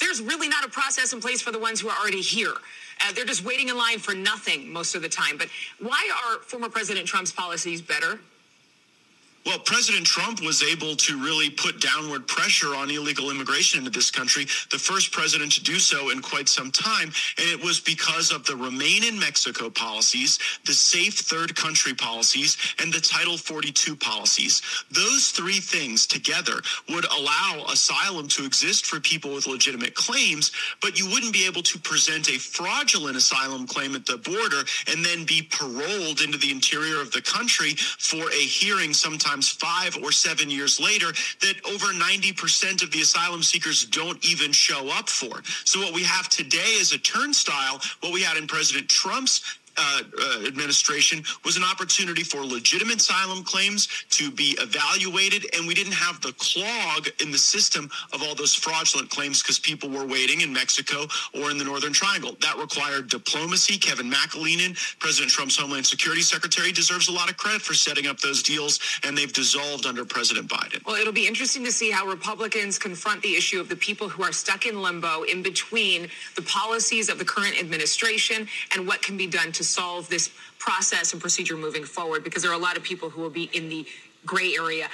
there's 0.00 0.20
really 0.20 0.48
not 0.48 0.64
a 0.64 0.68
process 0.68 1.12
in 1.12 1.20
place 1.20 1.40
for 1.40 1.52
the 1.52 1.58
ones 1.58 1.80
who 1.80 1.88
are 1.88 1.98
already 1.98 2.20
here. 2.20 2.54
Uh, 3.04 3.12
they're 3.12 3.24
just 3.24 3.44
waiting 3.44 3.68
in 3.68 3.76
line 3.76 3.98
for 3.98 4.14
nothing 4.14 4.72
most 4.72 4.94
of 4.94 5.02
the 5.02 5.08
time. 5.08 5.36
But 5.36 5.48
why 5.78 6.10
are 6.24 6.38
former 6.38 6.68
President 6.68 7.06
Trump's 7.06 7.32
policies 7.32 7.82
better? 7.82 8.18
Well, 9.46 9.60
President 9.60 10.04
Trump 10.04 10.42
was 10.42 10.64
able 10.64 10.96
to 10.96 11.22
really 11.22 11.50
put 11.50 11.80
downward 11.80 12.26
pressure 12.26 12.74
on 12.74 12.90
illegal 12.90 13.30
immigration 13.30 13.78
into 13.78 13.92
this 13.92 14.10
country, 14.10 14.46
the 14.72 14.78
first 14.78 15.12
president 15.12 15.52
to 15.52 15.62
do 15.62 15.78
so 15.78 16.10
in 16.10 16.20
quite 16.20 16.48
some 16.48 16.72
time. 16.72 17.12
And 17.38 17.48
it 17.48 17.64
was 17.64 17.78
because 17.78 18.32
of 18.32 18.44
the 18.44 18.56
Remain 18.56 19.04
in 19.04 19.16
Mexico 19.16 19.70
policies, 19.70 20.40
the 20.66 20.72
Safe 20.74 21.14
Third 21.14 21.54
Country 21.54 21.94
policies, 21.94 22.56
and 22.82 22.92
the 22.92 23.00
Title 23.00 23.38
42 23.38 23.94
policies. 23.94 24.62
Those 24.90 25.30
three 25.30 25.60
things 25.60 26.08
together 26.08 26.60
would 26.88 27.04
allow 27.04 27.66
asylum 27.70 28.26
to 28.28 28.44
exist 28.44 28.86
for 28.86 28.98
people 28.98 29.32
with 29.32 29.46
legitimate 29.46 29.94
claims, 29.94 30.50
but 30.82 30.98
you 30.98 31.06
wouldn't 31.08 31.32
be 31.32 31.46
able 31.46 31.62
to 31.62 31.78
present 31.78 32.28
a 32.28 32.38
fraudulent 32.38 33.16
asylum 33.16 33.68
claim 33.68 33.94
at 33.94 34.06
the 34.06 34.18
border 34.18 34.64
and 34.90 35.04
then 35.04 35.24
be 35.24 35.42
paroled 35.42 36.20
into 36.20 36.36
the 36.36 36.50
interior 36.50 37.00
of 37.00 37.12
the 37.12 37.22
country 37.22 37.74
for 37.74 38.28
a 38.30 38.44
hearing 38.44 38.92
sometime 38.92 39.35
sometimes 39.42 39.50
five 39.50 40.02
or 40.02 40.12
seven 40.12 40.50
years 40.50 40.80
later 40.80 41.12
that 41.40 41.54
over 41.66 41.92
90% 41.92 42.82
of 42.82 42.90
the 42.90 43.00
asylum 43.00 43.42
seekers 43.42 43.84
don't 43.86 44.24
even 44.24 44.52
show 44.52 44.88
up 44.90 45.08
for. 45.08 45.42
So 45.64 45.80
what 45.80 45.94
we 45.94 46.02
have 46.04 46.28
today 46.28 46.76
is 46.78 46.92
a 46.92 46.98
turnstile. 46.98 47.80
What 48.00 48.12
we 48.12 48.22
had 48.22 48.36
in 48.36 48.46
President 48.46 48.88
Trump's 48.88 49.58
uh, 49.78 50.02
uh, 50.20 50.46
administration 50.46 51.22
was 51.44 51.56
an 51.56 51.64
opportunity 51.64 52.22
for 52.22 52.44
legitimate 52.44 52.96
asylum 52.96 53.44
claims 53.44 53.88
to 54.10 54.30
be 54.30 54.56
evaluated, 54.60 55.46
and 55.54 55.66
we 55.66 55.74
didn't 55.74 55.92
have 55.92 56.20
the 56.20 56.32
clog 56.38 57.08
in 57.20 57.30
the 57.30 57.38
system 57.38 57.90
of 58.12 58.22
all 58.22 58.34
those 58.34 58.54
fraudulent 58.54 59.10
claims 59.10 59.42
because 59.42 59.58
people 59.58 59.88
were 59.88 60.06
waiting 60.06 60.40
in 60.40 60.52
Mexico 60.52 61.06
or 61.34 61.50
in 61.50 61.58
the 61.58 61.64
Northern 61.64 61.92
Triangle. 61.92 62.36
That 62.40 62.56
required 62.56 63.08
diplomacy. 63.08 63.78
Kevin 63.78 64.10
McAleenan, 64.10 64.76
President 64.98 65.30
Trump's 65.30 65.56
Homeland 65.56 65.86
Security 65.86 66.22
Secretary, 66.22 66.72
deserves 66.72 67.08
a 67.08 67.12
lot 67.12 67.30
of 67.30 67.36
credit 67.36 67.62
for 67.62 67.74
setting 67.74 68.06
up 68.06 68.18
those 68.20 68.42
deals, 68.42 68.80
and 69.04 69.16
they've 69.16 69.32
dissolved 69.32 69.86
under 69.86 70.04
President 70.04 70.48
Biden. 70.48 70.84
Well, 70.86 70.96
it'll 70.96 71.12
be 71.12 71.26
interesting 71.26 71.64
to 71.64 71.72
see 71.72 71.90
how 71.90 72.06
Republicans 72.06 72.78
confront 72.78 73.22
the 73.22 73.34
issue 73.34 73.60
of 73.60 73.68
the 73.68 73.76
people 73.76 74.08
who 74.08 74.22
are 74.22 74.32
stuck 74.32 74.66
in 74.66 74.80
limbo 74.82 75.22
in 75.22 75.42
between 75.42 76.08
the 76.34 76.42
policies 76.42 77.08
of 77.08 77.18
the 77.18 77.24
current 77.24 77.58
administration 77.58 78.48
and 78.74 78.86
what 78.86 79.02
can 79.02 79.16
be 79.16 79.26
done 79.26 79.52
to 79.52 79.64
solve 79.66 80.08
this 80.08 80.30
process 80.58 81.12
and 81.12 81.20
procedure 81.22 81.56
moving 81.56 81.84
forward 81.84 82.24
because 82.24 82.42
there 82.42 82.52
are 82.52 82.56
a 82.56 82.58
lot 82.62 82.76
of 82.76 82.84
people 82.84 83.10
who 83.10 83.20
will 83.20 83.30
be 83.30 83.50
in 83.54 83.68
the 83.68 83.86
gray 84.26 84.54
area. 84.58 84.88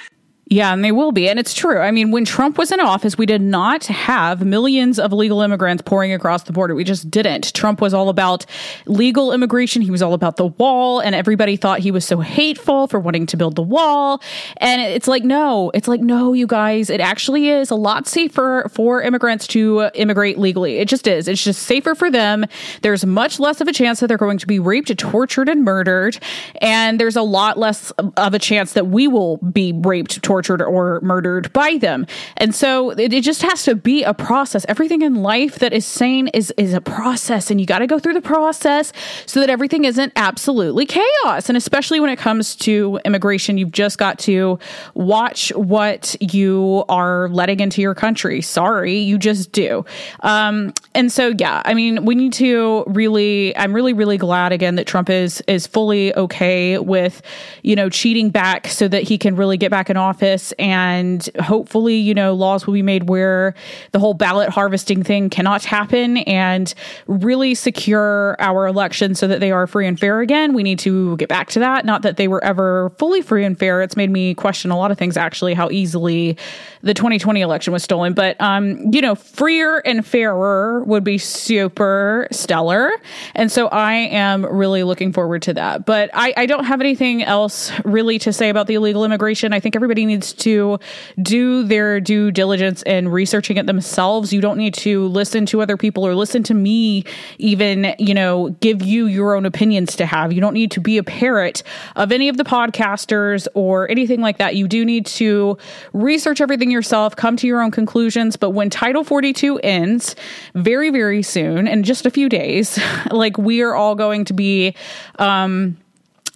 Yeah, 0.47 0.73
and 0.73 0.83
they 0.83 0.91
will 0.91 1.13
be. 1.13 1.29
And 1.29 1.39
it's 1.39 1.53
true. 1.53 1.79
I 1.79 1.91
mean, 1.91 2.11
when 2.11 2.25
Trump 2.25 2.57
was 2.57 2.69
in 2.71 2.81
office, 2.81 3.17
we 3.17 3.25
did 3.25 3.41
not 3.41 3.85
have 3.85 4.45
millions 4.45 4.99
of 4.99 5.13
illegal 5.13 5.41
immigrants 5.41 5.81
pouring 5.83 6.11
across 6.11 6.43
the 6.43 6.51
border. 6.51 6.75
We 6.75 6.83
just 6.83 7.09
didn't. 7.09 7.53
Trump 7.53 7.79
was 7.79 7.93
all 7.93 8.09
about 8.09 8.45
legal 8.85 9.31
immigration. 9.31 9.81
He 9.81 9.89
was 9.89 10.01
all 10.01 10.13
about 10.13 10.35
the 10.35 10.47
wall, 10.47 10.99
and 10.99 11.15
everybody 11.15 11.55
thought 11.55 11.79
he 11.79 11.91
was 11.91 12.05
so 12.05 12.19
hateful 12.19 12.87
for 12.87 12.99
wanting 12.99 13.25
to 13.27 13.37
build 13.37 13.55
the 13.55 13.63
wall. 13.63 14.21
And 14.57 14.81
it's 14.81 15.07
like, 15.07 15.23
no, 15.23 15.71
it's 15.73 15.87
like, 15.87 16.01
no, 16.01 16.33
you 16.33 16.45
guys, 16.45 16.89
it 16.89 16.99
actually 16.99 17.47
is 17.47 17.71
a 17.71 17.75
lot 17.75 18.05
safer 18.05 18.69
for 18.69 19.01
immigrants 19.01 19.47
to 19.47 19.89
immigrate 19.95 20.37
legally. 20.37 20.75
It 20.75 20.89
just 20.89 21.07
is. 21.07 21.29
It's 21.29 21.43
just 21.43 21.63
safer 21.63 21.95
for 21.95 22.11
them. 22.11 22.45
There's 22.81 23.05
much 23.05 23.39
less 23.39 23.61
of 23.61 23.69
a 23.69 23.73
chance 23.73 24.01
that 24.01 24.07
they're 24.07 24.17
going 24.17 24.39
to 24.39 24.47
be 24.47 24.59
raped, 24.59 24.95
tortured, 24.99 25.47
and 25.47 25.63
murdered. 25.63 26.19
And 26.61 26.99
there's 26.99 27.15
a 27.15 27.23
lot 27.23 27.57
less 27.57 27.91
of 27.91 28.33
a 28.33 28.39
chance 28.39 28.73
that 28.73 28.87
we 28.87 29.07
will 29.07 29.37
be 29.37 29.71
raped, 29.73 30.21
tortured 30.21 30.32
or 30.33 30.99
murdered 31.01 31.51
by 31.53 31.77
them. 31.77 32.05
And 32.37 32.53
so 32.55 32.91
it, 32.91 33.13
it 33.13 33.23
just 33.23 33.41
has 33.41 33.63
to 33.63 33.75
be 33.75 34.03
a 34.03 34.13
process. 34.13 34.65
Everything 34.67 35.01
in 35.01 35.15
life 35.15 35.59
that 35.59 35.73
is 35.73 35.85
sane 35.85 36.27
is 36.29 36.53
is 36.57 36.73
a 36.73 36.81
process 36.81 37.51
and 37.51 37.59
you 37.59 37.67
got 37.67 37.79
to 37.79 37.87
go 37.87 37.99
through 37.99 38.13
the 38.13 38.21
process 38.21 38.93
so 39.25 39.39
that 39.39 39.49
everything 39.49 39.85
isn't 39.85 40.13
absolutely 40.15 40.85
chaos. 40.85 41.49
And 41.49 41.57
especially 41.57 41.99
when 41.99 42.09
it 42.09 42.17
comes 42.17 42.55
to 42.57 42.99
immigration, 43.05 43.57
you've 43.57 43.71
just 43.71 43.97
got 43.97 44.19
to 44.19 44.59
watch 44.93 45.49
what 45.55 46.15
you 46.19 46.83
are 46.89 47.29
letting 47.29 47.59
into 47.59 47.81
your 47.81 47.95
country. 47.95 48.41
Sorry, 48.41 48.97
you 48.97 49.17
just 49.17 49.51
do. 49.51 49.85
Um, 50.21 50.73
and 50.95 51.11
so 51.11 51.33
yeah, 51.37 51.61
I 51.65 51.73
mean, 51.73 52.05
we 52.05 52.15
need 52.15 52.33
to 52.33 52.83
really 52.87 53.55
I'm 53.57 53.73
really 53.73 53.93
really 53.93 54.17
glad 54.17 54.51
again 54.51 54.75
that 54.75 54.87
Trump 54.87 55.09
is 55.09 55.41
is 55.47 55.67
fully 55.67 56.15
okay 56.15 56.77
with, 56.77 57.21
you 57.61 57.75
know, 57.75 57.89
cheating 57.89 58.29
back 58.29 58.67
so 58.67 58.87
that 58.87 59.03
he 59.03 59.17
can 59.17 59.35
really 59.35 59.57
get 59.57 59.71
back 59.71 59.89
in 59.89 59.97
office 59.97 60.22
and 60.57 61.27
hopefully, 61.39 61.95
you 61.95 62.13
know, 62.13 62.33
laws 62.33 62.65
will 62.65 62.73
be 62.73 62.81
made 62.81 63.09
where 63.09 63.53
the 63.91 63.99
whole 63.99 64.13
ballot 64.13 64.49
harvesting 64.49 65.03
thing 65.03 65.29
cannot 65.29 65.63
happen 65.63 66.17
and 66.17 66.73
really 67.07 67.55
secure 67.55 68.35
our 68.39 68.67
elections 68.67 69.19
so 69.19 69.27
that 69.27 69.39
they 69.39 69.51
are 69.51 69.67
free 69.67 69.87
and 69.87 69.99
fair 69.99 70.21
again. 70.21 70.53
We 70.53 70.63
need 70.63 70.79
to 70.79 71.17
get 71.17 71.29
back 71.29 71.49
to 71.51 71.59
that. 71.59 71.85
Not 71.85 72.03
that 72.03 72.17
they 72.17 72.27
were 72.27 72.43
ever 72.43 72.91
fully 72.97 73.21
free 73.21 73.43
and 73.43 73.57
fair. 73.57 73.81
It's 73.81 73.97
made 73.97 74.09
me 74.09 74.33
question 74.33 74.71
a 74.71 74.77
lot 74.77 74.91
of 74.91 74.97
things, 74.97 75.17
actually, 75.17 75.53
how 75.53 75.69
easily 75.69 76.37
the 76.81 76.93
2020 76.93 77.41
election 77.41 77.73
was 77.73 77.83
stolen. 77.83 78.13
But, 78.13 78.39
um, 78.41 78.91
you 78.93 79.01
know, 79.01 79.15
freer 79.15 79.79
and 79.79 80.05
fairer 80.05 80.83
would 80.83 81.03
be 81.03 81.17
super 81.17 82.27
stellar. 82.31 82.91
And 83.35 83.51
so 83.51 83.67
I 83.67 83.93
am 83.93 84.45
really 84.45 84.83
looking 84.83 85.13
forward 85.13 85.41
to 85.43 85.53
that. 85.55 85.85
But 85.85 86.09
I, 86.13 86.33
I 86.37 86.45
don't 86.45 86.65
have 86.65 86.81
anything 86.81 87.23
else 87.23 87.71
really 87.83 88.19
to 88.19 88.33
say 88.33 88.49
about 88.49 88.67
the 88.67 88.75
illegal 88.75 89.05
immigration. 89.05 89.53
I 89.53 89.59
think 89.59 89.75
everybody 89.75 90.03
needs 90.13 90.33
to 90.33 90.79
do 91.21 91.63
their 91.63 91.99
due 91.99 92.31
diligence 92.31 92.83
in 92.83 93.07
researching 93.09 93.57
it 93.57 93.65
themselves. 93.65 94.31
You 94.31 94.41
don't 94.41 94.57
need 94.57 94.73
to 94.75 95.07
listen 95.07 95.45
to 95.47 95.61
other 95.61 95.75
people 95.75 96.05
or 96.05 96.13
listen 96.15 96.43
to 96.43 96.53
me 96.53 97.03
even, 97.39 97.95
you 97.97 98.13
know, 98.13 98.49
give 98.61 98.83
you 98.83 99.07
your 99.07 99.35
own 99.35 99.45
opinions 99.45 99.95
to 99.95 100.05
have. 100.05 100.31
You 100.31 100.39
don't 100.39 100.53
need 100.53 100.71
to 100.71 100.79
be 100.79 100.97
a 100.97 101.03
parrot 101.03 101.63
of 101.95 102.11
any 102.11 102.29
of 102.29 102.37
the 102.37 102.43
podcasters 102.43 103.47
or 103.55 103.89
anything 103.89 104.21
like 104.21 104.37
that. 104.37 104.55
You 104.55 104.67
do 104.67 104.85
need 104.85 105.05
to 105.07 105.57
research 105.93 106.41
everything 106.41 106.69
yourself, 106.69 107.15
come 107.15 107.35
to 107.37 107.47
your 107.47 107.61
own 107.61 107.71
conclusions. 107.71 108.35
But 108.35 108.51
when 108.51 108.69
Title 108.69 109.03
42 109.03 109.59
ends 109.59 110.15
very, 110.53 110.91
very 110.91 111.23
soon, 111.23 111.67
in 111.67 111.83
just 111.83 112.05
a 112.05 112.11
few 112.11 112.29
days, 112.29 112.79
like 113.11 113.37
we 113.37 113.61
are 113.61 113.73
all 113.73 113.95
going 113.95 114.25
to 114.25 114.33
be, 114.33 114.75
um, 115.17 115.77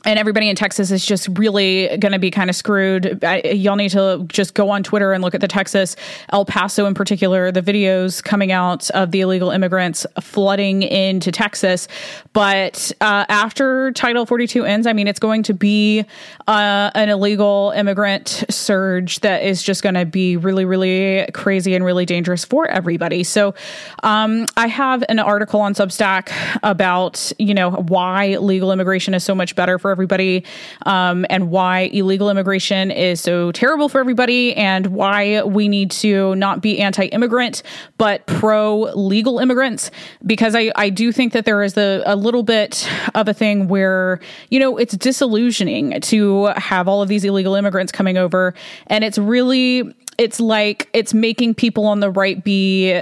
and 0.08 0.18
everybody 0.18 0.48
in 0.48 0.56
Texas 0.56 0.90
is 0.90 1.06
just 1.06 1.28
really 1.38 1.90
going 1.98 2.14
to 2.14 2.18
be 2.18 2.32
kind 2.32 2.50
of 2.50 2.56
screwed. 2.56 3.26
I, 3.26 3.42
y'all 3.42 3.76
need 3.76 3.90
to 3.90 4.26
just 4.30 4.54
go 4.54 4.70
on 4.70 4.82
Twitter 4.82 5.12
and 5.12 5.22
look 5.22 5.36
at 5.36 5.42
the 5.42 5.50
Texas, 5.50 5.98
El 6.32 6.46
Paso 6.46 6.86
in 6.86 6.94
particular, 6.94 7.52
the 7.52 7.62
videos 7.62 8.24
coming 8.24 8.54
out 8.54 8.90
of 8.92 9.12
the 9.12 9.20
illegal 9.20 9.52
immigrants 9.52 10.06
flooding 10.22 10.82
into 10.82 11.30
Texas. 11.30 11.90
But 12.32 12.90
uh, 13.02 13.26
after 13.28 13.92
Title 13.92 14.26
42 14.26 14.64
ends, 14.64 14.88
I 14.88 14.94
mean, 14.94 15.08
it's 15.08 15.20
going 15.20 15.44
to 15.44 15.54
be 15.54 16.06
uh, 16.48 16.90
an 16.96 17.10
illegal 17.10 17.74
immigrant 17.76 18.46
surge 18.50 19.20
that 19.20 19.44
is 19.44 19.62
just 19.62 19.84
going 19.84 19.96
to 19.96 20.06
be 20.06 20.38
really, 20.38 20.64
really 20.64 21.28
crazy 21.34 21.76
and 21.76 21.84
really 21.84 22.06
dangerous 22.06 22.46
for 22.46 22.66
everybody. 22.66 23.26
So 23.26 23.56
um, 24.04 24.46
I 24.56 24.68
have 24.68 25.04
an 25.10 25.20
article 25.20 25.60
on 25.60 25.74
Substack 25.74 26.32
about, 26.64 27.34
you 27.38 27.54
know, 27.54 27.72
why 27.72 28.38
legal 28.38 28.72
immigration 28.72 29.14
is 29.14 29.26
so 29.26 29.36
much 29.36 29.54
better 29.54 29.78
for 29.78 29.97
everybody 29.98 30.44
um, 30.86 31.26
and 31.28 31.50
why 31.50 31.90
illegal 31.92 32.30
immigration 32.30 32.92
is 32.92 33.20
so 33.20 33.52
terrible 33.52 33.90
for 33.90 34.00
everybody 34.00 34.56
and 34.56 34.88
why 34.88 35.42
we 35.42 35.68
need 35.68 35.90
to 35.90 36.36
not 36.36 36.62
be 36.62 36.80
anti 36.80 37.06
immigrant 37.08 37.64
but 37.98 38.24
pro 38.28 38.82
legal 38.94 39.40
immigrants. 39.40 39.90
Because 40.24 40.54
I, 40.54 40.72
I 40.76 40.92
do 40.92 41.12
think 41.12 41.34
that 41.34 41.46
there 41.46 41.64
is 41.64 41.76
a, 41.78 42.04
a 42.06 42.16
little 42.16 42.44
bit 42.44 42.88
of 43.16 43.28
a 43.28 43.34
thing 43.34 43.68
where, 43.68 44.20
you 44.52 44.60
know, 44.60 44.78
it's 44.78 44.96
disillusioning 44.96 46.00
to 46.02 46.46
have 46.58 46.88
all 46.88 47.02
of 47.02 47.10
these 47.10 47.26
illegal 47.26 47.56
immigrants 47.56 47.92
coming 47.92 48.18
over. 48.18 48.54
And 48.86 49.04
it's 49.04 49.18
really 49.18 49.96
it's 50.18 50.40
like 50.40 50.90
it's 50.94 51.14
making 51.14 51.54
people 51.54 51.86
on 51.86 52.00
the 52.00 52.10
right 52.10 52.44
be 52.44 52.94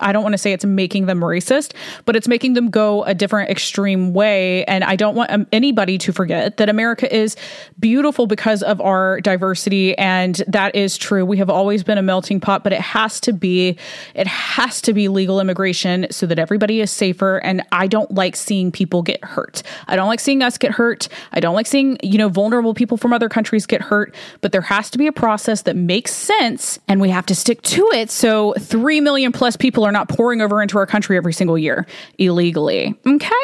i 0.00 0.12
don't 0.12 0.22
want 0.22 0.32
to 0.32 0.38
say 0.38 0.52
it's 0.52 0.64
making 0.64 1.06
them 1.06 1.20
racist 1.20 1.74
but 2.04 2.16
it's 2.16 2.28
making 2.28 2.54
them 2.54 2.70
go 2.70 3.04
a 3.04 3.14
different 3.14 3.50
extreme 3.50 4.12
way. 4.12 4.64
And 4.64 4.84
i 4.84 4.96
don't 4.96 5.14
want 5.14 5.30
um, 5.30 5.46
anybody 5.52 5.98
to 5.98 6.12
forget 6.12 6.56
that 6.56 6.68
america 6.68 7.14
is 7.14 7.36
beautiful 7.78 8.26
because 8.26 8.62
of 8.62 8.80
our 8.80 9.20
diversity 9.20 9.96
and 9.98 10.42
that 10.46 10.74
is 10.74 10.96
true. 10.96 11.24
We 11.24 11.36
have 11.38 11.50
always 11.50 11.82
been 11.82 11.98
a 11.98 12.02
melting 12.02 12.40
pot 12.40 12.64
but 12.64 12.72
it 12.72 12.80
has 12.80 13.20
to 13.20 13.32
be 13.32 13.76
it 14.14 14.26
has 14.26 14.80
to 14.82 14.92
be 14.92 15.08
legal 15.08 15.40
immigration 15.40 16.06
so 16.10 16.26
that 16.26 16.38
everybody 16.38 16.80
is 16.80 16.90
safer. 16.90 17.38
And 17.38 17.62
i 17.72 17.86
don't 17.86 18.10
like 18.12 18.36
seeing 18.36 18.72
people 18.72 19.02
get 19.02 19.22
hurt. 19.24 19.62
I 19.86 19.96
don't 19.96 20.08
like 20.08 20.20
seeing 20.20 20.42
us 20.42 20.56
get 20.56 20.72
hurt. 20.72 21.08
I 21.32 21.40
don't 21.40 21.54
like 21.54 21.66
seeing 21.66 21.98
you 22.02 22.18
know 22.18 22.28
vulnerable 22.28 22.74
people 22.74 22.96
from 22.96 23.12
other 23.12 23.28
countries 23.28 23.66
get 23.66 23.82
hurt. 23.82 24.14
But 24.40 24.52
there 24.52 24.62
has 24.62 24.90
to 24.90 24.98
be 24.98 25.06
a 25.06 25.12
process 25.12 25.62
that 25.62 25.76
makes 25.76 26.14
sense 26.14 26.37
sense 26.38 26.78
and 26.88 27.00
we 27.00 27.10
have 27.10 27.26
to 27.26 27.34
stick 27.34 27.62
to 27.62 27.88
it 27.92 28.10
so 28.10 28.54
3 28.58 29.00
million 29.00 29.32
plus 29.32 29.56
people 29.56 29.84
are 29.84 29.92
not 29.92 30.08
pouring 30.08 30.40
over 30.40 30.62
into 30.62 30.78
our 30.78 30.86
country 30.86 31.16
every 31.16 31.32
single 31.32 31.58
year 31.58 31.86
illegally. 32.18 32.94
Okay? 33.06 33.34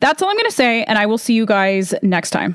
That's 0.00 0.22
all 0.22 0.28
I'm 0.28 0.36
going 0.36 0.46
to 0.46 0.52
say 0.52 0.84
and 0.84 0.98
I 0.98 1.06
will 1.06 1.18
see 1.18 1.34
you 1.34 1.46
guys 1.46 1.94
next 2.02 2.30
time. 2.30 2.52